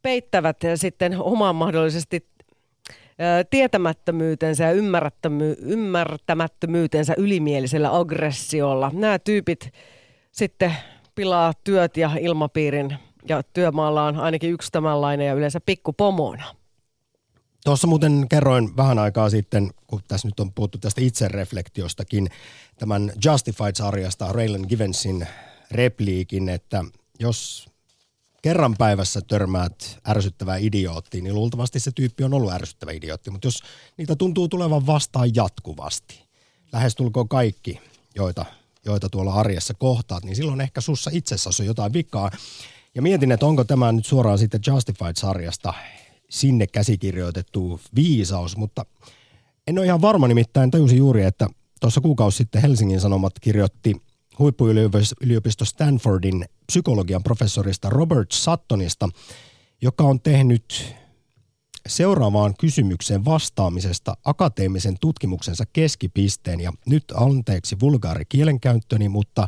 peittävät 0.01 0.57
sitten 0.75 1.21
omaan 1.21 1.55
mahdollisesti 1.55 2.27
tietämättömyytensä 3.49 4.63
ja 4.63 4.71
ymmärtämättömyytensä 5.61 7.13
ylimieliselä 7.17 7.97
aggressiolla. 7.97 8.91
Nämä 8.93 9.19
tyypit 9.19 9.71
sitten 10.31 10.73
pilaa 11.15 11.53
työt 11.63 11.97
ja 11.97 12.11
ilmapiirin 12.19 12.97
ja 13.29 13.43
työmaalla 13.43 14.03
on 14.03 14.19
ainakin 14.19 14.51
yksi 14.51 14.71
tämänlainen 14.71 15.27
ja 15.27 15.33
yleensä 15.33 15.59
pikkupomona. 15.59 16.55
Tuossa 17.65 17.87
muuten 17.87 18.25
kerroin 18.29 18.77
vähän 18.77 18.99
aikaa 18.99 19.29
sitten, 19.29 19.71
kun 19.87 20.01
tässä 20.07 20.27
nyt 20.27 20.39
on 20.39 20.53
puhuttu 20.53 20.77
tästä 20.77 21.01
itsereflektiostakin, 21.01 22.29
tämän 22.79 23.11
Justified-sarjasta 23.25 24.31
Raylan 24.31 24.65
Givensin 24.69 25.27
repliikin, 25.71 26.49
että 26.49 26.83
jos 27.19 27.69
kerran 28.41 28.75
päivässä 28.77 29.21
törmäät 29.21 29.99
ärsyttävää 30.07 30.57
idioottiin, 30.57 31.23
niin 31.23 31.35
luultavasti 31.35 31.79
se 31.79 31.91
tyyppi 31.91 32.23
on 32.23 32.33
ollut 32.33 32.53
ärsyttävä 32.53 32.91
idiootti. 32.91 33.31
Mutta 33.31 33.47
jos 33.47 33.63
niitä 33.97 34.15
tuntuu 34.15 34.47
tulevan 34.47 34.87
vastaan 34.87 35.35
jatkuvasti, 35.35 36.23
lähestulkoon 36.71 37.29
kaikki, 37.29 37.81
joita, 38.15 38.45
joita 38.85 39.09
tuolla 39.09 39.33
arjessa 39.33 39.73
kohtaat, 39.73 40.23
niin 40.23 40.35
silloin 40.35 40.61
ehkä 40.61 40.81
sussa 40.81 41.11
itsessä 41.13 41.49
on 41.59 41.65
jotain 41.65 41.93
vikaa. 41.93 42.31
Ja 42.95 43.01
mietin, 43.01 43.31
että 43.31 43.45
onko 43.45 43.63
tämä 43.63 43.91
nyt 43.91 44.05
suoraan 44.05 44.37
sitten 44.37 44.61
Justified-sarjasta 44.67 45.73
sinne 46.29 46.67
käsikirjoitettu 46.67 47.79
viisaus, 47.95 48.57
mutta 48.57 48.85
en 49.67 49.77
ole 49.79 49.85
ihan 49.85 50.01
varma 50.01 50.27
nimittäin, 50.27 50.71
tajusin 50.71 50.97
juuri, 50.97 51.23
että 51.23 51.47
tuossa 51.81 52.01
kuukausi 52.01 52.37
sitten 52.37 52.61
Helsingin 52.61 52.99
Sanomat 52.99 53.33
kirjoitti 53.41 54.01
huippuyliopisto 54.39 55.65
Stanfordin 55.65 56.45
psykologian 56.67 57.23
professorista 57.23 57.89
Robert 57.89 58.31
Suttonista, 58.31 59.09
joka 59.81 60.03
on 60.03 60.21
tehnyt 60.21 60.95
seuraavaan 61.87 62.53
kysymykseen 62.59 63.25
vastaamisesta 63.25 64.17
akateemisen 64.25 64.95
tutkimuksensa 65.01 65.63
keskipisteen. 65.73 66.59
Ja 66.59 66.73
nyt 66.85 67.03
anteeksi 67.15 67.79
vulgaari 67.79 68.25
kielenkäyttöni, 68.29 69.09
mutta 69.09 69.47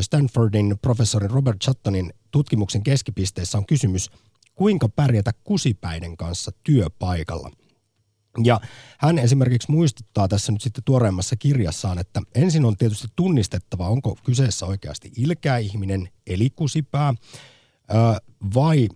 Stanfordin 0.00 0.78
professorin 0.82 1.30
Robert 1.30 1.62
Suttonin 1.62 2.12
tutkimuksen 2.30 2.82
keskipisteessä 2.82 3.58
on 3.58 3.66
kysymys, 3.66 4.10
kuinka 4.54 4.88
pärjätä 4.88 5.32
kusipäiden 5.44 6.16
kanssa 6.16 6.50
työpaikalla. 6.64 7.50
Ja 8.44 8.60
hän 8.98 9.18
esimerkiksi 9.18 9.70
muistuttaa 9.70 10.28
tässä 10.28 10.52
nyt 10.52 10.60
sitten 10.60 10.84
tuoreemmassa 10.84 11.36
kirjassaan, 11.36 11.98
että 11.98 12.20
ensin 12.34 12.64
on 12.64 12.76
tietysti 12.76 13.08
tunnistettava, 13.16 13.88
onko 13.88 14.16
kyseessä 14.24 14.66
oikeasti 14.66 15.12
ilkeä 15.16 15.58
ihminen, 15.58 16.08
eli 16.26 16.50
kusipää, 16.50 17.14
vai, 18.54 18.88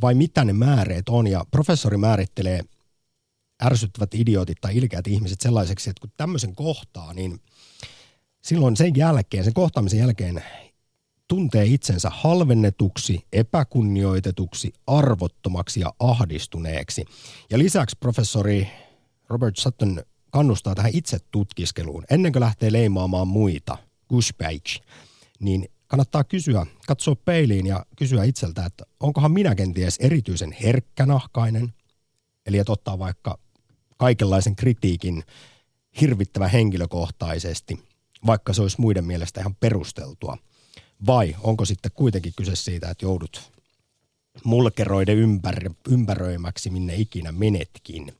vai 0.00 0.14
mitä 0.14 0.44
ne 0.44 0.52
määreet 0.52 1.08
on. 1.08 1.26
Ja 1.26 1.44
professori 1.50 1.96
määrittelee 1.96 2.60
ärsyttävät 3.64 4.14
idiootit 4.14 4.58
tai 4.60 4.76
ilkeät 4.76 5.06
ihmiset 5.06 5.40
sellaiseksi, 5.40 5.90
että 5.90 6.00
kun 6.00 6.12
tämmöisen 6.16 6.54
kohtaa, 6.54 7.14
niin 7.14 7.40
silloin 8.42 8.76
sen 8.76 8.96
jälkeen, 8.96 9.44
sen 9.44 9.54
kohtaamisen 9.54 9.98
jälkeen 9.98 10.42
tuntee 11.28 11.64
itsensä 11.64 12.10
halvennetuksi, 12.10 13.26
epäkunnioitetuksi, 13.32 14.72
arvottomaksi 14.86 15.80
ja 15.80 15.92
ahdistuneeksi. 15.98 17.04
Ja 17.50 17.58
lisäksi 17.58 17.96
professori 18.00 18.68
Robert 19.28 19.56
Sutton 19.56 20.02
kannustaa 20.30 20.74
tähän 20.74 20.90
itse 20.94 21.18
tutkiskeluun. 21.30 22.04
Ennen 22.10 22.32
kuin 22.32 22.40
lähtee 22.40 22.72
leimaamaan 22.72 23.28
muita, 23.28 23.78
gushpage, 24.08 24.80
niin 25.40 25.68
kannattaa 25.86 26.24
kysyä, 26.24 26.66
katsoa 26.86 27.16
peiliin 27.16 27.66
ja 27.66 27.86
kysyä 27.96 28.24
itseltä, 28.24 28.64
että 28.64 28.84
onkohan 29.00 29.32
minä 29.32 29.54
kenties 29.54 29.96
erityisen 29.96 30.52
herkkänahkainen, 30.52 31.74
eli 32.46 32.58
että 32.58 32.72
ottaa 32.72 32.98
vaikka 32.98 33.38
kaikenlaisen 33.96 34.56
kritiikin 34.56 35.22
hirvittävä 36.00 36.48
henkilökohtaisesti, 36.48 37.89
vaikka 38.26 38.52
se 38.52 38.62
olisi 38.62 38.80
muiden 38.80 39.04
mielestä 39.04 39.40
ihan 39.40 39.54
perusteltua– 39.54 40.38
vai 41.06 41.36
onko 41.42 41.64
sitten 41.64 41.90
kuitenkin 41.94 42.32
kyse 42.36 42.56
siitä, 42.56 42.90
että 42.90 43.04
joudut 43.04 43.52
mulkeroiden 44.44 45.16
ympär, 45.16 45.70
ympäröimäksi, 45.88 46.70
minne 46.70 46.94
ikinä 46.94 47.32
menetkin? 47.32 48.12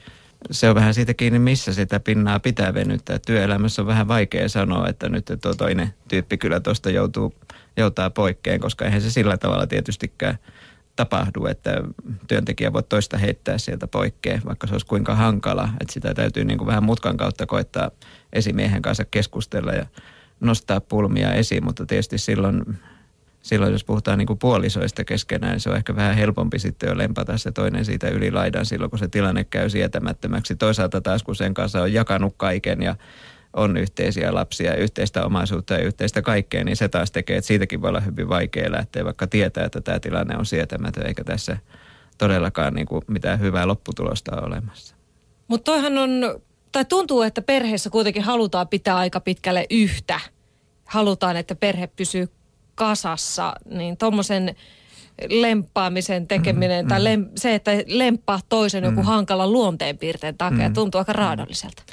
se 0.51 0.69
on 0.69 0.75
vähän 0.75 0.93
siitä 0.93 1.13
kiinni, 1.13 1.39
missä 1.39 1.73
sitä 1.73 1.99
pinnaa 1.99 2.39
pitää 2.39 2.73
venyttää. 2.73 3.19
Työelämässä 3.25 3.81
on 3.81 3.87
vähän 3.87 4.07
vaikea 4.07 4.49
sanoa, 4.49 4.87
että 4.87 5.09
nyt 5.09 5.25
tuo 5.41 5.53
toinen 5.53 5.93
tyyppi 6.07 6.37
kyllä 6.37 6.59
tuosta 6.59 6.89
joutuu, 6.89 7.33
joutaa 7.77 8.09
poikkeen, 8.09 8.59
koska 8.59 8.85
eihän 8.85 9.01
se 9.01 9.11
sillä 9.11 9.37
tavalla 9.37 9.67
tietystikään– 9.67 10.37
tapahdu, 10.95 11.45
että 11.45 11.83
työntekijä 12.27 12.73
voi 12.73 12.83
toista 12.83 13.17
heittää 13.17 13.57
sieltä 13.57 13.87
poikkeen, 13.87 14.41
vaikka 14.45 14.67
se 14.67 14.73
olisi 14.73 14.85
kuinka 14.85 15.15
hankala. 15.15 15.69
Että 15.81 15.93
sitä 15.93 16.13
täytyy 16.13 16.45
niin 16.45 16.57
kuin 16.57 16.67
vähän 16.67 16.83
mutkan 16.83 17.17
kautta 17.17 17.45
koittaa 17.45 17.91
esimiehen 18.33 18.81
kanssa 18.81 19.05
keskustella 19.05 19.71
ja 19.71 19.85
nostaa 20.39 20.81
pulmia 20.81 21.33
esiin, 21.33 21.63
mutta 21.63 21.85
tietysti 21.85 22.17
silloin, 22.17 22.79
silloin 23.41 23.71
jos 23.71 23.83
puhutaan 23.83 24.17
niin 24.17 24.27
kuin 24.27 24.39
puolisoista 24.39 25.03
keskenään, 25.03 25.51
niin 25.51 25.59
se 25.59 25.69
on 25.69 25.75
ehkä 25.75 25.95
vähän 25.95 26.15
helpompi 26.15 26.59
sitten 26.59 26.89
jo 26.89 26.97
lempata 26.97 27.37
se 27.37 27.51
toinen 27.51 27.85
siitä 27.85 28.09
yli 28.09 28.31
laidan 28.31 28.65
silloin, 28.65 28.89
kun 28.89 28.99
se 28.99 29.07
tilanne 29.07 29.43
käy 29.43 29.69
sietämättömäksi. 29.69 30.55
Toisaalta 30.55 31.01
taas, 31.01 31.23
kun 31.23 31.35
sen 31.35 31.53
kanssa 31.53 31.81
on 31.81 31.93
jakanut 31.93 32.33
kaiken 32.37 32.81
ja 32.81 32.95
on 33.53 33.77
yhteisiä 33.77 34.33
lapsia, 34.33 34.75
yhteistä 34.75 35.25
omaisuutta 35.25 35.73
ja 35.73 35.83
yhteistä 35.83 36.21
kaikkea, 36.21 36.63
niin 36.63 36.75
se 36.75 36.87
taas 36.87 37.11
tekee, 37.11 37.37
että 37.37 37.47
siitäkin 37.47 37.81
voi 37.81 37.89
olla 37.89 37.99
hyvin 37.99 38.29
vaikea 38.29 38.71
lähteä, 38.71 39.05
vaikka 39.05 39.27
tietää, 39.27 39.65
että 39.65 39.81
tämä 39.81 39.99
tilanne 39.99 40.37
on 40.37 40.45
sietämätön, 40.45 41.07
eikä 41.07 41.23
tässä 41.23 41.57
todellakaan 42.17 42.73
niin 42.73 42.85
kuin 42.85 43.01
mitään 43.07 43.39
hyvää 43.39 43.67
lopputulosta 43.67 44.35
ole 44.35 44.45
olemassa. 44.45 44.95
Mutta 45.47 45.71
toihan 45.71 45.97
on, 45.97 46.41
tai 46.71 46.85
tuntuu, 46.85 47.21
että 47.21 47.41
perheessä 47.41 47.89
kuitenkin 47.89 48.23
halutaan 48.23 48.67
pitää 48.67 48.97
aika 48.97 49.19
pitkälle 49.19 49.65
yhtä. 49.69 50.19
Halutaan, 50.85 51.37
että 51.37 51.55
perhe 51.55 51.87
pysyy 51.87 52.27
kasassa, 52.75 53.53
niin 53.65 53.97
tuommoisen 53.97 54.55
lemppaamisen 55.29 56.27
tekeminen 56.27 56.85
mm, 56.85 56.89
tai 56.89 56.99
mm. 56.99 57.03
lem, 57.03 57.29
se, 57.35 57.55
että 57.55 57.71
lemppaa 57.87 58.39
toisen 58.49 58.83
mm. 58.83 58.89
joku 58.89 59.03
hankala 59.03 59.47
luonteenpiirteen 59.47 60.37
takia, 60.37 60.67
mm. 60.67 60.73
tuntuu 60.73 60.99
aika 60.99 61.13
raadolliselta 61.13 61.83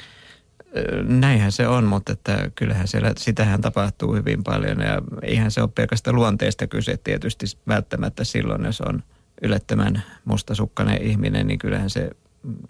Näinhän 1.03 1.51
se 1.51 1.67
on, 1.67 1.83
mutta 1.83 2.13
että 2.13 2.51
kyllähän 2.55 2.87
siellä, 2.87 3.13
sitähän 3.17 3.61
tapahtuu 3.61 4.15
hyvin 4.15 4.43
paljon 4.43 4.79
ja 4.79 5.01
eihän 5.21 5.51
se 5.51 5.61
ole 5.61 5.69
pelkästään 5.75 6.15
luonteesta 6.15 6.67
kyse 6.67 6.97
tietysti 6.97 7.45
välttämättä 7.67 8.23
silloin, 8.23 8.65
jos 8.65 8.81
on 8.81 9.03
yllättämän 9.41 10.03
mustasukkainen 10.25 11.01
ihminen, 11.01 11.47
niin 11.47 11.59
kyllähän 11.59 11.89
se 11.89 12.09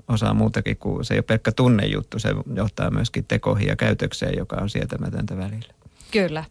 osaa 0.08 0.34
muutakin 0.34 0.78
kuin, 0.78 1.06
se 1.06 1.14
ei 1.14 1.18
ole 1.18 1.24
pelkkä 1.24 1.52
tunnejuttu, 1.52 2.20
se 2.20 2.30
johtaa 2.56 2.92
myöskin 2.92 3.26
tekoihin 3.26 3.68
ja 3.68 3.76
käytökseen, 3.76 4.38
joka 4.38 4.56
on 4.56 4.70
sietämätöntä 4.70 5.38
välillä. 5.38 5.74
Kyllä. 6.12 6.44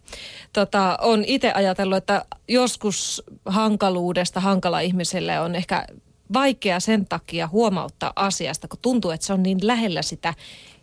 Tota, 0.53 0.97
on 1.01 1.23
itse 1.25 1.51
ajatellut, 1.51 1.97
että 1.97 2.25
joskus 2.47 3.23
hankaluudesta 3.45 4.39
hankala 4.39 4.79
ihmiselle 4.79 5.39
on 5.39 5.55
ehkä 5.55 5.87
vaikea 6.33 6.79
sen 6.79 7.05
takia 7.05 7.47
huomauttaa 7.47 8.13
asiasta, 8.15 8.67
kun 8.67 8.79
tuntuu, 8.81 9.11
että 9.11 9.27
se 9.27 9.33
on 9.33 9.43
niin 9.43 9.57
lähellä 9.61 10.01
sitä 10.01 10.33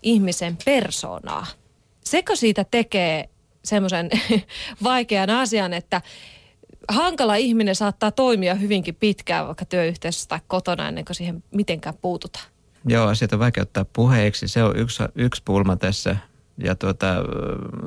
ihmisen 0.04 0.56
persoonaa. 0.64 1.46
Sekö 2.04 2.36
siitä 2.36 2.64
tekee 2.70 3.28
semmoisen 3.64 4.10
vaikean 4.84 5.30
asian, 5.30 5.72
että 5.72 6.02
hankala 6.88 7.36
ihminen 7.36 7.74
saattaa 7.74 8.10
toimia 8.10 8.54
hyvinkin 8.54 8.94
pitkään 8.94 9.46
vaikka 9.46 9.64
työyhteisössä 9.64 10.28
tai 10.28 10.40
kotona 10.46 10.88
ennen 10.88 11.04
kuin 11.04 11.16
siihen 11.16 11.44
mitenkään 11.50 11.94
puututaan? 12.02 12.44
Joo, 12.86 13.08
asiat 13.08 13.32
on 13.32 13.38
vaikea 13.38 13.62
ottaa 13.62 13.84
puheeksi. 13.84 14.48
Se 14.48 14.64
on 14.64 14.76
yksi, 14.76 15.02
yksi 15.14 15.42
pulma 15.44 15.76
tässä. 15.76 16.16
Ja 16.58 16.74
tuota, 16.74 17.14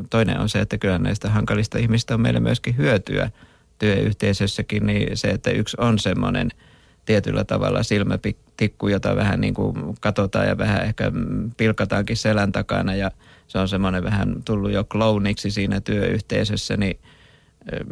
toinen 0.09 0.39
on 0.39 0.49
se, 0.49 0.59
että 0.59 0.78
kyllä 0.78 0.97
näistä 0.97 1.30
hankalista 1.30 1.78
ihmistä 1.78 2.13
on 2.13 2.22
meille 2.22 2.39
myöskin 2.39 2.78
hyötyä 2.78 3.32
työyhteisössäkin, 3.80 4.86
niin 4.86 5.18
se, 5.18 5.28
että 5.28 5.51
yksi 5.51 5.78
on 5.80 5.99
semmoinen– 5.99 6.51
tietyllä 7.08 7.43
tavalla 7.43 7.84
silmätikku, 7.84 8.88
jota 8.88 9.16
vähän 9.16 9.41
niin 9.41 9.53
kuin 9.53 9.95
katsotaan 10.01 10.47
ja 10.47 10.58
vähän 10.58 10.84
ehkä 10.84 11.12
pilkataankin 11.58 12.18
selän 12.18 12.51
takana 12.51 12.95
ja 12.95 13.12
se 13.47 13.60
on 13.60 13.68
semmoinen 13.68 14.03
vähän 14.03 14.36
tullut 14.45 14.72
jo 14.72 14.84
klouniksi 14.84 15.51
siinä 15.51 15.82
työyhteisössä, 15.82 16.78
niin 16.78 16.99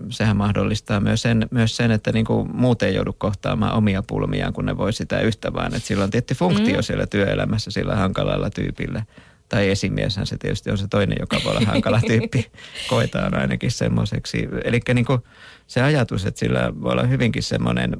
sehän 0.09 0.37
mahdollistaa 0.37 0.99
myös 0.99 1.21
sen, 1.21 1.47
myös 1.51 1.77
sen 1.77 1.91
että 1.91 2.11
niin 2.11 2.25
kuin 2.25 2.49
muut 2.53 2.83
ei 2.83 2.95
joudu 2.95 3.13
kohtaamaan 3.13 3.73
omia 3.73 4.03
pulmiaan, 4.07 4.53
kun 4.53 4.65
ne 4.65 4.77
voi 4.77 4.93
sitä 4.93 5.19
yhtä 5.19 5.53
vaan. 5.53 5.75
Että 5.75 5.87
sillä 5.87 6.03
on 6.03 6.11
tietty 6.11 6.35
funktio 6.35 6.75
mm. 6.75 6.83
siellä 6.83 7.07
työelämässä 7.07 7.71
sillä 7.71 7.95
hankalalla 7.95 8.49
tyypillä. 8.49 9.03
Tai 9.49 9.69
esimieshän 9.69 10.27
se 10.27 10.37
tietysti 10.37 10.71
on 10.71 10.77
se 10.77 10.87
toinen, 10.87 11.17
joka 11.19 11.37
voi 11.43 11.51
olla 11.51 11.65
hankala 11.65 12.01
tyyppi. 12.07 12.51
Koetaan 12.89 13.37
ainakin 13.37 13.71
semmoiseksi. 13.71 14.47
Eli 14.63 14.79
niin 14.93 15.05
kuin 15.05 15.21
se 15.67 15.81
ajatus, 15.81 16.25
että 16.25 16.39
sillä 16.39 16.73
voi 16.81 16.91
olla 16.91 17.03
hyvinkin 17.03 17.43
semmoinen 17.43 17.97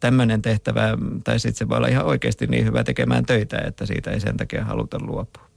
tämmöinen 0.00 0.42
tehtävä, 0.42 0.98
tai 1.24 1.38
sitten 1.38 1.58
se 1.58 1.68
voi 1.68 1.76
olla 1.76 1.88
ihan 1.88 2.06
oikeasti 2.06 2.46
niin 2.46 2.64
hyvä 2.64 2.84
tekemään 2.84 3.26
töitä, 3.26 3.58
että 3.66 3.86
siitä 3.86 4.10
ei 4.10 4.20
sen 4.20 4.36
takia 4.36 4.64
haluta 4.64 4.98
luopua. 5.00 5.48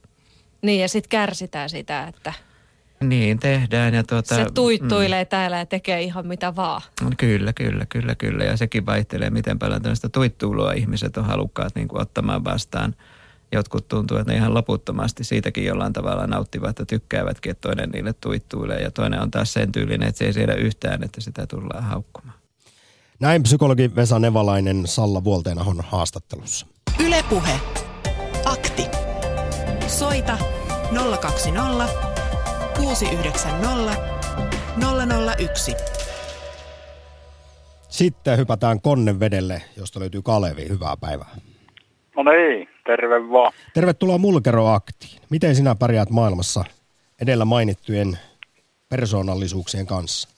Niin, 0.62 0.80
ja 0.80 0.88
sitten 0.88 1.08
kärsitään 1.08 1.70
sitä, 1.70 2.06
että... 2.06 2.32
Niin, 3.00 3.38
tehdään. 3.38 3.94
Ja 3.94 4.04
tuota, 4.04 4.34
se 4.34 4.46
tuittuilee 4.54 5.24
mm. 5.24 5.28
täällä 5.28 5.58
ja 5.58 5.66
tekee 5.66 6.02
ihan 6.02 6.26
mitä 6.26 6.56
vaan. 6.56 6.82
Kyllä, 7.16 7.52
kyllä, 7.52 7.86
kyllä, 7.88 8.14
kyllä. 8.14 8.44
Ja 8.44 8.56
sekin 8.56 8.86
vaihtelee, 8.86 9.30
miten 9.30 9.58
paljon 9.58 9.82
tämmöistä 9.82 10.08
tuittuulua 10.08 10.72
ihmiset 10.72 11.16
on 11.16 11.24
halukkaat 11.24 11.74
niin 11.74 11.88
kuin 11.88 12.02
ottamaan 12.02 12.44
vastaan– 12.44 12.94
jotkut 13.52 13.88
tuntuu, 13.88 14.16
että 14.16 14.32
ne 14.32 14.38
ihan 14.38 14.54
loputtomasti 14.54 15.24
siitäkin 15.24 15.64
jollain 15.64 15.92
tavalla 15.92 16.26
nauttivat 16.26 16.78
ja 16.78 16.86
tykkäävätkin, 16.86 17.50
että 17.50 17.68
toinen 17.68 17.90
niille 17.90 18.12
tuittuilee 18.12 18.82
ja 18.82 18.90
toinen 18.90 19.20
on 19.20 19.30
taas 19.30 19.52
sen 19.52 19.72
tyylinen, 19.72 20.08
että 20.08 20.18
se 20.18 20.24
ei 20.24 20.32
siedä 20.32 20.54
yhtään, 20.54 21.02
että 21.02 21.20
sitä 21.20 21.46
tullaan 21.46 21.84
haukkumaan. 21.84 22.38
Näin 23.20 23.42
psykologi 23.42 23.96
Vesa 23.96 24.18
Nevalainen 24.18 24.86
Salla 24.86 25.24
Vuolteenahon 25.24 25.80
haastattelussa. 25.80 26.66
Ylepuhe. 27.06 27.60
Akti. 28.44 28.82
Soita 29.86 30.38
020 31.20 31.88
690 32.76 33.96
001. 35.38 35.74
Sitten 37.88 38.38
hypätään 38.38 38.80
Konnevedelle, 38.80 39.62
josta 39.76 40.00
löytyy 40.00 40.22
Kalevi. 40.22 40.68
Hyvää 40.68 40.96
päivää. 41.00 41.36
No 42.16 42.22
niin, 42.22 42.68
terve 42.86 43.30
vaan. 43.30 43.52
Tervetuloa 43.74 44.18
Mulkeroaktiin. 44.18 45.20
Miten 45.30 45.54
sinä 45.56 45.74
pärjäät 45.74 46.10
maailmassa 46.10 46.64
edellä 47.22 47.44
mainittujen 47.44 48.18
persoonallisuuksien 48.88 49.86
kanssa? 49.86 50.28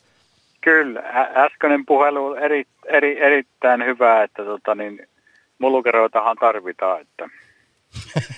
Kyllä, 0.61 1.03
äskeinen 1.37 1.87
puhelu 1.87 2.27
on 2.27 2.39
eri, 2.39 2.65
eri, 2.87 3.21
erittäin 3.21 3.85
hyvä, 3.85 4.23
että 4.23 4.45
tota 4.45 4.75
niin, 4.75 5.09
mulkeroitahan 5.59 6.37
tarvitaan. 6.37 7.01
Että. 7.01 7.29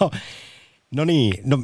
no, 0.00 0.10
no 0.94 1.04
niin, 1.04 1.34
no, 1.44 1.58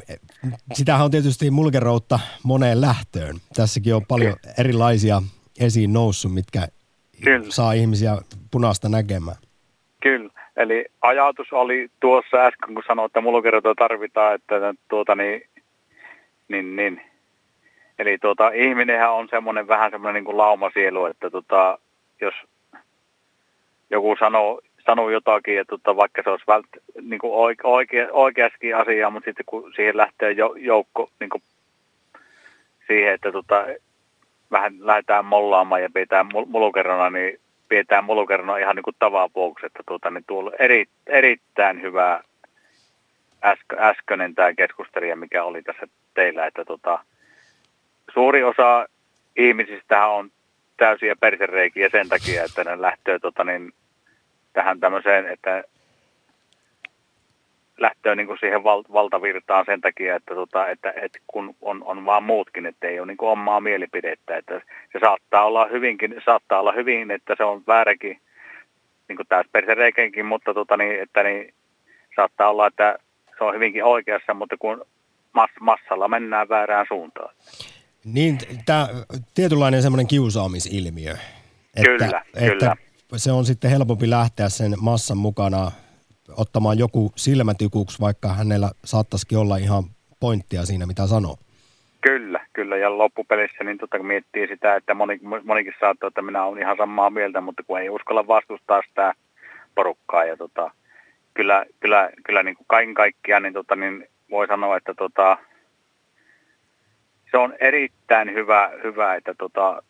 sitähän 0.72 1.04
on 1.04 1.10
tietysti 1.10 1.50
mulkeroutta 1.50 2.20
moneen 2.42 2.80
lähtöön. 2.80 3.36
Tässäkin 3.54 3.94
on 3.94 4.06
paljon 4.06 4.36
erilaisia 4.58 5.22
esiin 5.60 5.92
noussut, 5.92 6.34
mitkä 6.34 6.68
Kyllä. 7.24 7.46
saa 7.50 7.72
ihmisiä 7.72 8.18
punaista 8.50 8.88
näkemään. 8.88 9.36
Kyllä. 10.02 10.31
Eli 10.57 10.84
ajatus 11.03 11.53
oli 11.53 11.88
tuossa 12.00 12.36
äsken, 12.36 12.74
kun 12.74 12.82
sanoin, 12.86 13.07
että 13.07 13.20
mulkertoa 13.20 13.74
tarvitaan, 13.74 14.34
että 14.34 14.74
tuota 14.88 15.14
niin, 15.14 15.42
niin, 16.48 16.76
niin. 16.76 17.03
Eli 17.98 18.18
tuota, 18.18 18.50
ihminenhän 18.50 19.12
on 19.12 19.28
semmoinen 19.28 19.68
vähän 19.68 19.90
semmoinen 19.90 20.14
niin 20.14 20.24
kuin 20.24 20.36
laumasielu, 20.36 21.07
että 21.07 21.30
tuota, 21.30 21.78
jos 22.20 22.34
joku 23.90 24.16
sanoo, 24.18 24.61
sanoo 24.86 25.11
jotakin, 25.11 25.61
että 25.61 25.68
tuota, 25.68 25.96
vaikka 25.96 26.22
se 26.22 26.30
olisi 26.30 26.44
vält, 26.48 26.66
niin 27.03 27.18
kuin 27.18 27.32
oike, 27.32 27.62
oike, 27.64 28.09
oikeaskin 28.12 28.76
asiaa, 28.76 29.11
mutta 29.11 29.24
sitten 29.24 29.44
kun 29.46 29.72
siihen 29.76 29.96
lähtee 29.96 30.32
jo, 30.32 30.55
joukko 30.59 31.11
niin 31.20 31.30
kuin 31.30 31.42
siihen, 32.86 33.14
että 33.14 33.32
tuota, 33.32 33.64
vähän 34.50 34.74
lähdetään 34.80 35.24
mollaamaan 35.24 35.82
ja 35.82 35.90
pitää 35.94 36.26
mulukerrona, 36.46 37.11
niin 37.11 37.40
pidetään 37.72 38.04
mulukerno 38.04 38.56
ihan 38.56 38.76
niin 38.76 38.82
kuin 38.82 38.96
tavapuoksi, 38.98 39.66
että 39.66 39.82
tuota, 39.88 40.10
niin 40.10 40.24
tuolla 40.26 40.52
eri, 40.58 40.84
erittäin 41.06 41.82
hyvä 41.82 42.22
äskö, 43.44 43.76
äskönen 43.78 44.34
tämä 44.34 44.54
keskustelija, 44.54 45.16
mikä 45.16 45.44
oli 45.44 45.62
tässä 45.62 45.86
teillä, 46.14 46.46
että 46.46 46.64
tuota, 46.64 46.98
suuri 48.14 48.44
osa 48.44 48.86
ihmisistä 49.36 50.06
on 50.06 50.30
täysiä 50.76 51.16
persereikiä 51.20 51.88
sen 51.88 52.08
takia, 52.08 52.44
että 52.44 52.64
ne 52.64 52.80
lähtee 52.80 53.18
tuota, 53.18 53.44
niin, 53.44 53.72
tähän 54.52 54.80
tämmöiseen, 54.80 55.26
että 55.26 55.64
lähtöä 57.78 58.14
niin 58.14 58.26
kuin 58.26 58.38
siihen 58.40 58.64
val, 58.64 58.82
valtavirtaan 58.92 59.64
sen 59.66 59.80
takia, 59.80 60.16
että, 60.16 60.34
tota, 60.34 60.68
että, 60.68 60.92
että 61.02 61.18
kun 61.26 61.54
on, 61.60 61.84
on 61.84 62.04
vaan 62.06 62.22
muutkin, 62.22 62.66
että 62.66 62.88
ei 62.88 63.00
ole 63.00 63.06
niin 63.06 63.16
kuin 63.16 63.30
omaa 63.30 63.60
mielipidettä. 63.60 64.36
Että 64.36 64.60
se 64.92 64.98
saattaa 65.00 65.44
olla 65.44 65.66
hyvinkin, 65.72 66.14
saattaa 66.24 66.60
olla 66.60 66.72
hyvin, 66.72 67.10
että 67.10 67.34
se 67.36 67.44
on 67.44 67.62
vääräkin, 67.66 68.20
niin 69.08 69.16
kuin 69.16 69.26
tässä 69.28 69.52
persereikenkin, 69.52 70.26
mutta 70.26 70.54
tota, 70.54 70.76
niin, 70.76 71.02
että 71.02 71.22
niin, 71.22 71.54
saattaa 72.16 72.50
olla, 72.50 72.66
että 72.66 72.98
se 73.38 73.44
on 73.44 73.54
hyvinkin 73.54 73.84
oikeassa, 73.84 74.34
mutta 74.34 74.56
kun 74.58 74.84
mass, 75.32 75.52
massalla 75.60 76.08
mennään 76.08 76.48
väärään 76.48 76.86
suuntaan. 76.88 77.34
Niin, 78.04 78.38
tämä 78.66 78.88
tietynlainen 79.34 79.82
semmoinen 79.82 80.06
kiusaamisilmiö. 80.06 81.12
Että, 81.12 81.82
kyllä, 81.82 82.24
että 82.34 82.50
kyllä. 82.50 82.76
Se 83.16 83.32
on 83.32 83.44
sitten 83.44 83.70
helpompi 83.70 84.10
lähteä 84.10 84.48
sen 84.48 84.74
massan 84.80 85.16
mukana 85.16 85.72
ottamaan 86.36 86.78
joku 86.78 87.12
silmätykuksi, 87.16 88.00
vaikka 88.00 88.28
hänellä 88.28 88.70
saattaisikin 88.84 89.38
olla 89.38 89.56
ihan 89.56 89.84
pointtia 90.20 90.66
siinä, 90.66 90.86
mitä 90.86 91.06
sanoo. 91.06 91.36
Kyllä, 92.00 92.40
kyllä. 92.52 92.76
Ja 92.76 92.98
loppupelissä 92.98 93.64
niin 93.64 93.78
tota, 93.78 94.02
miettii 94.02 94.46
sitä, 94.46 94.76
että 94.76 94.94
moni, 94.94 95.20
monikin 95.44 95.74
saattaa, 95.80 96.08
että 96.08 96.22
minä 96.22 96.44
olen 96.44 96.62
ihan 96.62 96.76
samaa 96.76 97.10
mieltä, 97.10 97.40
mutta 97.40 97.62
kun 97.62 97.80
ei 97.80 97.90
uskalla 97.90 98.26
vastustaa 98.26 98.82
sitä 98.88 99.14
porukkaa. 99.74 100.24
Ja 100.24 100.36
tota, 100.36 100.70
kyllä, 101.34 101.64
kyllä, 101.80 102.10
kyllä 102.24 102.42
niin 102.42 102.56
kuin 102.56 102.66
kaiken 102.68 102.94
kaikkiaan 102.94 103.42
niin, 103.42 103.52
tota, 103.52 103.76
niin 103.76 104.08
voi 104.30 104.46
sanoa, 104.46 104.76
että 104.76 104.94
tota, 104.94 105.38
se 107.30 107.38
on 107.38 107.54
erittäin 107.60 108.34
hyvä, 108.34 108.70
hyvä 108.84 109.14
että 109.14 109.34
tota, 109.38 109.82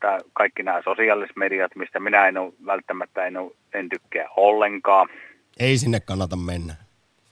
tää, 0.00 0.18
kaikki 0.32 0.62
nämä 0.62 0.82
sosiaaliset 0.82 1.36
mediat, 1.36 1.76
mistä 1.76 2.00
minä 2.00 2.28
en 2.28 2.38
ole 2.38 2.52
välttämättä 2.66 3.26
en, 3.26 3.36
ole, 3.36 3.52
en 3.74 3.88
tykkää 3.88 4.28
ollenkaan– 4.36 5.08
ei 5.58 5.78
sinne 5.78 6.00
kannata 6.00 6.36
mennä. 6.36 6.74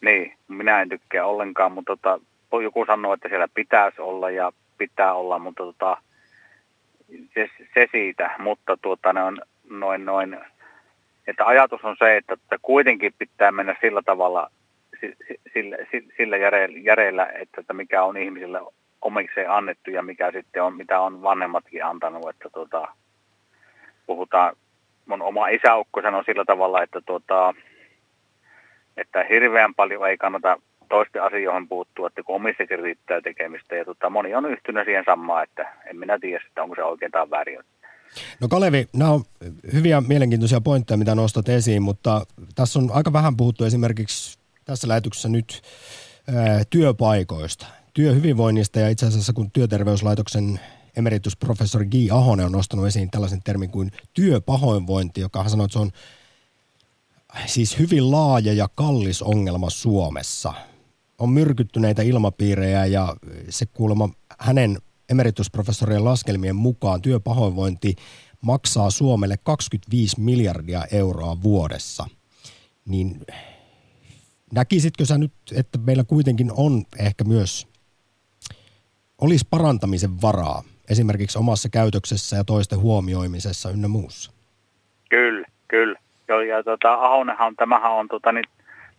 Niin, 0.01 0.35
minä 0.49 0.83
en 0.83 0.89
tykkää 0.89 1.27
ollenkaan, 1.27 1.73
mutta 1.73 1.97
tota, 1.97 2.21
joku 2.63 2.85
sanoo, 2.87 3.13
että 3.13 3.29
siellä 3.29 3.49
pitäisi 3.55 4.01
olla 4.01 4.31
ja 4.31 4.53
pitää 4.79 5.15
olla, 5.15 5.39
mutta 5.39 5.65
tota, 5.65 5.97
se, 7.35 7.51
se 7.75 7.89
siitä, 7.93 8.31
mutta 8.39 8.77
tuota, 8.77 9.13
ne 9.13 9.23
on 9.23 9.39
noin, 9.71 10.05
noin, 10.05 10.39
että 11.27 11.47
ajatus 11.47 11.85
on 11.85 11.97
se, 11.99 12.17
että, 12.17 12.35
että 12.35 12.57
kuitenkin 12.63 13.15
pitää 13.19 13.53
mennä 13.53 13.77
sillä 13.81 14.03
tavalla, 14.03 14.51
sillä, 15.53 15.77
sillä 16.17 16.37
järeillä, 16.83 17.27
että, 17.27 17.61
että 17.61 17.73
mikä 17.73 18.05
on 18.05 18.17
ihmisille 18.17 18.61
omikseen 19.03 19.51
annettu 19.51 19.91
ja 19.91 20.03
mikä 20.03 20.33
sitten 20.33 20.63
on, 20.63 20.77
mitä 20.77 21.01
on 21.01 21.23
vanhemmatkin 21.23 21.85
antanut, 21.85 22.29
että 22.31 22.49
tuota, 22.55 22.89
puhutaan, 24.07 24.57
mun 25.07 25.23
oma 25.23 25.49
isäukko 25.49 26.03
sanoi 26.03 26.25
sillä 26.25 26.45
tavalla, 26.45 26.83
että 26.83 27.01
tuota, 27.01 27.55
että 29.01 29.25
hirveän 29.31 29.75
paljon 29.75 30.09
ei 30.09 30.17
kannata 30.17 30.57
toisten 30.89 31.23
asioihin 31.23 31.69
puuttuu, 31.69 32.07
että 32.07 32.23
kun 32.23 32.37
omissakin 32.37 32.79
riittää 32.79 33.21
tekemistä. 33.21 33.77
Ja 33.77 33.85
tota, 33.85 34.11
moni 34.11 34.35
on 34.35 34.53
yhtynyt 34.53 34.85
siihen 34.85 35.05
samaan, 35.07 35.43
että 35.43 35.73
en 35.91 35.99
minä 35.99 36.19
tiedä, 36.19 36.45
että 36.49 36.63
onko 36.63 36.75
se 36.75 36.83
oikein 36.83 37.11
tai 37.11 37.31
väärin. 37.31 37.61
No 38.41 38.49
Kalevi, 38.49 38.87
nämä 38.93 39.11
on 39.11 39.25
hyviä 39.73 40.01
mielenkiintoisia 40.01 40.61
pointteja, 40.61 40.99
mitä 40.99 41.15
nostat 41.15 41.49
esiin, 41.49 41.83
mutta 41.83 42.27
tässä 42.55 42.79
on 42.79 42.91
aika 42.93 43.13
vähän 43.13 43.37
puhuttu 43.37 43.65
esimerkiksi 43.65 44.39
tässä 44.65 44.89
lähetyksessä 44.89 45.29
nyt 45.29 45.63
ää, 46.35 46.63
työpaikoista, 46.71 47.67
työhyvinvoinnista 47.95 48.79
ja 48.79 48.89
itse 48.89 49.07
asiassa 49.07 49.33
kun 49.33 49.51
työterveyslaitoksen 49.51 50.61
emeritusprofessori 50.97 51.87
G. 51.87 51.95
Ahonen 52.13 52.47
on 52.47 52.53
nostanut 52.53 52.87
esiin 52.87 53.11
tällaisen 53.11 53.43
termin 53.45 53.71
kuin 53.71 53.91
työpahoinvointi, 54.15 55.21
joka 55.21 55.43
hän 55.43 55.51
sanoi, 55.51 55.65
että 55.65 55.73
se 55.73 55.79
on 55.79 55.91
siis 57.47 57.79
hyvin 57.79 58.11
laaja 58.11 58.53
ja 58.53 58.69
kallis 58.75 59.23
ongelma 59.23 59.71
Suomessa. 59.71 60.53
On 61.19 61.31
myrkyttyneitä 61.31 62.03
ilmapiirejä 62.03 62.87
ja 62.87 63.17
se 63.49 63.67
kuulemma 63.67 64.09
hänen 64.39 64.79
emeritusprofessorien 65.09 66.05
laskelmien 66.05 66.57
mukaan 66.57 67.03
työpahoinvointi 67.03 67.97
maksaa 68.41 68.91
Suomelle 68.91 69.37
25 69.43 70.21
miljardia 70.21 70.85
euroa 70.93 71.43
vuodessa. 71.43 72.07
Niin 72.85 73.21
näkisitkö 74.53 75.05
sä 75.05 75.19
nyt, 75.19 75.33
että 75.53 75.79
meillä 75.79 76.05
kuitenkin 76.05 76.53
on 76.57 76.85
ehkä 76.99 77.25
myös, 77.25 77.67
olisi 79.19 79.47
parantamisen 79.51 80.23
varaa 80.23 80.63
esimerkiksi 80.91 81.39
omassa 81.39 81.69
käytöksessä 81.69 82.37
ja 82.37 82.45
toisten 82.45 82.79
huomioimisessa 82.79 83.71
ynnä 83.71 83.89
muussa? 83.89 84.31
Kyllä, 85.11 85.47
kyllä. 85.69 85.99
Joo, 86.29 86.41
ja 86.41 86.63
tota, 86.63 86.95
Ahonenhan, 86.95 87.57
tämähän 87.57 87.93
on, 87.93 88.09
tota, 88.09 88.33
niin, 88.33 88.45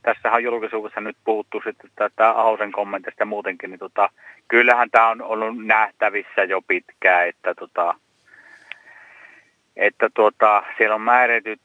tässähän 0.02 0.38
on 0.38 0.44
julkisuudessa 0.44 1.02
nyt 1.02 1.18
puhuttu 1.24 1.62
sitten 1.64 1.90
tätä 1.96 2.30
Ahosen 2.30 2.72
kommentista 2.72 3.22
ja 3.22 3.26
muutenkin, 3.26 3.70
niin 3.70 3.80
tota, 3.80 4.10
kyllähän 4.48 4.90
tämä 4.92 5.10
on 5.10 5.22
ollut 5.22 5.66
nähtävissä 5.66 6.44
jo 6.44 6.62
pitkään, 6.62 7.28
että, 7.28 7.56
tota, 7.56 7.96
että 9.76 10.10
tota, 10.14 10.64
siellä 10.78 10.96
on 10.96 11.02
määrätyt, 11.02 11.62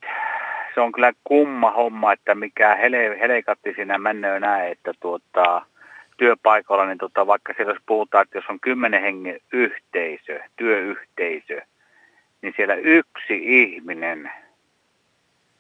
se 0.75 0.81
on 0.81 0.93
kyllä 0.93 1.13
kumma 1.25 1.71
homma, 1.71 2.13
että 2.13 2.35
mikä 2.35 2.75
hele, 2.75 3.21
helekatti 3.21 3.75
siinä 3.75 3.99
menee 3.99 4.41
näin, 4.41 4.73
että 4.73 4.93
tuota, 5.01 5.63
työpaikalla, 6.17 6.87
niin 6.87 6.99
tota, 6.99 7.27
vaikka 7.27 7.53
siellä 7.57 7.73
jos 7.73 7.83
puhutaan, 7.87 8.23
että 8.23 8.39
jos 8.39 8.45
on 8.49 8.61
kymmenen 8.61 9.03
hengen 9.03 9.41
yhteisö, 9.53 10.41
työyhteisö, 10.57 11.61
niin 12.43 12.55
siellä 12.57 12.75
yksi 12.75 13.63
ihminen– 13.63 14.31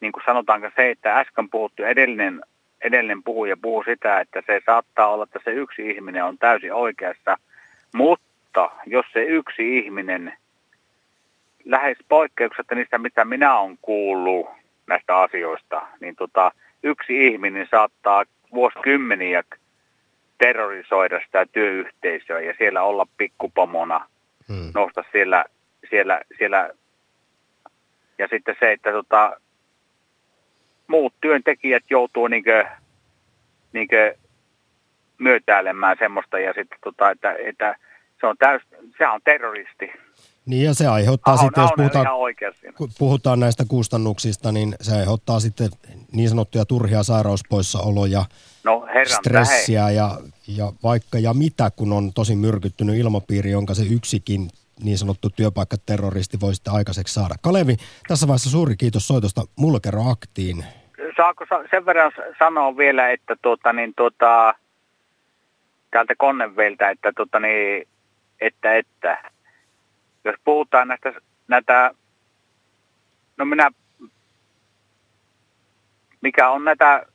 niin 0.05 0.13
kuin 0.13 0.25
sanotaanko 0.27 0.71
se, 0.77 0.91
että 0.91 1.19
äsken 1.19 1.51
puhuttu 1.51 1.83
edellinen, 1.83 2.41
edellinen 2.81 3.23
puhuja 3.23 3.57
puhuu 3.63 3.85
sitä, 3.85 4.21
että 4.21 4.43
se 4.47 4.63
saattaa 4.67 5.09
olla, 5.09 5.25
että 5.25 5.41
se 5.45 5.51
yksi 5.51 5.91
ihminen 5.91 6.25
on 6.25 6.39
täysin 6.39 6.73
oikeassa, 6.73 7.37
mutta 7.95 8.71
jos 8.87 9.07
se 9.13 9.23
yksi 9.23 9.79
ihminen, 9.79 10.33
lähes 11.65 11.99
poikkeuksetta 12.09 12.75
niistä, 12.75 12.99
mitä 12.99 13.25
minä 13.25 13.59
olen 13.59 13.79
kuullut 13.83 14.49
näistä 14.87 15.17
asioista, 15.17 15.87
niin 16.01 16.17
tota, 16.17 16.53
yksi 16.83 17.27
ihminen 17.27 17.67
saattaa 17.71 18.25
vuosikymmeniä 18.55 19.43
terrorisoida 20.39 21.21
sitä 21.27 21.47
työyhteisöä 21.53 22.41
ja 22.41 22.55
siellä 22.59 22.83
olla 22.83 23.07
pikkupomona, 23.17 24.07
hmm. 24.49 24.71
nousta 24.75 25.05
siellä, 25.13 25.45
siellä, 25.91 26.21
siellä. 26.39 26.71
Ja 28.19 28.29
sitten 28.29 28.57
se, 28.61 28.73
että 28.73 28.93
tota, 28.93 29.37
muut 30.87 31.15
työntekijät 31.21 31.83
joutuu 31.91 32.29
niinkö, 32.29 32.65
niinkö 33.73 34.17
myötäilemään 35.19 35.97
semmoista 35.99 36.39
ja 36.39 36.53
sitten 36.53 36.79
tota, 36.85 37.11
että, 37.11 37.35
että 37.47 37.77
se 38.21 38.27
on 38.27 38.37
täys, 38.39 38.63
sehän 38.99 39.15
on 39.15 39.21
terroristi. 39.25 39.91
Niin 40.47 40.65
ja 40.65 40.75
se 40.75 40.87
aiheuttaa 40.87 41.35
Ahon, 41.35 41.47
sitten, 41.47 41.63
jos 41.63 41.71
puhutaan, 41.77 42.07
puhutaan 42.99 43.41
näistä 43.41 43.65
kustannuksista, 43.69 44.53
niin 44.53 44.75
se 44.81 44.97
aiheuttaa 44.97 45.41
sitten 45.41 45.71
niin 46.13 46.29
sanottuja 46.29 46.65
turhia 46.65 47.03
sairauspoissaoloja, 47.03 48.25
no, 48.65 48.87
stressiä 49.21 49.91
ja, 49.91 50.19
ja 50.49 50.73
vaikka 50.83 51.19
ja 51.19 51.35
mitä, 51.35 51.71
kun 51.77 51.93
on 51.93 52.13
tosi 52.13 52.37
myrkyttynyt 52.37 52.97
ilmapiiri, 52.97 53.51
jonka 53.51 53.75
se 53.75 53.83
yksikin 53.83 54.49
niin 54.83 54.99
sanottu 54.99 55.31
työpaikkaterroristi 55.31 56.41
voi 56.41 56.55
sitten 56.55 56.73
aikaiseksi 56.73 57.15
saada. 57.15 57.35
Kalevi, 57.43 57.77
tässä 58.09 58.27
vaiheessa 58.27 58.51
suuri 58.51 58.77
kiitos 58.77 59.09
soitosta 59.09 59.41
Mulkero 59.57 60.11
Aktiin. 60.11 60.65
Saako 61.17 61.45
sen 61.71 61.87
verran 61.87 62.13
sanoa 62.39 62.77
vielä, 62.77 63.11
että 63.11 63.37
tuota, 63.43 63.73
niin, 63.73 63.93
tuota, 63.97 64.55
täältä 65.91 66.15
Konneveltä, 66.19 66.91
että, 66.91 67.13
tuota, 67.17 67.41
niin, 67.41 67.89
että, 68.41 68.77
että 68.77 69.31
jos 70.25 70.37
puhutaan 70.45 70.89
näistä, 70.89 71.13
näitä, 71.49 71.95
no 73.37 73.45
minä, 73.45 73.71
mikä 76.21 76.51
on 76.51 76.65
näitä 76.65 77.07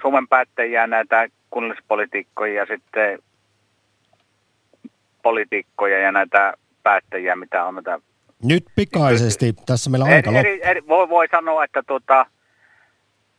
Suomen 0.00 0.28
päättäjiä, 0.28 0.86
näitä 0.86 1.28
kunnallispolitiikkoja 1.50 2.54
ja 2.54 2.66
sitten 2.66 3.18
poliitikkoja 5.22 5.98
ja 5.98 6.12
näitä 6.12 6.54
päättäjiä, 6.88 7.36
mitä 7.36 7.64
on 7.64 7.74
näitä... 7.74 8.00
Nyt 8.44 8.64
pikaisesti, 8.76 9.54
tässä 9.66 9.90
meillä 9.90 10.04
on 10.04 10.12
aika 10.12 10.30
eri, 10.30 10.60
eri, 10.62 10.86
voi, 10.88 11.08
voi 11.08 11.28
sanoa, 11.30 11.64
että 11.64 11.82
tuota, 11.86 12.26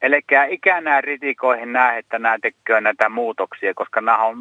eli 0.01 0.21
ikänä 0.49 1.01
ritikoihin 1.01 1.73
näe, 1.73 1.99
että 1.99 2.19
nämä 2.19 2.37
tekee 2.41 2.81
näitä 2.81 3.09
muutoksia, 3.09 3.73
koska 3.73 4.01
nämä 4.01 4.25
on, 4.25 4.37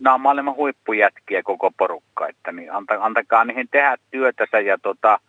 nämä 0.00 0.14
on 0.14 0.20
maailman 0.20 0.54
huippujätkiä 0.54 1.42
koko 1.42 1.70
porukka, 1.78 2.28
että 2.28 2.52
niin 2.52 2.72
anta, 2.72 2.94
antakaa 3.00 3.44
niihin 3.44 3.68
tehdä 3.70 3.96
työtänsä 4.10 4.60
ja 4.60 4.78
tuota, 4.82 5.20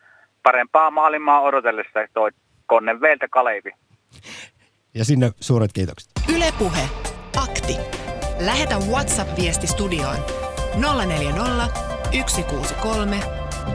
parempaa 0.44 0.92
maailmaa 0.92 1.42
odotellessa 1.42 2.00
toi 2.14 2.32
Konneveltä 2.66 3.28
Kalevi. 3.30 3.72
Ja 4.94 5.06
sinne 5.06 5.32
suuret 5.40 5.74
kiitokset. 5.74 6.12
Ylepuhe. 6.36 6.82
Akti. 7.44 7.78
Lähetä 8.46 8.76
WhatsApp-viesti 8.76 9.68
studioon 9.68 10.51
040 10.76 11.68
163 12.28 13.20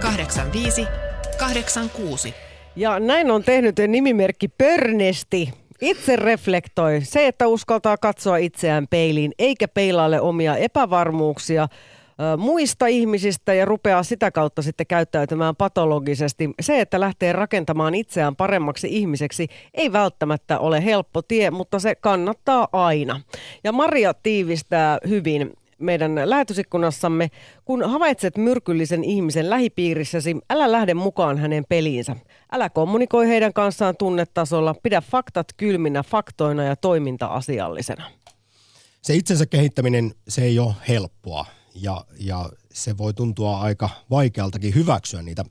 85 0.01 0.87
86. 1.39 2.35
Ja 2.77 3.01
näin 3.01 3.31
on 3.31 3.45
tehnyt 3.45 3.77
nimimerkki 3.89 4.49
Pörnesti. 4.49 5.53
Itse 5.81 6.17
reflektoi 6.17 7.01
se, 7.03 7.27
että 7.27 7.47
uskaltaa 7.47 7.97
katsoa 7.97 8.37
itseään 8.37 8.87
peiliin, 8.91 9.33
eikä 9.39 9.69
peilaile 9.69 10.21
omia 10.21 10.57
epävarmuuksia 10.57 11.69
muista 12.39 12.87
ihmisistä 12.87 13.55
ja 13.55 13.65
rupeaa 13.65 14.03
sitä 14.03 14.31
kautta 14.31 14.63
sitten 14.63 14.87
käyttäytymään 14.87 15.57
patologisesti. 15.57 16.51
Se, 16.61 16.81
että 16.81 17.01
lähtee 17.01 17.33
rakentamaan 17.33 17.95
itseään 17.95 18.37
paremmaksi 18.37 18.89
ihmiseksi, 18.91 19.49
ei 19.75 19.93
välttämättä 19.93 20.59
ole 20.59 20.85
helppo 20.85 21.23
tie, 21.23 21.51
mutta 21.51 21.79
se 21.79 21.95
kannattaa 21.95 22.69
aina. 22.73 23.21
Ja 23.65 23.73
Maria 23.73 24.15
tiivistää 24.15 24.99
hyvin 25.09 25.53
meidän 25.79 26.21
lähetysikkunassamme. 26.25 27.31
Kun 27.65 27.91
havaitset 27.91 28.37
myrkyllisen 28.37 29.05
ihmisen 29.05 29.51
lähipiirissäsi, 29.51 30.37
älä 30.51 30.73
lähde 30.73 30.95
mukaan 30.95 31.39
hänen 31.39 31.65
peliinsä. 31.69 32.17
Älä 32.53 32.71
kommunikoi 32.71 33.29
heidän 33.29 33.53
kanssaan 33.53 33.97
tunnetasolla, 33.97 34.75
pidä 34.83 35.01
faktat 35.01 35.47
kylminä 35.57 36.03
faktoina 36.03 36.63
ja 36.65 36.77
toiminta 36.77 37.27
asiallisena. 37.27 38.11
Se 39.03 39.15
itsensä 39.15 39.47
kehittäminen, 39.47 40.15
se 40.29 40.43
ei 40.43 40.59
ole 40.59 40.75
helppoa 40.89 41.47
ja, 41.75 42.05
ja 42.19 42.51
se 42.73 42.99
voi 42.99 43.15
tuntua 43.15 43.61
aika 43.61 43.91
vaikealtakin 44.11 44.75
hyväksyä 44.75 45.23
niitä 45.23 45.45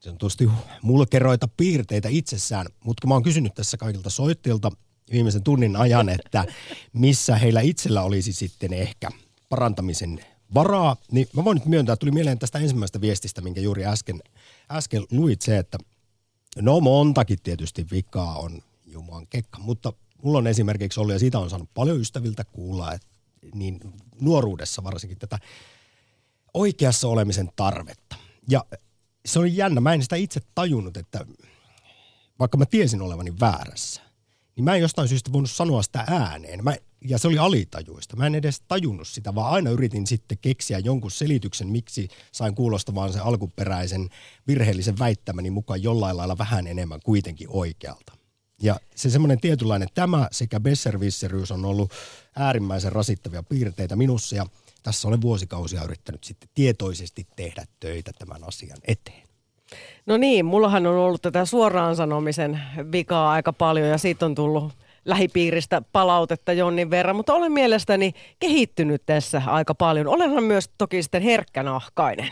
sanotusti 0.00 0.48
mulkeroita 0.82 1.48
piirteitä 1.56 2.08
itsessään. 2.08 2.66
Mutta 2.84 3.06
mä 3.06 3.14
oon 3.14 3.22
kysynyt 3.22 3.54
tässä 3.54 3.76
kaikilta 3.76 4.10
soittilta 4.10 4.70
viimeisen 5.12 5.42
tunnin 5.42 5.76
ajan, 5.76 6.08
että 6.08 6.44
missä 6.92 7.36
heillä 7.36 7.60
itsellä 7.60 8.02
olisi 8.02 8.32
sitten 8.32 8.72
ehkä 8.72 9.08
parantamisen 9.52 10.24
varaa, 10.54 10.96
niin 11.10 11.28
mä 11.36 11.44
voin 11.44 11.54
nyt 11.54 11.66
myöntää, 11.66 11.96
tuli 11.96 12.10
mieleen 12.10 12.38
tästä 12.38 12.58
ensimmäisestä 12.58 13.00
viestistä, 13.00 13.40
minkä 13.40 13.60
juuri 13.60 13.86
äsken, 13.86 14.22
äsken 14.70 15.04
luit 15.10 15.42
se, 15.42 15.58
että 15.58 15.78
no 16.58 16.80
montakin 16.80 17.38
tietysti 17.42 17.86
vikaa 17.90 18.38
on 18.38 18.62
Jumalan 18.86 19.26
kekka, 19.26 19.58
mutta 19.58 19.92
mulla 20.22 20.38
on 20.38 20.46
esimerkiksi 20.46 21.00
ollut, 21.00 21.12
ja 21.12 21.18
siitä 21.18 21.38
on 21.38 21.50
saanut 21.50 21.68
paljon 21.74 22.00
ystäviltä 22.00 22.44
kuulla, 22.44 22.92
että 22.92 23.06
niin 23.54 23.80
nuoruudessa 24.20 24.84
varsinkin 24.84 25.18
tätä 25.18 25.38
oikeassa 26.54 27.08
olemisen 27.08 27.50
tarvetta. 27.56 28.16
Ja 28.48 28.64
se 29.26 29.38
oli 29.38 29.56
jännä, 29.56 29.80
mä 29.80 29.94
en 29.94 30.02
sitä 30.02 30.16
itse 30.16 30.40
tajunnut, 30.54 30.96
että 30.96 31.26
vaikka 32.38 32.58
mä 32.58 32.66
tiesin 32.66 33.02
olevani 33.02 33.40
väärässä, 33.40 34.02
niin 34.56 34.64
mä 34.64 34.74
en 34.74 34.80
jostain 34.80 35.08
syystä 35.08 35.32
voinut 35.32 35.50
sanoa 35.50 35.82
sitä 35.82 36.04
ääneen. 36.08 36.64
Mä 36.64 36.76
ja 37.08 37.18
se 37.18 37.28
oli 37.28 37.38
alitajuista. 37.38 38.16
Mä 38.16 38.26
en 38.26 38.34
edes 38.34 38.60
tajunnut 38.68 39.08
sitä, 39.08 39.34
vaan 39.34 39.52
aina 39.52 39.70
yritin 39.70 40.06
sitten 40.06 40.38
keksiä 40.40 40.78
jonkun 40.78 41.10
selityksen, 41.10 41.68
miksi 41.68 42.08
sain 42.32 42.54
kuulostamaan 42.54 43.12
sen 43.12 43.22
alkuperäisen 43.22 44.08
virheellisen 44.46 44.98
väittämäni 44.98 45.50
mukaan 45.50 45.82
jollain 45.82 46.16
lailla 46.16 46.38
vähän 46.38 46.66
enemmän 46.66 47.00
kuitenkin 47.04 47.48
oikealta. 47.50 48.12
Ja 48.62 48.80
se 48.94 49.10
semmoinen 49.10 49.40
tietynlainen 49.40 49.88
tämä 49.94 50.28
sekä 50.32 50.60
besservisseryys 50.60 51.50
on 51.50 51.64
ollut 51.64 51.92
äärimmäisen 52.36 52.92
rasittavia 52.92 53.42
piirteitä 53.42 53.96
minussa 53.96 54.36
ja 54.36 54.46
tässä 54.82 55.08
olen 55.08 55.20
vuosikausia 55.20 55.84
yrittänyt 55.84 56.24
sitten 56.24 56.48
tietoisesti 56.54 57.26
tehdä 57.36 57.64
töitä 57.80 58.10
tämän 58.18 58.44
asian 58.44 58.78
eteen. 58.84 59.22
No 60.06 60.16
niin, 60.16 60.44
mullahan 60.44 60.86
on 60.86 60.96
ollut 60.96 61.22
tätä 61.22 61.44
suoraan 61.44 61.96
sanomisen 61.96 62.60
vikaa 62.92 63.30
aika 63.30 63.52
paljon 63.52 63.88
ja 63.88 63.98
siitä 63.98 64.26
on 64.26 64.34
tullut 64.34 64.72
lähipiiristä 65.04 65.82
palautetta 65.92 66.52
jonnin 66.52 66.90
verran, 66.90 67.16
mutta 67.16 67.34
olen 67.34 67.52
mielestäni 67.52 68.12
kehittynyt 68.38 69.02
tässä 69.06 69.42
aika 69.46 69.74
paljon. 69.74 70.06
Olenhan 70.06 70.44
myös 70.44 70.70
toki 70.78 71.02
sitten 71.02 71.22
herkkänahkainen. 71.22 72.28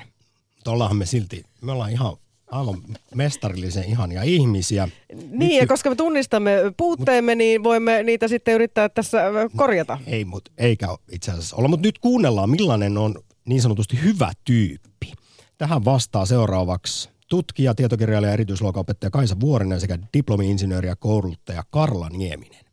Mutta 0.67 0.95
me 0.95 1.07
silti, 1.07 1.45
me 1.61 1.73
ollaan 1.73 1.91
ihan 1.91 2.17
aivan 2.51 2.79
mestarillisen 3.15 3.85
ihania 3.85 4.23
ihmisiä. 4.23 4.89
Niin, 5.13 5.31
Nyt, 5.39 5.53
ja 5.53 5.67
koska 5.67 5.91
me 5.91 5.97
tunnistamme 5.97 6.57
puutteemme, 6.77 7.33
mut, 7.33 7.39
niin 7.39 7.65
voimme 7.65 8.03
niitä 8.03 8.29
sitten 8.29 8.55
yrittää 8.55 8.89
tässä 8.89 9.23
korjata. 9.57 9.99
Ei, 10.07 10.25
mutta 10.25 10.51
eikä 10.59 10.87
itse 11.13 11.31
asiassa 11.31 11.57
olla. 11.57 11.69
Mutta 11.69 11.89
nyt 11.89 11.99
kuunnellaan, 11.99 12.51
millainen 12.51 12.99
on 12.99 13.15
niin 13.45 13.63
sanotusti 13.63 14.03
hyvä 14.03 14.33
tyyppi. 14.45 15.13
Tähän 15.59 15.85
vastaa 15.85 16.27
seuraavaksi 16.27 17.11
tutkija, 17.31 17.75
tietokirjailija 17.75 18.31
ja 18.31 18.35
erityisluokanopettaja 18.35 19.11
Kaisa 19.11 19.41
Vuorinen 19.41 19.81
sekä 19.81 19.99
diplomi-insinööri 20.15 20.89
ja 20.89 20.97
kouluttaja 20.97 21.65
Karla 21.71 22.09
Nieminen. 22.09 22.65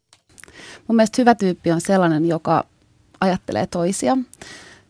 Mun 0.88 0.95
mielestä 0.95 1.22
hyvä 1.22 1.36
tyyppi 1.36 1.72
on 1.72 1.82
sellainen, 1.82 2.26
joka 2.26 2.66
ajattelee 3.22 3.68
toisia, 3.68 4.18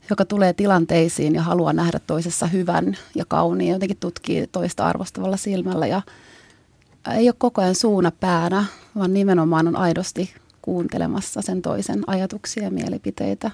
joka 0.09 0.26
tulee 0.26 0.53
tilanteisiin 0.53 1.36
ja 1.36 1.41
haluaa 1.41 1.74
nähdä 1.74 1.99
toisessa 2.07 2.47
hyvän 2.47 2.97
ja 3.15 3.26
kauniin, 3.28 3.72
jotenkin 3.72 3.97
tutkii 3.97 4.47
toista 4.47 4.86
arvostavalla 4.86 5.38
silmällä 5.38 5.88
ja 5.88 6.01
ei 7.15 7.30
ole 7.30 7.36
koko 7.38 7.61
ajan 7.61 7.76
suuna 7.76 8.11
päänä, 8.11 8.65
vaan 8.95 9.13
nimenomaan 9.13 9.68
on 9.68 9.76
aidosti 9.76 10.34
kuuntelemassa 10.61 11.41
sen 11.41 11.61
toisen 11.61 12.03
ajatuksia 12.07 12.63
ja 12.63 12.72
mielipiteitä 12.72 13.51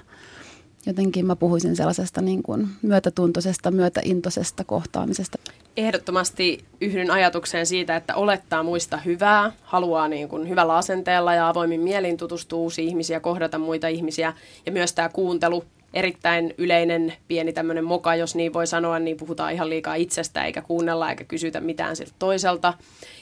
jotenkin 0.86 1.26
mä 1.26 1.36
puhuisin 1.36 1.76
sellaisesta 1.76 2.20
niin 2.20 2.42
kuin 2.42 2.68
myötätuntoisesta, 2.82 3.70
myötäintoisesta 3.70 4.64
kohtaamisesta. 4.64 5.38
Ehdottomasti 5.76 6.64
yhdyn 6.80 7.10
ajatukseen 7.10 7.66
siitä, 7.66 7.96
että 7.96 8.14
olettaa 8.14 8.62
muista 8.62 8.96
hyvää, 8.96 9.52
haluaa 9.62 10.08
niin 10.08 10.28
kuin 10.28 10.48
hyvällä 10.48 10.76
asenteella 10.76 11.34
ja 11.34 11.48
avoimin 11.48 11.80
mielin 11.80 12.16
tutustua 12.16 12.58
uusiin 12.58 12.88
ihmisiä, 12.88 13.20
kohdata 13.20 13.58
muita 13.58 13.88
ihmisiä 13.88 14.32
ja 14.66 14.72
myös 14.72 14.92
tämä 14.92 15.08
kuuntelu 15.08 15.64
erittäin 15.94 16.54
yleinen 16.58 17.12
pieni 17.28 17.52
tämmöinen 17.52 17.84
moka, 17.84 18.14
jos 18.14 18.34
niin 18.34 18.52
voi 18.52 18.66
sanoa, 18.66 18.98
niin 18.98 19.16
puhutaan 19.16 19.52
ihan 19.52 19.70
liikaa 19.70 19.94
itsestä 19.94 20.44
eikä 20.44 20.62
kuunnella 20.62 21.10
eikä 21.10 21.24
kysytä 21.24 21.60
mitään 21.60 21.96
siltä 21.96 22.12
toiselta. 22.18 22.74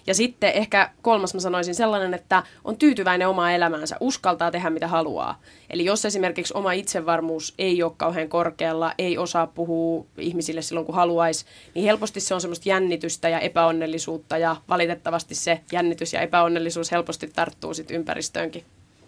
Ja 0.06 0.14
sitten 0.14 0.52
ehkä 0.52 0.90
kolmas 1.02 1.34
mä 1.34 1.40
sanoisin 1.40 1.74
sellainen, 1.74 2.14
että 2.14 2.42
on 2.64 2.76
tyytyväinen 2.76 3.28
omaa 3.28 3.52
elämäänsä, 3.52 3.96
uskaltaa 4.00 4.50
tehdä 4.50 4.70
mitä 4.70 4.88
haluaa. 4.88 5.40
Eli 5.70 5.84
jos 5.84 6.04
esimerkiksi 6.04 6.54
oma 6.56 6.72
itsevarmuus 6.72 7.54
ei 7.58 7.82
ole 7.82 7.92
kauhean 7.96 8.28
korkealla, 8.28 8.94
ei 8.98 9.18
osaa 9.18 9.46
puhua 9.46 10.06
ihmisille 10.18 10.62
silloin 10.62 10.86
kun 10.86 10.94
haluaisi, 10.94 11.44
niin 11.74 11.86
helposti 11.86 12.20
se 12.20 12.34
on 12.34 12.40
semmoista 12.40 12.68
jännitystä 12.68 13.28
ja 13.28 13.40
epäonnellisuutta 13.40 14.38
ja 14.38 14.56
valitettavasti 14.68 15.34
se 15.34 15.60
jännitys 15.72 16.12
ja 16.12 16.20
epäonnellisuus 16.20 16.92
helposti 16.92 17.28
tarttuu 17.28 17.74
sitten 17.74 17.96
ympäristöönkin 17.96 18.64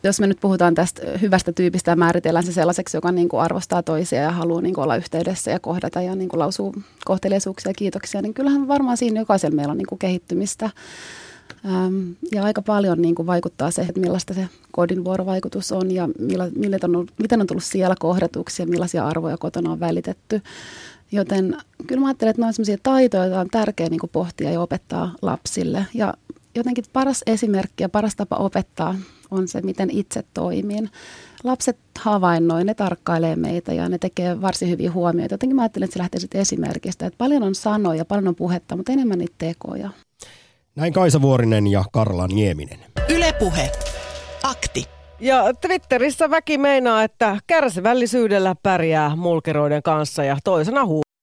jos 0.09 0.21
me 0.21 0.27
nyt 0.27 0.41
puhutaan 0.41 0.75
tästä 0.75 1.03
hyvästä 1.23 1.53
tyypistä 1.53 1.91
ja 1.91 1.97
määritellään 1.97 2.45
se 2.45 2.53
sellaiseksi, 2.53 2.97
joka 2.97 3.13
niin 3.13 3.29
kuin 3.29 3.41
arvostaa 3.41 3.83
toisia 3.83 4.23
ja 4.23 4.31
haluaa 4.31 4.61
niin 4.61 4.75
kuin 4.75 4.83
olla 4.83 4.97
yhteydessä 4.97 5.51
ja 5.51 5.61
kohdata 5.61 6.03
ja 6.03 6.15
niin 6.15 6.29
kuin 6.29 6.41
lausuu 6.41 6.75
kohteliaisuuksia 7.05 7.71
ja 7.71 7.75
kiitoksia, 7.75 8.23
niin 8.23 8.35
kyllähän 8.35 8.69
varmaan 8.69 8.97
siinä 8.97 9.21
jokaisella 9.21 9.57
meillä 9.57 9.73
on 9.73 9.79
niin 9.79 9.87
kuin 9.87 9.99
kehittymistä. 9.99 10.71
Ja 12.33 12.45
aika 12.45 12.63
paljon 12.63 13.03
niin 13.03 13.15
kuin 13.15 13.27
vaikuttaa 13.27 13.71
se, 13.71 13.83
että 13.83 14.01
millaista 14.01 14.35
se 14.35 14.49
kodin 14.73 15.05
vuorovaikutus 15.05 15.73
on 15.73 15.91
ja 15.91 16.09
millä, 16.19 16.51
millä 16.57 16.79
on, 16.83 17.07
miten 17.19 17.41
on 17.41 17.47
tullut 17.47 17.65
siellä 17.65 17.95
kohdatuksi 18.01 18.63
ja 18.63 18.67
millaisia 18.67 19.07
arvoja 19.07 19.37
kotona 19.37 19.73
on 19.73 19.81
välitetty. 19.81 20.43
Joten 21.13 21.57
kyllä 21.87 22.01
mä 22.01 22.07
ajattelen, 22.07 22.31
että 22.31 22.43
ne 22.43 22.47
on 22.47 22.53
sellaisia 22.53 22.79
taitoja, 22.83 23.25
joita 23.25 23.41
on 23.41 23.49
tärkeää 23.51 23.91
niin 23.91 24.01
kuin 24.01 24.11
pohtia 24.11 24.51
ja 24.51 24.61
opettaa 24.61 25.15
lapsille. 25.23 25.87
Ja 25.95 26.15
jotenkin 26.55 26.85
paras 26.93 27.23
esimerkki 27.27 27.83
ja 27.83 27.89
paras 27.89 28.17
tapa 28.17 28.37
opettaa 28.37 28.95
on 29.31 29.49
se, 29.49 29.61
miten 29.61 29.91
itse 29.91 30.25
toimin. 30.35 30.91
Lapset 31.45 31.79
havainnoi, 31.99 32.65
ne 32.65 32.75
tarkkailee 32.75 33.37
meitä 33.37 33.73
ja 33.73 33.89
ne 33.89 33.99
tekee 33.99 34.41
varsin 34.41 34.71
hyviä 34.71 34.93
huomioita. 34.93 35.35
Jotenkin 35.35 35.57
mä 35.57 35.63
ajattelen, 35.63 35.85
että 35.85 35.93
se 35.93 35.99
lähtee 35.99 36.21
sitten 36.21 36.41
esimerkistä, 36.41 37.07
että 37.07 37.19
paljon 37.19 37.43
on 37.43 37.55
sanoja, 37.55 38.05
paljon 38.05 38.29
on 38.29 38.35
puhetta, 38.35 38.77
mutta 38.77 38.93
enemmän 38.93 39.19
niitä 39.19 39.35
tekoja. 39.39 39.91
Näin 40.77 40.93
Kaisa 40.93 41.23
Vuorinen 41.23 41.67
ja 41.67 41.85
Karla 41.93 42.27
Nieminen. 42.27 42.79
Ylepuhe. 43.09 43.73
Akti. 44.43 44.85
Ja 45.21 45.55
Twitterissä 45.61 46.31
väki 46.31 46.59
meinaa, 46.59 47.03
että 47.03 47.37
kärsivällisyydellä 47.47 48.57
pärjää 48.63 49.17
mulkeroiden 49.17 49.83
kanssa 49.83 50.25
ja 50.25 50.37
toisena 50.45 50.87
huu 50.87 51.05